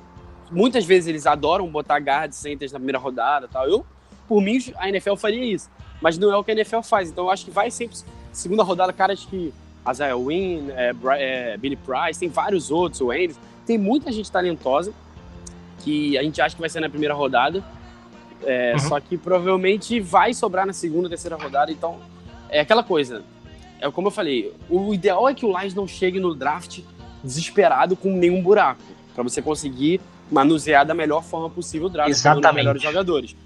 muitas 0.50 0.84
vezes 0.84 1.08
eles 1.08 1.26
adoram 1.26 1.66
botar 1.68 1.98
guard 1.98 2.32
centers 2.32 2.70
na 2.72 2.78
primeira 2.78 2.98
rodada 2.98 3.48
tal. 3.48 3.66
Eu, 3.66 3.84
por 4.28 4.40
mim, 4.40 4.58
a 4.76 4.88
NFL 4.88 5.16
faria 5.16 5.44
isso, 5.44 5.70
mas 6.00 6.18
não 6.18 6.30
é 6.30 6.36
o 6.36 6.44
que 6.44 6.50
a 6.50 6.54
NFL 6.54 6.82
faz. 6.82 7.10
Então 7.10 7.24
eu 7.24 7.30
acho 7.30 7.44
que 7.46 7.50
vai 7.50 7.70
sempre 7.70 7.96
segunda 8.32 8.62
rodada 8.62 8.92
caras 8.92 9.24
que 9.24 9.52
Isaiah 9.90 10.16
Wynn, 10.16 10.70
é, 10.70 10.94
é, 11.18 11.56
Billy 11.56 11.76
Price, 11.76 12.20
tem 12.20 12.28
vários 12.28 12.70
outros, 12.70 13.00
o 13.00 13.10
Andrews, 13.10 13.38
tem 13.66 13.78
muita 13.78 14.12
gente 14.12 14.30
talentosa 14.30 14.92
que 15.80 16.16
a 16.16 16.22
gente 16.22 16.40
acha 16.40 16.54
que 16.54 16.60
vai 16.60 16.70
ser 16.70 16.80
na 16.80 16.88
primeira 16.88 17.14
rodada. 17.14 17.64
É, 18.42 18.72
Uhum. 18.72 18.78
Só 18.78 19.00
que 19.00 19.16
provavelmente 19.16 20.00
vai 20.00 20.34
sobrar 20.34 20.66
na 20.66 20.72
segunda, 20.74 21.08
terceira 21.08 21.36
rodada. 21.36 21.72
Então, 21.72 21.98
é 22.50 22.60
aquela 22.60 22.82
coisa. 22.82 23.22
É 23.84 23.90
como 23.90 24.06
eu 24.08 24.10
falei, 24.10 24.52
o 24.70 24.94
ideal 24.94 25.28
é 25.28 25.34
que 25.34 25.44
o 25.44 25.58
Lions 25.58 25.74
não 25.74 25.86
chegue 25.86 26.18
no 26.18 26.34
draft 26.34 26.80
desesperado 27.22 27.94
com 27.96 28.10
nenhum 28.10 28.42
buraco, 28.42 28.80
para 29.14 29.22
você 29.22 29.42
conseguir 29.42 30.00
manusear 30.30 30.86
da 30.86 30.94
melhor 30.94 31.22
forma 31.22 31.50
possível 31.50 31.86
o 31.86 31.90
draft, 31.90 32.10
Exatamente. 32.10 32.54
melhores 32.54 32.82
jogadores. 32.82 33.36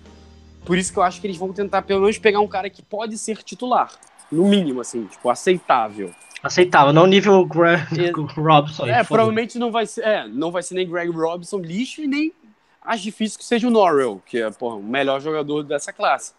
Por 0.65 0.79
isso 0.79 0.93
que 0.93 0.99
eu 0.99 1.03
acho 1.03 1.21
que 1.21 1.27
eles 1.27 1.37
vão 1.37 1.53
tentar 1.53 1.83
pelo 1.83 2.01
menos 2.01 2.19
pegar 2.19 2.41
um 2.41 2.47
cara 2.47 2.71
que 2.71 2.83
pode 2.83 3.19
ser 3.19 3.39
titular, 3.43 3.91
no 4.31 4.47
mínimo 4.47 4.81
assim, 4.81 5.07
tipo, 5.07 5.29
aceitável. 5.29 6.13
Aceitável, 6.43 6.93
não 6.93 7.07
nível 7.07 7.45
Gra 7.45 7.75
É- 7.97 8.11
Robson. 8.41 8.87
É, 8.87 8.93
favor. 8.99 9.07
provavelmente 9.09 9.59
não 9.59 9.73
vai 9.73 9.87
ser, 9.87 10.03
é, 10.05 10.29
não 10.29 10.53
vai 10.53 10.63
ser 10.63 10.75
nem 10.75 10.89
Greg 10.89 11.11
Robinson 11.11 11.59
lixo 11.59 12.01
e 12.03 12.07
nem 12.07 12.33
acho 12.81 13.03
difícil 13.03 13.39
que 13.39 13.45
seja 13.45 13.67
o 13.67 13.71
Norrell, 13.71 14.23
que 14.25 14.41
é 14.41 14.51
porra, 14.51 14.77
o 14.77 14.83
melhor 14.83 15.21
jogador 15.21 15.65
dessa 15.65 15.93
classe. 15.93 16.33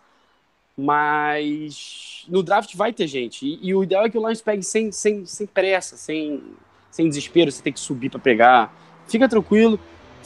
Mas 0.80 2.26
no 2.30 2.42
draft 2.42 2.76
vai 2.76 2.94
ter 2.94 3.08
gente. 3.08 3.46
E, 3.46 3.60
e 3.62 3.76
o 3.76 3.84
ideal 3.84 4.06
é 4.06 4.10
que 4.10 4.18
o 4.18 4.26
Lions 4.26 4.42
pegue 4.42 4.64
sem, 4.64 4.92
sem, 4.92 5.26
sem 5.26 5.46
pressa, 5.46 5.98
sem, 5.98 6.42
sem 6.90 7.08
desespero, 7.08 7.52
você 7.52 7.62
tem 7.62 7.74
que 7.74 7.80
subir 7.80 8.10
para 8.10 8.20
pegar. 8.20 8.74
Fica 9.08 9.28
tranquilo. 9.28 9.80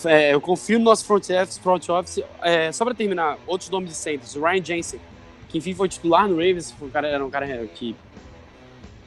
É, 0.05 0.33
eu 0.33 0.41
confio 0.41 0.77
no 0.79 0.85
nosso 0.85 1.05
front 1.05 1.29
office. 1.29 1.57
Front 1.57 1.89
office. 1.89 2.23
É, 2.41 2.71
só 2.71 2.85
para 2.85 2.93
terminar, 2.93 3.37
outros 3.47 3.69
nomes 3.69 3.89
de 3.89 3.95
centers. 3.95 4.35
O 4.35 4.41
Ryan 4.41 4.63
Jensen, 4.63 4.99
que 5.49 5.57
enfim 5.57 5.73
foi 5.73 5.89
titular 5.89 6.27
no 6.27 6.35
Ravens, 6.35 6.71
foi 6.71 6.87
um 6.87 6.91
cara, 6.91 7.07
era 7.07 7.25
um 7.25 7.29
cara 7.29 7.67
que 7.67 7.95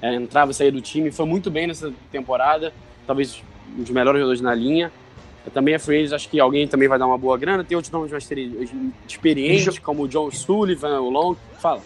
é, 0.02 0.14
entrava 0.14 0.50
e 0.50 0.54
saía 0.54 0.72
do 0.72 0.80
time, 0.80 1.10
foi 1.10 1.26
muito 1.26 1.50
bem 1.50 1.66
nessa 1.66 1.92
temporada, 2.10 2.72
talvez 3.06 3.42
um 3.76 3.82
dos 3.82 3.90
melhores 3.90 4.20
jogadores 4.20 4.40
na 4.40 4.54
linha. 4.54 4.92
Também 5.52 5.74
é 5.74 5.78
free 5.78 6.00
agent, 6.00 6.12
acho 6.12 6.28
que 6.28 6.40
alguém 6.40 6.66
também 6.66 6.88
vai 6.88 6.98
dar 6.98 7.06
uma 7.06 7.16
boa 7.18 7.38
grana. 7.38 7.64
Tem 7.64 7.76
outros 7.76 7.92
nomes 7.92 8.10
mais 8.10 8.24
experi- 8.24 8.68
experientes, 9.08 9.78
como 9.78 10.02
o 10.04 10.08
John 10.08 10.30
Sullivan, 10.30 11.00
o 11.00 11.10
Long. 11.10 11.36
Fala. 11.58 11.80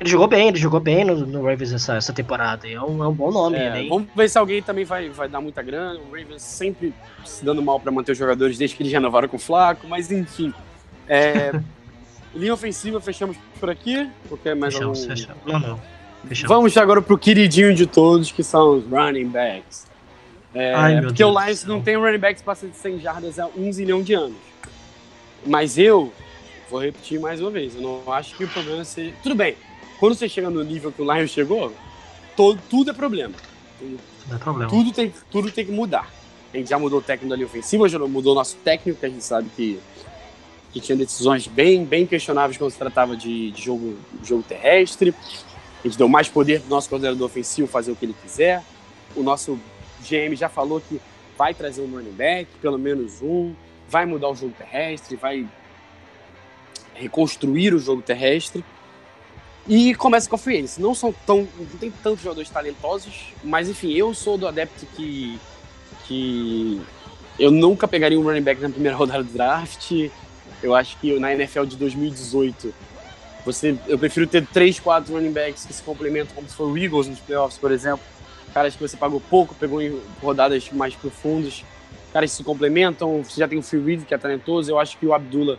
Ele 0.00 0.10
jogou 0.10 0.26
bem, 0.26 0.48
ele 0.48 0.58
jogou 0.58 0.80
bem 0.80 1.04
no, 1.04 1.14
no 1.26 1.44
Ravens 1.44 1.72
essa, 1.72 1.94
essa 1.94 2.12
temporada. 2.12 2.68
É 2.68 2.80
um, 2.80 3.04
é 3.04 3.08
um 3.08 3.12
bom 3.12 3.30
nome. 3.30 3.56
É, 3.56 3.82
hein? 3.82 3.88
vamos 3.88 4.08
ver 4.16 4.28
se 4.28 4.36
alguém 4.36 4.60
também 4.60 4.84
vai, 4.84 5.08
vai 5.08 5.28
dar 5.28 5.40
muita 5.40 5.62
grana. 5.62 6.00
O 6.00 6.06
Ravens 6.16 6.42
sempre 6.42 6.92
se 7.24 7.44
dando 7.44 7.62
mal 7.62 7.78
para 7.78 7.92
manter 7.92 8.12
os 8.12 8.18
jogadores 8.18 8.58
desde 8.58 8.76
que 8.76 8.82
eles 8.82 8.92
renovaram 8.92 9.28
com 9.28 9.36
o 9.36 9.40
Flaco, 9.40 9.86
mas 9.86 10.10
enfim. 10.10 10.52
É, 11.08 11.52
linha 12.34 12.54
ofensiva, 12.54 13.00
fechamos 13.00 13.36
por 13.60 13.70
aqui. 13.70 14.08
Porque 14.28 14.52
mais 14.54 14.74
algum... 14.74 14.94
Fechamos, 14.94 15.20
fechamos. 15.20 15.42
Não, 15.46 15.60
não. 15.60 15.80
Fechamos. 16.26 16.48
Vamos 16.48 16.76
agora 16.76 17.00
pro 17.00 17.16
queridinho 17.16 17.74
de 17.74 17.86
todos, 17.86 18.32
que 18.32 18.42
são 18.42 18.78
os 18.78 18.84
running 18.86 19.28
backs. 19.28 19.86
É, 20.54 20.74
Ai, 20.74 21.00
porque 21.00 21.14
Deus 21.14 21.34
o 21.34 21.40
Lions 21.40 21.64
não 21.64 21.80
tem 21.80 21.96
running 21.96 22.18
backs 22.18 22.42
para 22.42 22.54
100 22.54 23.00
jardas 23.00 23.38
há 23.38 23.46
um 23.56 23.72
zilhão 23.72 24.02
de 24.02 24.14
anos. 24.14 24.36
Mas 25.46 25.78
eu 25.78 26.12
vou 26.70 26.80
repetir 26.80 27.18
mais 27.18 27.40
uma 27.40 27.50
vez, 27.50 27.74
eu 27.74 27.80
não 27.80 28.12
acho 28.12 28.36
que 28.36 28.44
o 28.44 28.48
problema 28.48 28.84
seja... 28.84 29.14
Tudo 29.22 29.34
bem, 29.34 29.56
quando 29.98 30.14
você 30.14 30.28
chega 30.28 30.50
no 30.50 30.62
nível 30.62 30.92
que 30.92 31.02
o 31.02 31.12
Lions 31.12 31.30
chegou, 31.30 31.72
todo, 32.36 32.60
tudo 32.68 32.90
é 32.90 32.94
problema. 32.94 33.34
Não 34.28 34.36
é 34.36 34.38
problema. 34.38 34.70
Tudo 34.70 34.92
tem, 34.92 35.12
tudo 35.30 35.50
tem 35.50 35.66
que 35.66 35.72
mudar. 35.72 36.10
A 36.52 36.56
gente 36.56 36.68
já 36.68 36.78
mudou 36.78 36.98
o 36.98 37.02
técnico 37.02 37.30
da 37.30 37.36
linha 37.36 37.46
ofensiva, 37.46 37.88
já 37.88 37.98
mudou 37.98 38.32
o 38.32 38.34
nosso 38.34 38.56
técnico, 38.56 39.00
que 39.00 39.06
a 39.06 39.08
gente 39.08 39.24
sabe 39.24 39.48
que, 39.56 39.80
que 40.72 40.80
tinha 40.80 40.96
decisões 40.96 41.46
bem, 41.46 41.84
bem 41.84 42.06
questionáveis 42.06 42.58
quando 42.58 42.70
se 42.70 42.78
tratava 42.78 43.16
de, 43.16 43.50
de 43.50 43.62
jogo, 43.62 43.96
jogo 44.22 44.42
terrestre. 44.42 45.14
A 45.82 45.88
gente 45.88 45.96
deu 45.96 46.08
mais 46.08 46.28
poder 46.28 46.60
para 46.60 46.66
o 46.66 46.70
nosso 46.70 46.88
coordenador 46.88 47.26
ofensivo 47.26 47.66
fazer 47.66 47.90
o 47.90 47.96
que 47.96 48.04
ele 48.04 48.14
quiser. 48.22 48.62
O 49.16 49.22
nosso 49.22 49.58
GM 50.02 50.34
já 50.34 50.48
falou 50.48 50.80
que 50.80 51.00
vai 51.36 51.54
trazer 51.54 51.82
um 51.82 51.90
running 51.90 52.12
back, 52.12 52.48
pelo 52.60 52.78
menos 52.78 53.22
um, 53.22 53.54
vai 53.88 54.06
mudar 54.06 54.28
o 54.28 54.34
jogo 54.34 54.54
terrestre, 54.56 55.16
vai 55.16 55.46
reconstruir 56.94 57.74
o 57.74 57.78
jogo 57.78 58.02
terrestre. 58.02 58.64
E 59.68 59.94
começa 59.94 60.28
com 60.28 60.34
a 60.34 60.38
free 60.38 60.56
agency. 60.56 60.80
Não 60.80 60.94
são 60.94 61.14
tão. 61.24 61.48
Não 61.56 61.78
tem 61.78 61.90
tantos 62.02 62.22
jogadores 62.22 62.50
talentosos, 62.50 63.32
mas 63.44 63.68
enfim, 63.68 63.92
eu 63.92 64.12
sou 64.14 64.36
do 64.36 64.46
adepto 64.46 64.86
que. 64.96 65.38
que 66.06 66.80
eu 67.38 67.50
nunca 67.50 67.88
pegaria 67.88 68.18
um 68.18 68.22
running 68.22 68.42
back 68.42 68.60
na 68.60 68.68
primeira 68.68 68.96
rodada 68.98 69.22
do 69.22 69.32
draft. 69.32 69.92
Eu 70.62 70.74
acho 70.74 70.98
que 70.98 71.18
na 71.18 71.32
NFL 71.32 71.64
de 71.64 71.76
2018, 71.76 72.74
você, 73.44 73.76
eu 73.88 73.98
prefiro 73.98 74.26
ter 74.26 74.46
três, 74.46 74.78
quatro 74.78 75.14
running 75.14 75.32
backs 75.32 75.64
que 75.64 75.72
se 75.72 75.82
complementam, 75.82 76.34
como 76.34 76.48
se 76.48 76.54
for 76.54 76.68
o 76.68 76.78
Eagles 76.78 77.08
nos 77.08 77.18
playoffs, 77.18 77.58
por 77.58 77.72
exemplo. 77.72 78.04
Caras 78.52 78.74
que 78.76 78.80
você 78.82 78.96
pagou 78.96 79.20
pouco, 79.20 79.54
pegou 79.54 79.80
em 79.80 79.98
rodadas 80.20 80.70
mais 80.72 80.94
profundas. 80.94 81.64
Caras 82.12 82.30
que 82.30 82.36
se 82.36 82.44
complementam. 82.44 83.22
Você 83.24 83.40
já 83.40 83.48
tem 83.48 83.58
o 83.58 83.62
Free 83.62 83.80
Reed, 83.82 84.04
que 84.04 84.14
é 84.14 84.18
talentoso. 84.18 84.70
Eu 84.70 84.78
acho 84.78 84.96
que 84.98 85.06
o 85.06 85.14
Abdullah. 85.14 85.58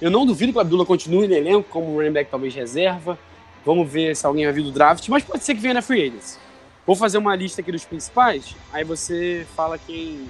Eu 0.00 0.10
não 0.10 0.24
duvido 0.26 0.52
que 0.52 0.58
o 0.58 0.60
Abdullah 0.60 0.86
continue 0.86 1.28
no 1.28 1.34
elenco 1.34 1.68
como 1.68 1.94
running 1.96 2.12
back, 2.12 2.30
talvez 2.30 2.54
reserva. 2.54 3.18
Vamos 3.64 3.88
ver 3.90 4.16
se 4.16 4.26
alguém 4.26 4.44
vai 4.44 4.52
vir 4.52 4.64
do 4.64 4.72
draft, 4.72 5.06
mas 5.08 5.22
pode 5.22 5.44
ser 5.44 5.54
que 5.54 5.60
venha 5.60 5.74
na 5.74 5.82
free 5.82 6.08
agency. 6.08 6.38
Vou 6.84 6.96
fazer 6.96 7.18
uma 7.18 7.36
lista 7.36 7.60
aqui 7.60 7.70
dos 7.70 7.84
principais, 7.84 8.56
aí 8.72 8.82
você 8.82 9.46
fala 9.54 9.78
quem, 9.78 10.26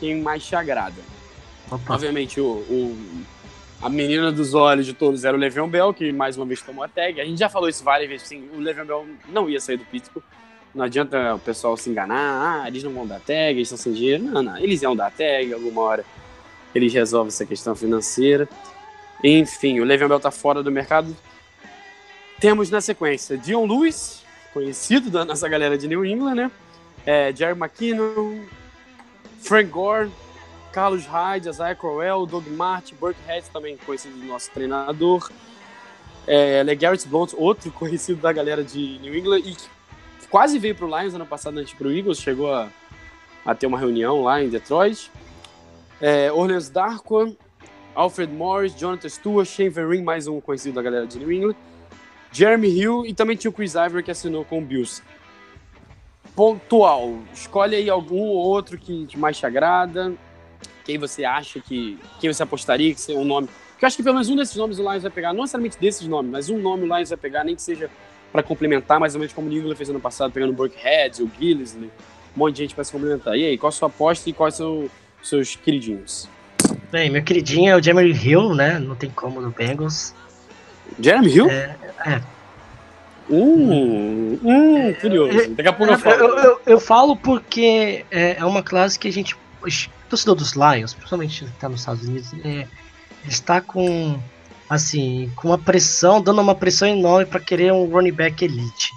quem 0.00 0.20
mais 0.20 0.44
te 0.44 0.56
agrada. 0.56 0.96
Opa. 1.70 1.94
Obviamente, 1.94 2.40
o, 2.40 2.44
o- 2.68 3.22
a 3.80 3.88
menina 3.88 4.32
dos 4.32 4.54
olhos 4.54 4.84
de 4.86 4.92
todos 4.92 5.24
era 5.24 5.36
o 5.36 5.38
Le'Veon 5.38 5.68
Bell, 5.68 5.94
que 5.94 6.10
mais 6.10 6.36
uma 6.36 6.44
vez 6.44 6.60
tomou 6.62 6.82
a 6.82 6.88
tag. 6.88 7.20
A 7.20 7.24
gente 7.24 7.38
já 7.38 7.48
falou 7.48 7.68
isso 7.68 7.84
várias 7.84 8.08
vezes, 8.08 8.26
sim, 8.26 8.48
o 8.56 8.58
Le'Veon 8.58 8.84
Bell 8.86 9.06
não 9.28 9.48
ia 9.48 9.60
sair 9.60 9.76
do 9.76 9.84
Pittsburgh. 9.84 10.24
Não 10.74 10.84
adianta 10.84 11.34
o 11.34 11.38
pessoal 11.38 11.76
se 11.76 11.90
enganar, 11.90 12.62
ah, 12.62 12.68
eles 12.68 12.82
não 12.82 12.92
vão 12.92 13.06
dar 13.06 13.20
tag, 13.20 13.50
eles 13.50 13.70
estão 13.70 13.76
sem 13.76 13.92
dinheiro. 13.92 14.24
Não, 14.24 14.42
não, 14.42 14.56
eles 14.58 14.80
iam 14.82 14.96
dar 14.96 15.10
tag, 15.10 15.52
alguma 15.52 15.82
hora 15.82 16.04
eles 16.74 16.92
resolvem 16.92 17.28
essa 17.28 17.44
questão 17.44 17.74
financeira. 17.74 18.48
Enfim, 19.22 19.80
o 19.80 19.84
Le'Veon 19.84 20.08
Bell 20.08 20.20
tá 20.20 20.30
fora 20.30 20.62
do 20.62 20.70
mercado. 20.70 21.14
Temos 22.40 22.70
na 22.70 22.80
sequência 22.80 23.36
Dion 23.36 23.66
Lewis, 23.66 24.24
conhecido 24.52 25.10
da 25.10 25.24
nossa 25.24 25.48
galera 25.48 25.76
de 25.78 25.86
New 25.86 26.04
England, 26.04 26.34
né? 26.34 26.50
É, 27.04 27.32
Jerry 27.34 27.58
McKinnon, 27.58 28.40
Frank 29.40 29.70
Gore, 29.70 30.10
Carlos 30.72 31.04
Hyde, 31.04 31.48
Isaiah 31.48 31.74
Crowell, 31.74 32.26
Doug 32.26 32.46
Martin, 32.48 32.94
Burke 32.94 33.20
Head, 33.26 33.48
também 33.50 33.76
conhecido 33.76 34.18
do 34.18 34.24
nosso 34.24 34.50
treinador. 34.50 35.30
É, 36.26 36.62
LeGarrette 36.62 37.06
Blount, 37.06 37.32
outro 37.36 37.70
conhecido 37.72 38.20
da 38.20 38.32
galera 38.32 38.64
de 38.64 38.98
New 39.00 39.14
England 39.14 39.40
e 39.40 39.54
que 39.54 39.68
quase 40.32 40.58
veio 40.58 40.74
pro 40.74 40.86
Lions 40.86 41.14
ano 41.14 41.26
passado 41.26 41.58
antes 41.58 41.74
pro 41.74 41.92
Eagles, 41.92 42.18
chegou 42.18 42.52
a, 42.52 42.70
a 43.44 43.54
ter 43.54 43.66
uma 43.66 43.78
reunião 43.78 44.22
lá 44.22 44.42
em 44.42 44.48
Detroit. 44.48 45.12
É, 46.00 46.32
Orleans 46.32 46.70
Darkwa, 46.70 47.30
Alfred 47.94 48.32
Morris, 48.32 48.74
Jonathan 48.74 49.10
Stewart, 49.10 49.46
Shane 49.46 49.68
Vereen, 49.68 50.02
mais 50.02 50.26
um 50.26 50.40
conhecido 50.40 50.74
da 50.74 50.82
galera 50.82 51.06
de 51.06 51.18
New 51.18 51.30
England. 51.30 51.54
Jeremy 52.32 52.68
Hill 52.68 53.04
e 53.04 53.12
também 53.12 53.36
tinha 53.36 53.50
o 53.50 53.52
Chris 53.52 53.74
Ivory 53.74 54.02
que 54.02 54.10
assinou 54.10 54.42
com 54.42 54.58
o 54.58 54.62
Bills. 54.62 55.02
Pontual, 56.34 57.18
escolhe 57.34 57.76
aí 57.76 57.90
algum 57.90 58.22
ou 58.22 58.38
outro 58.38 58.78
que 58.78 59.04
que 59.04 59.18
mais 59.18 59.36
te 59.36 59.44
agrada. 59.44 60.14
Quem 60.82 60.96
você 60.96 61.26
acha 61.26 61.60
que. 61.60 61.98
Quem 62.18 62.32
você 62.32 62.42
apostaria 62.42 62.94
que 62.94 63.00
seja 63.02 63.18
um 63.18 63.24
nome. 63.24 63.48
Porque 63.72 63.84
eu 63.84 63.86
acho 63.86 63.96
que 63.98 64.02
pelo 64.02 64.14
menos 64.14 64.30
um 64.30 64.36
desses 64.36 64.56
nomes 64.56 64.78
o 64.78 64.82
Lions 64.82 65.02
vai 65.02 65.12
pegar, 65.12 65.34
não 65.34 65.42
necessariamente 65.42 65.78
desses 65.78 66.08
nomes, 66.08 66.32
mas 66.32 66.48
um 66.48 66.58
nome 66.58 66.84
o 66.88 66.96
Lions 66.96 67.10
vai 67.10 67.18
pegar, 67.18 67.44
nem 67.44 67.54
que 67.54 67.60
seja 67.60 67.90
para 68.32 68.42
complementar, 68.42 68.98
mais 68.98 69.14
ou 69.14 69.20
menos 69.20 69.32
como 69.34 69.46
o 69.46 69.50
New 69.50 69.60
England 69.60 69.76
fez 69.76 69.90
ano 69.90 70.00
passado, 70.00 70.32
pegando 70.32 70.50
o 70.50 70.54
Burkhead, 70.54 71.22
o 71.22 71.30
Gillisley, 71.38 71.90
um 72.34 72.38
monte 72.38 72.54
de 72.56 72.62
gente 72.62 72.74
para 72.74 72.82
se 72.84 72.90
complementar. 72.90 73.36
E 73.36 73.44
aí, 73.44 73.58
qual 73.58 73.68
a 73.68 73.72
sua 73.72 73.88
aposta 73.88 74.28
e 74.30 74.32
quais 74.32 74.54
são 74.54 74.88
os 75.22 75.28
seus 75.28 75.54
queridinhos? 75.54 76.28
Bem, 76.90 77.10
meu 77.10 77.22
queridinho 77.22 77.70
é 77.70 77.76
o 77.76 77.82
Jeremy 77.82 78.10
Hill, 78.12 78.54
né? 78.54 78.78
Não 78.78 78.94
tem 78.94 79.10
como 79.10 79.40
no 79.40 79.50
Bengals. 79.50 80.14
Jeremy 80.98 81.28
Hill? 81.28 81.50
É, 81.50 81.76
é. 82.06 82.22
Hum, 83.30 84.38
hum, 84.42 84.94
curioso. 85.00 85.50
Daqui 85.50 85.68
a 85.68 85.72
pouco 85.72 85.92
eu 85.92 85.96
Eu, 85.96 85.98
falo. 85.98 86.16
eu, 86.24 86.38
eu- 86.38 86.60
eu 86.66 86.80
falo 86.80 87.16
porque 87.16 88.04
é, 88.10 88.36
é 88.38 88.44
uma 88.44 88.62
classe 88.62 88.98
que 88.98 89.08
a 89.08 89.12
gente. 89.12 89.34
O 89.34 89.68
torcedor 90.08 90.34
dos 90.34 90.52
Lions, 90.54 90.92
principalmente 90.92 91.44
que 91.44 91.50
tá 91.52 91.68
nos 91.68 91.80
Estados 91.80 92.06
Unidos, 92.06 92.32
é, 92.44 92.66
está 93.26 93.60
com. 93.60 94.18
Assim, 94.72 95.30
com 95.36 95.48
uma 95.48 95.58
pressão, 95.58 96.18
dando 96.22 96.40
uma 96.40 96.54
pressão 96.54 96.88
enorme 96.88 97.26
para 97.26 97.38
querer 97.38 97.70
um 97.74 97.84
running 97.84 98.10
back 98.10 98.42
elite. 98.42 98.90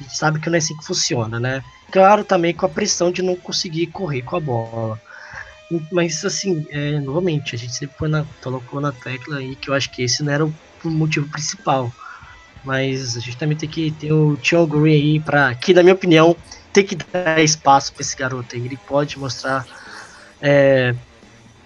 A 0.00 0.02
gente 0.02 0.16
sabe 0.16 0.40
que 0.40 0.50
não 0.50 0.56
é 0.56 0.58
assim 0.58 0.76
que 0.76 0.84
funciona, 0.84 1.38
né? 1.38 1.62
Claro, 1.92 2.24
também 2.24 2.52
com 2.52 2.66
a 2.66 2.68
pressão 2.68 3.12
de 3.12 3.22
não 3.22 3.36
conseguir 3.36 3.86
correr 3.86 4.22
com 4.22 4.34
a 4.34 4.40
bola. 4.40 5.00
Mas, 5.92 6.24
assim, 6.24 6.66
é, 6.70 6.98
novamente, 6.98 7.54
a 7.54 7.58
gente 7.58 7.72
sempre 7.72 8.08
na, 8.08 8.26
colocou 8.42 8.80
na 8.80 8.90
tecla 8.90 9.36
aí 9.36 9.54
que 9.54 9.70
eu 9.70 9.74
acho 9.74 9.88
que 9.92 10.02
esse 10.02 10.20
não 10.24 10.32
era 10.32 10.44
o, 10.44 10.52
motivo 10.82 11.28
principal. 11.28 11.92
Mas 12.64 13.16
a 13.16 13.20
gente 13.20 13.36
também 13.36 13.56
tem 13.56 13.68
que 13.68 13.92
ter 13.92 14.12
o 14.12 14.36
Tion 14.36 14.66
Green 14.66 14.94
aí 14.94 15.20
para 15.20 15.54
que, 15.54 15.72
na 15.72 15.84
minha 15.84 15.94
opinião, 15.94 16.36
tem 16.72 16.84
que 16.84 16.96
dar 16.96 17.40
espaço 17.40 17.92
para 17.92 18.02
esse 18.02 18.16
garoto 18.16 18.56
aí. 18.56 18.64
Ele 18.64 18.76
pode 18.76 19.16
mostrar. 19.16 19.64
é, 20.42 20.92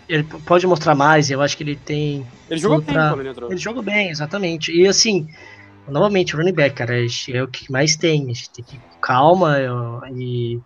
ele 0.07 0.25
pode 0.25 0.67
mostrar 0.67 0.95
mais, 0.95 1.31
eu 1.31 1.41
acho 1.41 1.57
que 1.57 1.63
ele 1.63 1.77
tem. 1.77 2.27
Ele 2.51 2.61
jogou 2.61 2.79
outra- 2.79 2.93
bem 2.95 3.09
quando 3.11 3.21
ele 3.21 3.29
entrou. 3.31 3.51
Ele 3.51 3.59
joga 3.59 3.83
bem, 3.83 4.11
exatamente. 4.11 4.73
E 4.73 4.87
assim, 4.87 5.29
novamente, 5.89 6.37
running 6.37 6.53
back, 6.53 6.77
cara, 6.77 6.95
é 6.97 7.43
o 7.43 7.49
que 7.49 7.71
mais 7.71 7.97
tem. 7.97 8.25
A 8.25 8.27
gente 8.27 8.51
tem 8.51 8.65
que 8.65 8.77
ir 8.77 8.79
com 8.81 8.99
calma 9.01 9.59
eu- 9.59 10.03
e. 10.15 10.61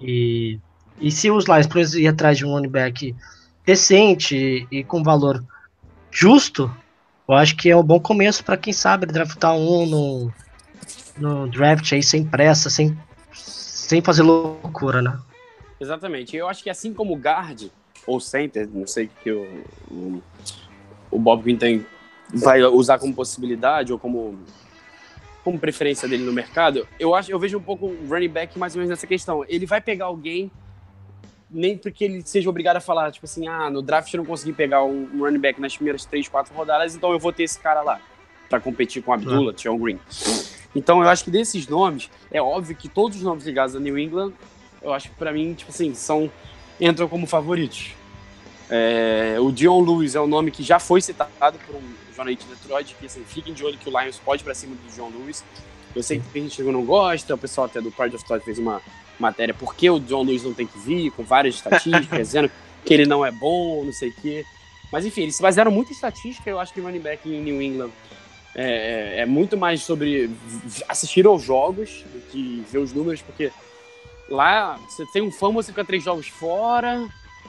E, 0.00 0.58
e 1.00 1.10
se 1.10 1.30
os 1.30 1.46
Lions 1.46 1.66
por 1.66 1.78
exemplo, 1.78 2.00
ir 2.04 2.08
atrás 2.08 2.36
de 2.36 2.44
um 2.44 2.50
running 2.50 2.68
back 2.68 3.14
decente 3.64 4.66
e, 4.70 4.84
com 4.84 5.02
valor 5.02 5.42
justo, 6.10 6.70
eu 7.28 7.34
acho 7.34 7.56
que 7.56 7.70
é 7.70 7.76
um 7.76 7.82
bom 7.82 7.98
começo 7.98 8.44
para 8.44 8.56
quem 8.56 8.72
sabe 8.72 9.06
draftar 9.06 9.54
um 9.54 9.86
no, 9.86 10.32
no 11.16 11.48
draft 11.48 11.92
aí 11.92 12.02
sem 12.02 12.24
pressa, 12.24 12.70
sem, 12.70 12.96
sem 13.32 14.00
fazer 14.00 14.22
loucura, 14.22 15.02
né? 15.02 15.18
Exatamente. 15.80 16.36
Eu 16.36 16.48
acho 16.48 16.62
que 16.62 16.70
assim 16.70 16.94
como 16.94 17.14
o 17.14 17.18
guard 17.18 17.64
ou 18.06 18.20
center, 18.20 18.68
não 18.72 18.86
sei 18.86 19.06
o 19.06 19.10
que 19.22 19.32
o, 19.32 19.64
o, 19.90 20.22
o 21.16 21.18
Bob 21.18 21.42
Quintan 21.42 21.80
vai 22.32 22.62
usar 22.62 22.98
como 22.98 23.14
possibilidade 23.14 23.90
ou 23.90 23.98
como 23.98 24.38
como 25.42 25.58
preferência 25.60 26.08
dele 26.08 26.24
no 26.24 26.32
mercado, 26.32 26.88
eu 26.98 27.14
acho, 27.14 27.30
eu 27.30 27.38
vejo 27.38 27.56
um 27.56 27.62
pouco 27.62 27.86
o 27.86 28.08
running 28.10 28.28
back 28.28 28.58
mais 28.58 28.74
ou 28.74 28.80
menos 28.80 28.90
nessa 28.90 29.06
questão. 29.06 29.44
Ele 29.48 29.64
vai 29.64 29.80
pegar 29.80 30.06
alguém 30.06 30.50
nem 31.48 31.78
porque 31.78 32.04
ele 32.04 32.20
seja 32.22 32.50
obrigado 32.50 32.78
a 32.78 32.80
falar, 32.80 33.12
tipo 33.12 33.26
assim, 33.26 33.46
ah, 33.46 33.70
no 33.70 33.80
draft 33.80 34.12
eu 34.12 34.18
não 34.18 34.24
consegui 34.24 34.52
pegar 34.52 34.82
um 34.82 35.08
running 35.16 35.38
back 35.38 35.60
nas 35.60 35.76
primeiras 35.76 36.04
três, 36.04 36.26
quatro 36.26 36.52
rodadas, 36.52 36.96
então 36.96 37.12
eu 37.12 37.18
vou 37.20 37.32
ter 37.32 37.44
esse 37.44 37.60
cara 37.60 37.80
lá 37.80 38.00
para 38.50 38.58
competir 38.58 39.04
com 39.04 39.12
Abdullah, 39.12 39.52
ah. 39.52 39.54
John 39.56 39.78
Green. 39.78 40.00
Então 40.74 41.00
eu 41.00 41.08
acho 41.08 41.22
que 41.22 41.30
desses 41.30 41.68
nomes, 41.68 42.10
é 42.32 42.42
óbvio 42.42 42.74
que 42.74 42.88
todos 42.88 43.18
os 43.18 43.22
nomes 43.22 43.46
ligados 43.46 43.76
a 43.76 43.80
New 43.80 43.96
England, 43.96 44.32
eu 44.82 44.92
acho 44.92 45.08
que 45.10 45.14
para 45.14 45.32
mim, 45.32 45.54
tipo 45.54 45.70
assim, 45.70 45.94
são 45.94 46.28
entram 46.80 47.08
como 47.08 47.24
favoritos. 47.24 47.94
É, 48.68 49.36
o 49.38 49.52
Dion 49.52 49.80
Lewis 49.80 50.14
é 50.14 50.20
um 50.20 50.26
nome 50.26 50.50
que 50.50 50.62
já 50.62 50.78
foi 50.78 51.00
citado 51.00 51.58
por 51.66 51.76
um 51.76 51.82
jornalista 52.14 52.44
de 52.44 52.54
Detroit, 52.54 52.96
que 52.98 53.06
assim, 53.06 53.22
fiquem 53.24 53.54
de 53.54 53.64
olho 53.64 53.78
que 53.78 53.88
o 53.88 54.00
Lions 54.00 54.18
pode 54.18 54.42
para 54.42 54.54
cima 54.54 54.74
do 54.74 54.92
Dion 54.92 55.10
Lewis. 55.10 55.44
Eu 55.94 56.02
sei 56.02 56.20
que 56.20 56.28
tem 56.28 56.42
gente 56.42 56.62
não 56.62 56.84
gosta, 56.84 57.34
o 57.34 57.38
pessoal 57.38 57.66
até 57.66 57.80
do 57.80 57.90
Pride 57.90 58.16
of 58.16 58.24
Thought 58.24 58.44
fez 58.44 58.58
uma 58.58 58.82
matéria 59.18 59.54
por 59.54 59.74
que 59.74 59.88
o 59.88 59.98
John 59.98 60.24
Lewis 60.24 60.42
não 60.42 60.52
tem 60.52 60.66
que 60.66 60.78
vir, 60.78 61.10
com 61.12 61.22
várias 61.22 61.56
estatísticas, 61.56 62.18
dizendo 62.28 62.50
que 62.84 62.92
ele 62.92 63.06
não 63.06 63.24
é 63.24 63.30
bom, 63.30 63.84
não 63.84 63.92
sei 63.92 64.10
o 64.10 64.14
quê. 64.14 64.44
Mas 64.92 65.04
enfim, 65.04 65.22
eles 65.22 65.36
se 65.36 65.42
basearam 65.42 65.70
muito 65.70 65.90
em 65.90 65.94
estatística, 65.94 66.48
eu 66.48 66.60
acho 66.60 66.72
que 66.72 66.80
o 66.80 66.84
running 66.84 67.00
back 67.00 67.28
em 67.28 67.40
New 67.40 67.60
England 67.60 67.90
é, 68.54 69.20
é, 69.20 69.26
muito 69.26 69.56
mais 69.56 69.82
sobre 69.82 70.30
assistir 70.88 71.26
aos 71.26 71.42
jogos 71.42 72.04
do 72.12 72.20
que 72.30 72.64
ver 72.70 72.78
os 72.78 72.92
números, 72.92 73.20
porque 73.20 73.50
lá 74.28 74.78
você 74.88 75.04
tem 75.12 75.22
um 75.22 75.30
fã, 75.30 75.50
você 75.50 75.72
fica 75.72 75.84
três 75.84 76.02
jogos 76.02 76.28
fora, 76.28 77.08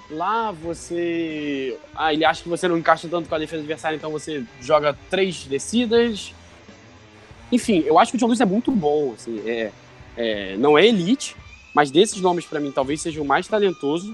lá 0.10 0.52
você. 0.52 1.78
Ah, 1.96 2.14
ele 2.14 2.26
acha 2.26 2.44
que 2.44 2.50
você 2.50 2.68
não 2.68 2.78
encaixa 2.78 3.08
tanto 3.08 3.28
com 3.28 3.36
a 3.36 3.40
defesa 3.40 3.62
adversária, 3.62 3.96
então 3.96 4.12
você 4.12 4.44
joga 4.62 4.98
três 5.10 5.46
descidas. 5.46 6.34
Enfim, 7.52 7.84
eu 7.86 7.98
acho 7.98 8.12
que 8.12 8.18
o 8.18 8.20
John 8.20 8.28
Lewis 8.28 8.42
é 8.42 8.46
muito 8.46 8.72
bom, 8.72 9.14
assim, 9.14 9.42
é, 9.46 9.72
é 10.18 10.58
não 10.58 10.78
é 10.78 10.86
elite, 10.86 11.36
mas 11.74 11.90
desses 11.90 12.20
nomes, 12.20 12.46
para 12.46 12.60
mim, 12.60 12.72
talvez 12.72 13.02
seja 13.02 13.22
o 13.22 13.26
mais 13.26 13.48
talentoso. 13.48 14.14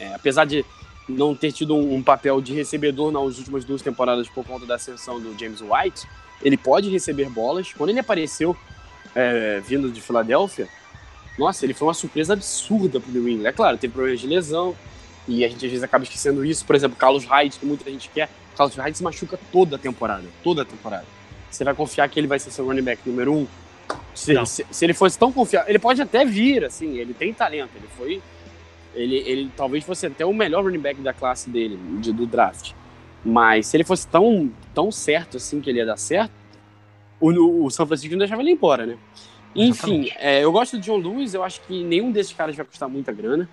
É, 0.00 0.14
apesar 0.14 0.44
de 0.44 0.64
não 1.08 1.34
ter 1.34 1.52
tido 1.52 1.74
um, 1.74 1.96
um, 1.96 2.02
papel 2.02 2.40
de 2.40 2.54
recebedor 2.54 3.10
nas 3.10 3.38
últimas 3.38 3.64
duas 3.64 3.82
temporadas 3.82 4.28
por 4.28 4.44
conta 4.44 4.64
da 4.64 4.76
ascensão 4.76 5.20
do 5.20 5.36
James 5.38 5.60
White, 5.60 6.06
ele 6.42 6.56
pode 6.56 6.88
receber 6.88 7.28
bolas. 7.28 7.72
Quando 7.72 7.90
ele 7.90 7.98
apareceu 7.98 8.56
é, 9.14 9.60
vindo 9.60 9.90
de 9.90 10.00
Filadélfia, 10.00 10.68
nossa, 11.38 11.64
ele 11.64 11.74
foi 11.74 11.88
uma 11.88 11.94
surpresa 11.94 12.32
absurda 12.34 13.00
pro 13.00 13.10
New 13.10 13.28
England. 13.28 13.48
É 13.48 13.52
claro, 13.52 13.78
teve 13.78 13.92
problemas 13.92 14.20
de 14.20 14.26
lesão, 14.26 14.76
e 15.28 15.44
a 15.44 15.48
gente 15.48 15.64
às 15.64 15.70
vezes 15.70 15.84
acaba 15.84 16.02
esquecendo 16.02 16.44
isso. 16.44 16.64
Por 16.64 16.74
exemplo, 16.74 16.96
Carlos 16.96 17.24
Hyde, 17.24 17.58
que 17.58 17.66
muita 17.66 17.88
gente 17.90 18.08
quer. 18.08 18.30
Carlos 18.56 18.74
Hyde 18.74 18.96
se 18.96 19.04
machuca 19.04 19.38
toda 19.52 19.76
a 19.76 19.78
temporada. 19.78 20.24
Toda 20.42 20.62
a 20.62 20.64
temporada. 20.64 21.04
Você 21.50 21.62
vai 21.62 21.74
confiar 21.74 22.08
que 22.08 22.18
ele 22.18 22.26
vai 22.26 22.38
ser 22.38 22.50
seu 22.50 22.66
running 22.66 22.82
back 22.82 23.02
número 23.06 23.32
um? 23.32 23.46
Se, 24.14 24.34
se, 24.46 24.66
se, 24.70 24.84
ele 24.84 24.94
fosse 24.94 25.18
tão 25.18 25.32
confiável, 25.32 25.68
ele 25.68 25.78
pode 25.78 26.02
até 26.02 26.24
vir, 26.24 26.64
assim, 26.64 26.98
ele 26.98 27.14
tem 27.14 27.32
talento, 27.32 27.70
ele 27.76 27.88
foi. 27.96 28.22
Ele, 28.94 29.16
ele 29.16 29.50
talvez 29.56 29.84
fosse 29.84 30.06
até 30.06 30.26
o 30.26 30.34
melhor 30.34 30.64
running 30.64 30.80
back 30.80 31.00
da 31.00 31.12
classe 31.12 31.48
dele, 31.48 31.78
de, 32.00 32.12
do 32.12 32.26
draft. 32.26 32.72
Mas 33.24 33.66
se 33.66 33.76
ele 33.76 33.84
fosse 33.84 34.06
tão, 34.06 34.50
tão 34.74 34.90
certo 34.90 35.36
assim 35.36 35.60
que 35.60 35.70
ele 35.70 35.78
ia 35.78 35.86
dar 35.86 35.96
certo, 35.96 36.32
o, 37.20 37.64
o 37.64 37.70
São 37.70 37.86
Francisco 37.86 38.12
não 38.12 38.18
deixava 38.18 38.42
ele 38.42 38.50
embora, 38.50 38.86
né? 38.86 38.98
Enfim, 39.54 40.10
é, 40.16 40.44
eu 40.44 40.52
gosto 40.52 40.76
do 40.76 40.82
John 40.82 40.98
Lewis, 40.98 41.34
eu 41.34 41.42
acho 41.42 41.60
que 41.62 41.82
nenhum 41.82 42.12
desses 42.12 42.32
caras 42.32 42.54
vai 42.54 42.64
custar 42.64 42.88
muita 42.88 43.12
grana. 43.12 43.48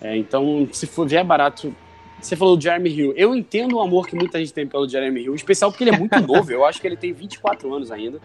É, 0.00 0.16
então, 0.16 0.68
se 0.72 0.86
for 0.86 1.06
vier 1.06 1.24
barato. 1.24 1.74
Você 2.20 2.34
falou 2.34 2.56
do 2.56 2.62
Jeremy 2.62 2.90
Hill. 2.90 3.12
Eu 3.16 3.34
entendo 3.34 3.76
o 3.76 3.80
amor 3.80 4.08
que 4.08 4.16
muita 4.16 4.40
gente 4.40 4.52
tem 4.52 4.66
pelo 4.66 4.88
Jeremy 4.88 5.22
Hill, 5.22 5.32
em 5.32 5.36
especial 5.36 5.70
porque 5.70 5.84
ele 5.84 5.94
é 5.94 5.98
muito 5.98 6.18
novo. 6.26 6.50
Eu 6.50 6.64
acho 6.64 6.80
que 6.80 6.86
ele 6.86 6.96
tem 6.96 7.12
24 7.12 7.72
anos 7.72 7.92
ainda. 7.92 8.20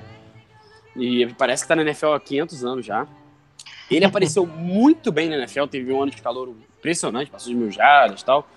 E 0.95 1.27
parece 1.37 1.63
que 1.63 1.67
tá 1.67 1.75
na 1.75 1.83
NFL 1.83 2.13
há 2.13 2.19
500 2.19 2.65
anos 2.65 2.85
já. 2.85 3.07
Ele 3.89 4.05
apareceu 4.05 4.45
muito 4.45 5.11
bem 5.11 5.29
na 5.29 5.37
NFL, 5.37 5.65
teve 5.65 5.91
um 5.91 6.01
ano 6.01 6.11
de 6.11 6.21
calor 6.21 6.53
impressionante, 6.77 7.29
passou 7.29 7.51
de 7.51 7.59
mil 7.59 7.69
jardas 7.69 8.21
e 8.21 8.25
tal. 8.25 8.47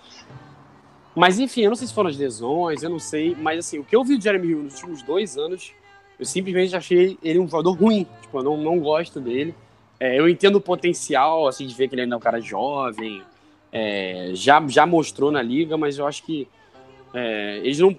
Mas 1.14 1.38
enfim, 1.38 1.62
eu 1.62 1.70
não 1.70 1.76
sei 1.76 1.86
se 1.86 1.94
foram 1.94 2.10
as 2.10 2.16
lesões, 2.16 2.82
eu 2.82 2.90
não 2.90 2.98
sei. 2.98 3.34
Mas 3.34 3.58
assim, 3.58 3.78
o 3.78 3.84
que 3.84 3.96
eu 3.96 4.04
vi 4.04 4.16
do 4.16 4.22
Jeremy 4.22 4.48
Hill 4.48 4.62
nos 4.62 4.74
últimos 4.74 5.02
dois 5.02 5.36
anos, 5.36 5.72
eu 6.18 6.24
simplesmente 6.24 6.74
achei 6.76 7.18
ele 7.22 7.38
um 7.38 7.48
jogador 7.48 7.72
ruim. 7.72 8.06
Tipo, 8.22 8.38
eu 8.38 8.42
não, 8.42 8.56
não 8.56 8.78
gosto 8.78 9.20
dele. 9.20 9.54
É, 9.98 10.18
eu 10.18 10.28
entendo 10.28 10.56
o 10.56 10.60
potencial, 10.60 11.48
assim, 11.48 11.66
de 11.66 11.74
ver 11.74 11.88
que 11.88 11.94
ele 11.94 12.02
ainda 12.02 12.14
é 12.14 12.18
um 12.18 12.20
cara 12.20 12.40
jovem. 12.40 13.22
É, 13.72 14.30
já, 14.34 14.62
já 14.68 14.86
mostrou 14.86 15.30
na 15.30 15.42
liga, 15.42 15.76
mas 15.76 15.98
eu 15.98 16.06
acho 16.06 16.22
que 16.24 16.48
é, 17.14 17.58
eles 17.58 17.78
não 17.78 17.96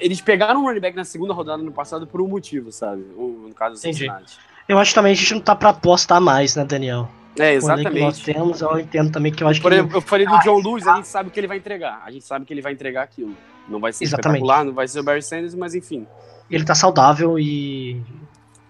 eles 0.00 0.20
pegaram 0.20 0.62
o 0.62 0.66
running 0.66 0.80
back 0.80 0.96
na 0.96 1.04
segunda 1.04 1.32
rodada 1.32 1.62
no 1.62 1.72
passado 1.72 2.06
por 2.06 2.20
um 2.20 2.28
motivo, 2.28 2.70
sabe? 2.70 3.02
no 3.16 3.52
caso 3.54 3.74
do 3.74 3.78
Cincinnati. 3.78 4.38
Eu 4.68 4.78
acho 4.78 4.94
também 4.94 5.12
a 5.12 5.14
gente 5.14 5.34
não 5.34 5.40
tá 5.40 5.56
pra 5.56 5.70
apostar 5.70 6.20
mais, 6.20 6.54
né, 6.54 6.64
Daniel? 6.64 7.08
É, 7.38 7.54
exatamente. 7.54 7.92
Que 7.92 8.00
nós 8.00 8.20
temos, 8.20 8.60
eu 8.60 8.78
entendo 8.78 9.10
também 9.10 9.32
que 9.32 9.42
eu 9.42 9.48
acho 9.48 9.60
Por 9.60 9.70
que. 9.70 9.78
exemplo, 9.78 9.96
eu 9.96 10.00
falei 10.00 10.26
do 10.26 10.34
ah, 10.34 10.40
John 10.40 10.60
Lewis, 10.60 10.86
a 10.86 10.96
gente 10.96 11.08
sabe 11.08 11.30
que 11.30 11.40
ele 11.40 11.46
vai 11.46 11.56
entregar. 11.56 12.02
A 12.04 12.10
gente 12.10 12.24
sabe 12.24 12.44
que 12.44 12.52
ele 12.52 12.60
vai 12.60 12.72
entregar 12.72 13.02
aquilo. 13.02 13.34
Não 13.68 13.80
vai 13.80 13.92
ser 13.92 14.04
exatamente. 14.04 14.42
espetacular, 14.42 14.64
não 14.64 14.72
vai 14.72 14.88
ser 14.88 15.00
o 15.00 15.02
Barry 15.02 15.22
Sanders, 15.22 15.54
mas 15.54 15.74
enfim. 15.74 16.06
Ele 16.50 16.64
tá 16.64 16.74
saudável 16.74 17.38
e. 17.38 18.00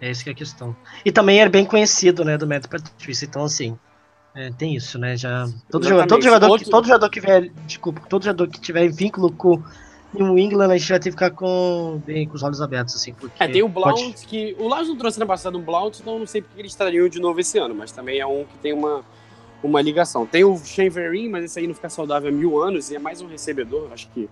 É 0.00 0.10
isso 0.10 0.22
que 0.22 0.30
é 0.30 0.32
a 0.32 0.36
questão. 0.36 0.76
E 1.04 1.10
também 1.10 1.40
é 1.40 1.48
bem 1.48 1.64
conhecido, 1.64 2.24
né, 2.24 2.38
do 2.38 2.46
Matt 2.46 2.66
Patricia, 2.66 3.26
então 3.26 3.44
assim. 3.44 3.76
É, 4.34 4.50
tem 4.50 4.76
isso, 4.76 4.98
né? 4.98 5.16
Já, 5.16 5.48
todo, 5.68 5.88
jogador, 5.88 6.06
todo, 6.06 6.22
jogador 6.22 6.48
Outro... 6.50 6.64
que, 6.64 6.70
todo 6.70 6.86
jogador 6.86 7.10
que 7.10 7.20
tiver. 7.20 7.50
Desculpa, 7.66 8.00
todo 8.08 8.22
jogador 8.22 8.46
que 8.46 8.60
tiver 8.60 8.88
vínculo 8.88 9.32
com 9.32 9.60
New 10.14 10.38
England, 10.38 10.70
a 10.70 10.76
gente 10.76 10.88
vai 10.88 10.98
ter 11.00 11.04
que 11.04 11.10
ficar 11.10 11.30
com, 11.30 12.00
bem, 12.06 12.28
com 12.28 12.34
os 12.34 12.42
olhos 12.42 12.60
abertos, 12.60 12.94
assim. 12.94 13.12
Porque 13.12 13.42
é, 13.42 13.48
tem 13.48 13.62
o 13.62 13.68
Blount, 13.68 14.00
pode... 14.00 14.26
que. 14.26 14.54
O 14.58 14.68
Lars 14.68 14.86
não 14.86 14.96
trouxe 14.96 15.18
ano 15.18 15.26
passado 15.26 15.58
um 15.58 15.62
Blount, 15.62 15.98
então 15.98 16.18
não 16.18 16.26
sei 16.26 16.40
porque 16.40 16.60
eles 16.60 16.72
estariam 16.72 17.08
de 17.08 17.20
novo 17.20 17.40
esse 17.40 17.58
ano, 17.58 17.74
mas 17.74 17.90
também 17.90 18.20
é 18.20 18.26
um 18.26 18.44
que 18.44 18.56
tem 18.58 18.72
uma, 18.72 19.02
uma 19.62 19.82
ligação. 19.82 20.24
Tem 20.24 20.44
o 20.44 20.56
Shane 20.56 21.28
mas 21.28 21.44
esse 21.44 21.58
aí 21.58 21.66
não 21.66 21.74
fica 21.74 21.88
saudável 21.88 22.28
há 22.28 22.32
mil 22.32 22.62
anos 22.62 22.90
e 22.90 22.96
é 22.96 22.98
mais 22.98 23.20
um 23.20 23.26
recebedor, 23.26 23.88
acho 23.92 24.08
que. 24.10 24.28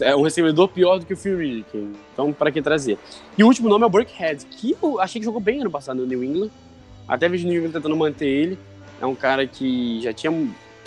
É 0.00 0.16
um 0.16 0.22
recebedor 0.22 0.68
pior 0.68 0.98
do 0.98 1.06
que 1.06 1.12
o 1.12 1.16
Riddick, 1.16 1.92
então 2.12 2.32
para 2.32 2.50
que 2.50 2.62
trazer? 2.62 2.98
E 3.36 3.44
o 3.44 3.46
último 3.46 3.68
nome 3.68 3.84
é 3.84 3.86
o 3.86 3.90
Burkhead, 3.90 4.46
que 4.46 4.74
eu 4.82 4.98
achei 4.98 5.20
que 5.20 5.24
jogou 5.24 5.40
bem 5.40 5.60
ano 5.60 5.70
passado 5.70 5.98
no 5.98 6.06
New 6.06 6.24
England. 6.24 6.50
Até 7.06 7.28
vejo 7.28 7.46
o 7.46 7.50
New 7.50 7.58
England 7.58 7.72
tentando 7.72 7.96
manter 7.96 8.26
ele. 8.26 8.58
É 9.00 9.06
um 9.06 9.14
cara 9.14 9.46
que 9.46 10.00
já 10.00 10.12
tinha 10.12 10.32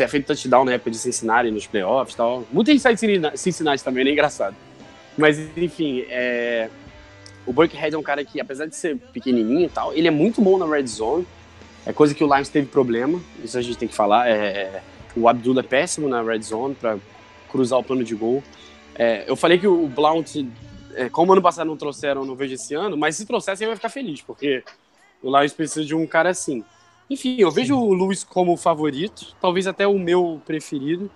feito 0.07 0.25
touchdown 0.25 0.65
na 0.65 0.73
época 0.73 0.89
de 0.89 0.97
Cincinnati 0.97 1.51
nos 1.51 1.67
playoffs 1.67 2.15
e 2.15 2.17
tal. 2.17 2.43
Muita 2.51 2.71
gente 2.71 2.81
sai 2.81 2.95
de 2.95 3.37
Cincinnati 3.37 3.83
também, 3.83 4.07
é 4.07 4.11
engraçado. 4.11 4.55
Mas, 5.17 5.39
enfim, 5.55 6.05
é... 6.09 6.69
o 7.45 7.53
Burkhead 7.53 7.93
é 7.93 7.97
um 7.97 8.03
cara 8.03 8.23
que, 8.25 8.39
apesar 8.39 8.65
de 8.65 8.75
ser 8.75 8.97
pequenininho 9.13 9.65
e 9.65 9.69
tal, 9.69 9.93
ele 9.93 10.07
é 10.07 10.11
muito 10.11 10.41
bom 10.41 10.57
na 10.57 10.65
red 10.65 10.87
zone. 10.87 11.25
É 11.85 11.93
coisa 11.93 12.13
que 12.13 12.23
o 12.23 12.33
Lions 12.33 12.49
teve 12.49 12.67
problema, 12.67 13.21
isso 13.43 13.57
a 13.57 13.61
gente 13.61 13.77
tem 13.77 13.87
que 13.87 13.95
falar. 13.95 14.27
É... 14.27 14.81
O 15.15 15.27
Abdullah 15.27 15.61
é 15.61 15.63
péssimo 15.63 16.09
na 16.09 16.21
red 16.21 16.41
zone 16.41 16.75
para 16.75 16.97
cruzar 17.49 17.79
o 17.79 17.83
plano 17.83 18.03
de 18.03 18.13
gol. 18.15 18.43
É... 18.97 19.29
Eu 19.29 19.35
falei 19.35 19.57
que 19.57 19.67
o 19.67 19.87
Blount, 19.87 20.35
é, 20.95 21.09
como 21.09 21.31
ano 21.33 21.41
passado 21.41 21.67
não 21.67 21.77
trouxeram, 21.77 22.25
não 22.25 22.35
vejo 22.35 22.55
esse 22.55 22.73
ano, 22.73 22.97
mas 22.97 23.15
se 23.15 23.25
trouxessem 23.25 23.65
eu 23.65 23.71
ia 23.71 23.75
ficar 23.75 23.89
feliz, 23.89 24.21
porque 24.21 24.63
o 25.21 25.35
Lions 25.35 25.53
precisa 25.53 25.85
de 25.85 25.95
um 25.95 26.05
cara 26.07 26.29
assim. 26.29 26.63
Enfim, 27.09 27.37
eu 27.39 27.49
vejo 27.49 27.77
o 27.77 27.93
Lewis 27.93 28.23
como 28.23 28.57
favorito, 28.57 29.35
talvez 29.39 29.65
até 29.67 29.87
o 29.87 29.97
meu 29.97 30.41
preferido, 30.45 31.09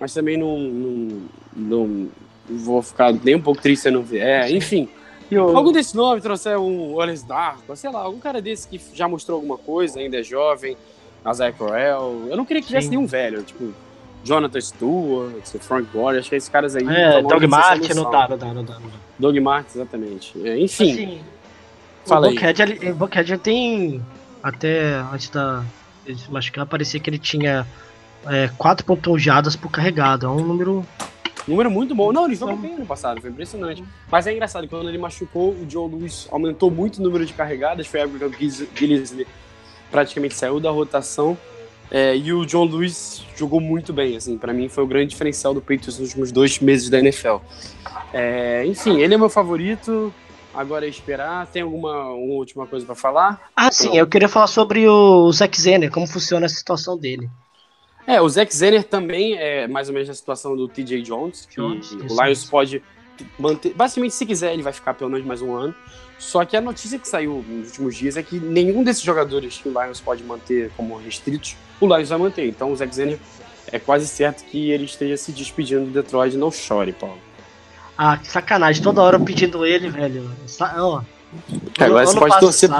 mas 0.00 0.12
também 0.12 0.36
não, 0.36 0.58
não, 0.58 1.28
não 1.54 2.08
vou 2.48 2.82
ficar 2.82 3.12
nem 3.12 3.36
um 3.36 3.42
pouco 3.42 3.60
triste 3.60 3.82
se 3.82 3.90
não 3.90 4.02
vier. 4.02 4.50
Enfim, 4.50 4.88
eu... 5.30 5.56
algum 5.56 5.72
desse 5.72 5.96
nome 5.96 6.20
trouxer 6.20 6.58
um 6.58 6.94
Wallace 6.94 7.26
Darko, 7.26 7.76
sei 7.76 7.90
lá, 7.90 8.00
algum 8.00 8.18
cara 8.18 8.40
desse 8.40 8.66
que 8.66 8.80
já 8.94 9.06
mostrou 9.06 9.36
alguma 9.36 9.58
coisa, 9.58 10.00
ainda 10.00 10.18
é 10.18 10.22
jovem, 10.22 10.76
Isaiah 11.30 11.52
Corell. 11.52 12.26
Eu 12.28 12.36
não 12.36 12.44
queria 12.44 12.62
que 12.62 12.68
tivesse 12.68 12.86
Sim. 12.86 12.96
nenhum 12.96 13.06
velho, 13.06 13.42
tipo 13.42 13.72
Jonathan 14.24 14.60
Stewart, 14.60 15.58
Frank 15.60 15.88
Gore, 15.92 16.18
acho 16.18 16.28
que 16.28 16.36
esses 16.36 16.48
caras 16.48 16.76
aí. 16.76 16.86
É, 16.86 17.22
Doug 17.22 17.44
Martin 17.44 17.94
não 17.94 18.10
dá, 18.10 18.28
não 18.28 18.38
dá, 18.38 18.54
não 18.54 18.64
dá. 18.64 18.78
Doug 19.18 19.36
Martin, 19.38 19.78
exatamente. 19.78 20.32
É, 20.46 20.58
enfim. 20.58 20.92
Assim, 20.92 21.20
Fala 22.04 22.28
o 22.28 22.30
Buckhead, 22.30 22.62
ele, 22.62 23.38
tem 23.38 24.02
até 24.42 24.94
antes 25.12 25.28
da 25.28 25.62
ele 26.06 26.18
se 26.18 26.30
machucar, 26.30 26.64
parecia 26.64 26.98
que 26.98 27.10
ele 27.10 27.18
tinha 27.18 27.66
é, 28.26 28.48
4.1 28.48 29.18
jadas 29.18 29.54
por 29.54 29.70
carregado. 29.70 30.26
É 30.26 30.28
um 30.28 30.44
número. 30.44 30.86
Número 31.46 31.70
muito 31.70 31.94
bom. 31.94 32.12
Não, 32.12 32.26
ele 32.26 32.34
jogou 32.34 32.56
bem 32.56 32.74
ano 32.74 32.86
passado, 32.86 33.20
foi 33.20 33.30
impressionante. 33.30 33.84
Mas 34.10 34.26
é 34.26 34.32
engraçado, 34.32 34.66
quando 34.68 34.88
ele 34.88 34.98
machucou, 34.98 35.52
o 35.52 35.66
Joe 35.68 35.90
Lewis 35.90 36.28
aumentou 36.30 36.70
muito 36.70 36.98
o 36.98 37.02
número 37.02 37.24
de 37.24 37.32
carregadas, 37.32 37.86
foi 37.86 38.00
a 38.00 38.04
época 38.04 38.28
que 38.30 38.46
o 38.46 38.68
Gillisley 38.74 39.26
praticamente 39.90 40.34
saiu 40.34 40.60
da 40.60 40.70
rotação. 40.70 41.36
É, 41.90 42.16
e 42.16 42.32
o 42.32 42.44
John 42.44 42.64
Lewis 42.64 43.24
jogou 43.36 43.60
muito 43.60 43.92
bem, 43.92 44.16
assim, 44.16 44.36
para 44.36 44.52
mim 44.52 44.68
foi 44.68 44.84
o 44.84 44.86
grande 44.86 45.10
diferencial 45.10 45.54
do 45.54 45.60
Patriots 45.60 45.98
nos 45.98 46.08
últimos 46.08 46.32
dois 46.32 46.58
meses 46.58 46.90
da 46.90 46.98
NFL. 46.98 47.36
É, 48.12 48.64
enfim, 48.66 49.00
ele 49.00 49.14
é 49.14 49.18
meu 49.18 49.28
favorito. 49.28 50.12
Agora 50.54 50.86
é 50.86 50.88
esperar. 50.88 51.46
Tem 51.46 51.62
alguma 51.62 52.10
uma 52.10 52.34
última 52.34 52.66
coisa 52.66 52.84
pra 52.84 52.94
falar? 52.94 53.50
Ah, 53.54 53.70
sim, 53.70 53.96
eu 53.96 54.06
queria 54.06 54.28
falar 54.28 54.48
sobre 54.48 54.88
o 54.88 55.30
Zack 55.32 55.60
Zener, 55.60 55.90
como 55.90 56.06
funciona 56.06 56.46
a 56.46 56.48
situação 56.48 56.96
dele. 56.96 57.30
É, 58.06 58.20
o 58.20 58.28
Zack 58.28 58.54
Zener 58.54 58.84
também 58.84 59.36
é 59.36 59.68
mais 59.68 59.88
ou 59.88 59.94
menos 59.94 60.08
a 60.08 60.14
situação 60.14 60.56
do 60.56 60.66
TJ 60.66 61.02
Jones, 61.02 61.46
que 61.46 61.56
Jones, 61.56 61.92
o 61.92 62.24
Lions 62.24 62.44
pode 62.44 62.82
manter. 63.38 63.74
Basicamente, 63.74 64.14
se 64.14 64.24
quiser, 64.24 64.52
ele 64.52 64.62
vai 64.62 64.72
ficar 64.72 64.94
pelo 64.94 65.10
menos 65.10 65.26
mais 65.26 65.42
um 65.42 65.54
ano. 65.54 65.74
Só 66.18 66.44
que 66.44 66.56
a 66.56 66.60
notícia 66.60 66.98
que 66.98 67.06
saiu 67.06 67.44
nos 67.46 67.68
últimos 67.68 67.96
dias 67.96 68.16
é 68.16 68.22
que 68.22 68.40
nenhum 68.40 68.82
desses 68.82 69.02
jogadores 69.02 69.58
que 69.58 69.68
o 69.68 69.72
Lions 69.72 70.00
pode 70.00 70.24
manter 70.24 70.72
como 70.76 70.96
restritos, 70.96 71.56
o 71.80 71.86
Lions 71.86 72.08
vai 72.08 72.18
manter. 72.18 72.48
Então 72.48 72.72
o 72.72 72.76
Zack 72.76 72.94
Zener 72.94 73.18
é 73.70 73.78
quase 73.78 74.06
certo 74.06 74.44
que 74.44 74.70
ele 74.70 74.84
esteja 74.84 75.16
se 75.16 75.32
despedindo 75.32 75.86
do 75.86 75.90
Detroit. 75.92 76.36
Não 76.36 76.50
chore, 76.50 76.92
Paulo. 76.92 77.18
Ah, 77.96 78.16
que 78.16 78.28
sacanagem, 78.28 78.82
toda 78.82 79.02
hora 79.02 79.18
pedindo 79.18 79.66
ele, 79.66 79.90
velho. 79.90 80.30
Sa- 80.46 80.72
É, 81.78 81.84
agora 81.84 82.06
você 82.06 82.12
ano 82.12 82.20
pode 82.20 82.40
torcer. 82.40 82.70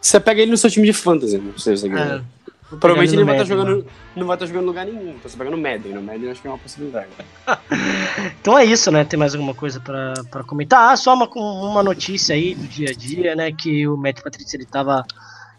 Você 0.00 0.20
pega 0.20 0.42
ele 0.42 0.50
no 0.50 0.56
seu 0.56 0.70
time 0.70 0.86
de 0.86 0.92
fantasy, 0.92 1.38
não 1.38 1.58
sei 1.58 1.76
se 1.76 1.88
você 1.88 1.94
é, 1.98 2.20
Provavelmente 2.68 3.14
ele 3.14 3.24
vai 3.24 3.36
no 3.36 3.42
estar 3.42 3.54
Madden, 3.56 3.74
jogando. 3.74 3.86
Não 4.16 4.26
vai 4.26 4.36
estar 4.36 4.46
jogando 4.46 4.62
em 4.64 4.66
lugar 4.66 4.86
nenhum. 4.86 5.10
Então 5.10 5.30
você 5.30 5.36
pega 5.36 5.50
no 5.50 5.56
Madden. 5.56 5.92
No 5.92 6.02
Madden 6.02 6.24
eu 6.24 6.30
acho 6.32 6.42
que 6.42 6.48
é 6.48 6.50
uma 6.50 6.58
possibilidade. 6.58 7.08
Então 8.40 8.56
é 8.58 8.64
isso, 8.64 8.90
né? 8.90 9.04
Tem 9.04 9.18
mais 9.18 9.34
alguma 9.34 9.54
coisa 9.54 9.80
pra, 9.80 10.14
pra 10.30 10.44
comentar? 10.44 10.92
Ah, 10.92 10.96
só 10.96 11.14
uma, 11.14 11.28
uma 11.34 11.82
notícia 11.82 12.34
aí 12.34 12.54
do 12.54 12.66
dia 12.66 12.90
a 12.90 12.92
dia, 12.92 13.34
né? 13.34 13.50
Que 13.52 13.86
o 13.88 13.96
Matt 13.96 14.20
Patricia 14.22 14.56
ele 14.56 14.64
tava 14.66 15.04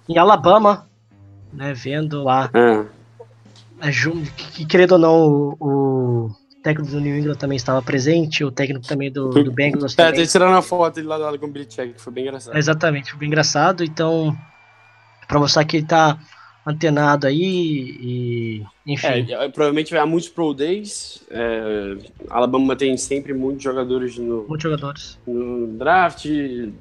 em 0.08 0.18
Alabama, 0.18 0.87
né? 1.58 1.74
Vendo 1.74 2.24
lá, 2.24 2.50
É. 2.54 2.86
a 3.82 3.92
Ju- 3.92 4.22
que, 4.38 4.52
que 4.52 4.66
querendo 4.66 4.94
ou 4.94 4.98
não, 5.00 5.28
o, 5.28 5.58
o 5.60 6.32
técnico 6.64 6.92
do 6.92 7.00
New 7.02 7.18
England 7.18 7.36
também 7.36 7.56
estava 7.56 7.82
presente, 7.82 8.44
o 8.44 8.52
técnico 8.52 8.86
também 8.88 9.12
do, 9.12 9.30
do 9.30 9.52
Bengals 9.52 9.94
É, 9.94 9.96
também. 9.96 10.14
tem 10.14 10.26
tirando 10.26 10.52
uma 10.52 10.62
foto 10.62 11.00
ele 11.00 11.08
lá 11.08 11.18
lá 11.18 11.38
com 11.38 11.48
o 11.48 11.54
que 11.54 11.94
foi 11.98 12.14
bem 12.14 12.24
engraçado. 12.26 12.58
Exatamente, 12.58 13.10
foi 13.12 13.20
bem 13.20 13.28
engraçado. 13.28 13.84
Então, 13.84 14.36
pra 15.28 15.40
mostrar 15.40 15.66
que 15.66 15.78
ele 15.78 15.86
tá 15.86 16.18
antenado 16.68 17.28
aí 17.28 17.38
e. 18.02 18.64
Enfim. 18.86 19.08
É, 19.08 19.20
é, 19.46 19.50
provavelmente 19.50 19.92
vai 19.92 20.00
há 20.02 20.06
muitos 20.06 20.30
Pro 20.30 20.54
Days. 20.54 21.24
É, 21.30 21.98
Alabama 22.30 22.76
tem 22.76 22.96
sempre 22.98 23.34
muitos 23.34 23.64
jogadores 23.64 24.18
no, 24.18 24.46
Muitos 24.48 24.64
jogadores. 24.64 25.20
no 25.26 25.68
draft. 25.78 26.26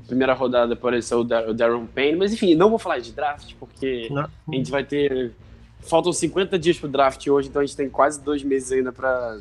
Primeira 0.06 0.34
rodada 0.34 0.74
apareceu 0.74 1.20
o 1.20 1.24
Dar- 1.24 1.48
o 1.48 1.54
Darren 1.54 1.86
Payne. 1.86 2.16
Mas 2.18 2.32
enfim, 2.32 2.54
não 2.54 2.68
vou 2.70 2.78
falar 2.78 2.98
de 2.98 3.12
draft, 3.12 3.54
porque 3.60 4.08
Não- 4.10 4.22
a 4.24 4.54
gente 4.54 4.70
vai 4.70 4.84
ter. 4.84 5.32
Faltam 5.80 6.12
50 6.12 6.58
dias 6.58 6.76
pro 6.78 6.88
draft 6.88 7.24
hoje, 7.28 7.48
então 7.48 7.62
a 7.62 7.64
gente 7.64 7.76
tem 7.76 7.88
quase 7.88 8.20
dois 8.22 8.42
meses 8.42 8.72
ainda 8.72 8.90
pra. 8.92 9.38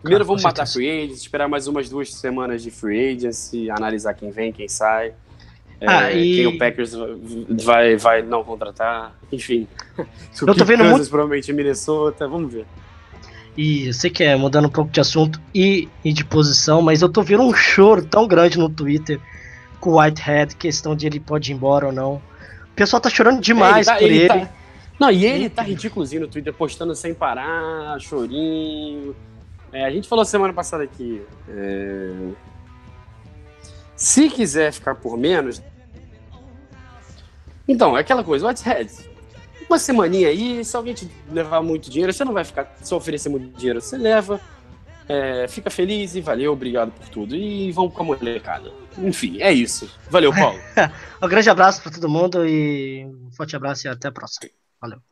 Primeiro 0.00 0.24
Cara, 0.24 0.24
vamos 0.24 0.42
matar 0.42 0.66
free 0.66 0.88
agents, 0.90 1.20
esperar 1.20 1.48
mais 1.48 1.66
umas 1.68 1.88
duas 1.88 2.12
semanas 2.12 2.62
de 2.62 2.70
free 2.72 3.14
agency, 3.14 3.70
analisar 3.70 4.14
quem 4.14 4.30
vem, 4.30 4.52
quem 4.52 4.66
sai. 4.68 5.14
É, 5.82 5.86
Ah, 5.88 6.12
e- 6.12 6.36
Quem 6.36 6.46
o 6.46 6.58
Packers 6.58 6.92
vai, 7.64 7.96
vai 7.96 8.22
não 8.22 8.44
contratar, 8.44 9.14
enfim. 9.32 9.66
Eu 10.46 10.54
tô 10.54 10.64
vendo 10.64 10.78
Kansas, 10.80 10.92
muito- 10.98 11.10
provavelmente 11.10 11.50
em 11.50 11.54
Minnesota, 11.54 12.26
vamos 12.28 12.52
ver. 12.52 12.64
E 13.56 13.88
eu 13.88 13.92
sei 13.92 14.08
que 14.08 14.24
é 14.24 14.34
mudando 14.34 14.64
um 14.66 14.70
pouco 14.70 14.90
de 14.90 14.98
assunto 14.98 15.38
e, 15.54 15.86
e 16.02 16.10
de 16.12 16.24
posição, 16.24 16.80
mas 16.80 17.02
eu 17.02 17.08
tô 17.10 17.20
vendo 17.22 17.42
um 17.42 17.52
choro 17.52 18.02
tão 18.02 18.26
grande 18.26 18.58
no 18.58 18.66
Twitter 18.70 19.20
com 19.78 19.90
o 19.90 19.98
Whitehead, 20.00 20.56
questão 20.56 20.96
de 20.96 21.06
ele 21.06 21.20
pode 21.20 21.52
ir 21.52 21.54
embora 21.54 21.86
ou 21.86 21.92
não. 21.92 22.14
O 22.14 22.74
pessoal 22.74 22.98
tá 22.98 23.10
chorando 23.10 23.42
demais 23.42 23.86
É, 23.88 23.92
tá- 23.92 23.98
por 23.98 24.04
ele. 24.10 24.26
tá- 24.26 24.48
Não, 24.98 25.10
e 25.10 25.26
ele 25.26 25.50
tá 25.50 25.60
ridículozinho 25.62 26.22
no 26.22 26.28
Twitter, 26.28 26.54
postando 26.54 26.94
sem 26.94 27.12
parar, 27.12 28.00
chorinho. 28.00 29.14
É, 29.70 29.84
a 29.84 29.90
gente 29.90 30.08
falou 30.08 30.24
semana 30.24 30.54
passada 30.54 30.84
aqui. 30.84 31.20
é, 31.48 32.10
Se 33.94 34.28
quiser 34.30 34.72
ficar 34.72 34.94
por 34.94 35.16
menos. 35.18 35.62
Então, 37.66 37.96
é 37.96 38.00
aquela 38.00 38.24
coisa, 38.24 38.46
Whitehead. 38.46 38.90
Uma 39.68 39.78
semaninha 39.78 40.28
aí, 40.28 40.64
se 40.64 40.76
alguém 40.76 40.92
te 40.92 41.08
levar 41.30 41.62
muito 41.62 41.88
dinheiro, 41.90 42.12
você 42.12 42.24
não 42.24 42.32
vai 42.32 42.44
ficar 42.44 42.76
só 42.82 42.96
oferecer 42.96 43.28
muito 43.28 43.56
dinheiro, 43.56 43.80
você 43.80 43.96
leva, 43.96 44.40
é, 45.08 45.46
fica 45.48 45.70
feliz 45.70 46.14
e 46.14 46.20
valeu, 46.20 46.52
obrigado 46.52 46.90
por 46.92 47.08
tudo. 47.08 47.34
E 47.34 47.72
vamos 47.72 47.92
com 47.94 48.02
a 48.02 48.06
molecada. 48.06 48.72
Enfim, 48.98 49.40
é 49.40 49.52
isso. 49.52 49.90
Valeu, 50.10 50.32
Paulo. 50.32 50.58
Um 51.22 51.28
grande 51.28 51.48
abraço 51.48 51.80
pra 51.80 51.92
todo 51.92 52.08
mundo 52.08 52.44
e 52.44 53.06
um 53.06 53.30
forte 53.30 53.54
abraço 53.54 53.86
e 53.86 53.88
até 53.88 54.08
a 54.08 54.12
próxima. 54.12 54.50
Valeu. 54.80 55.11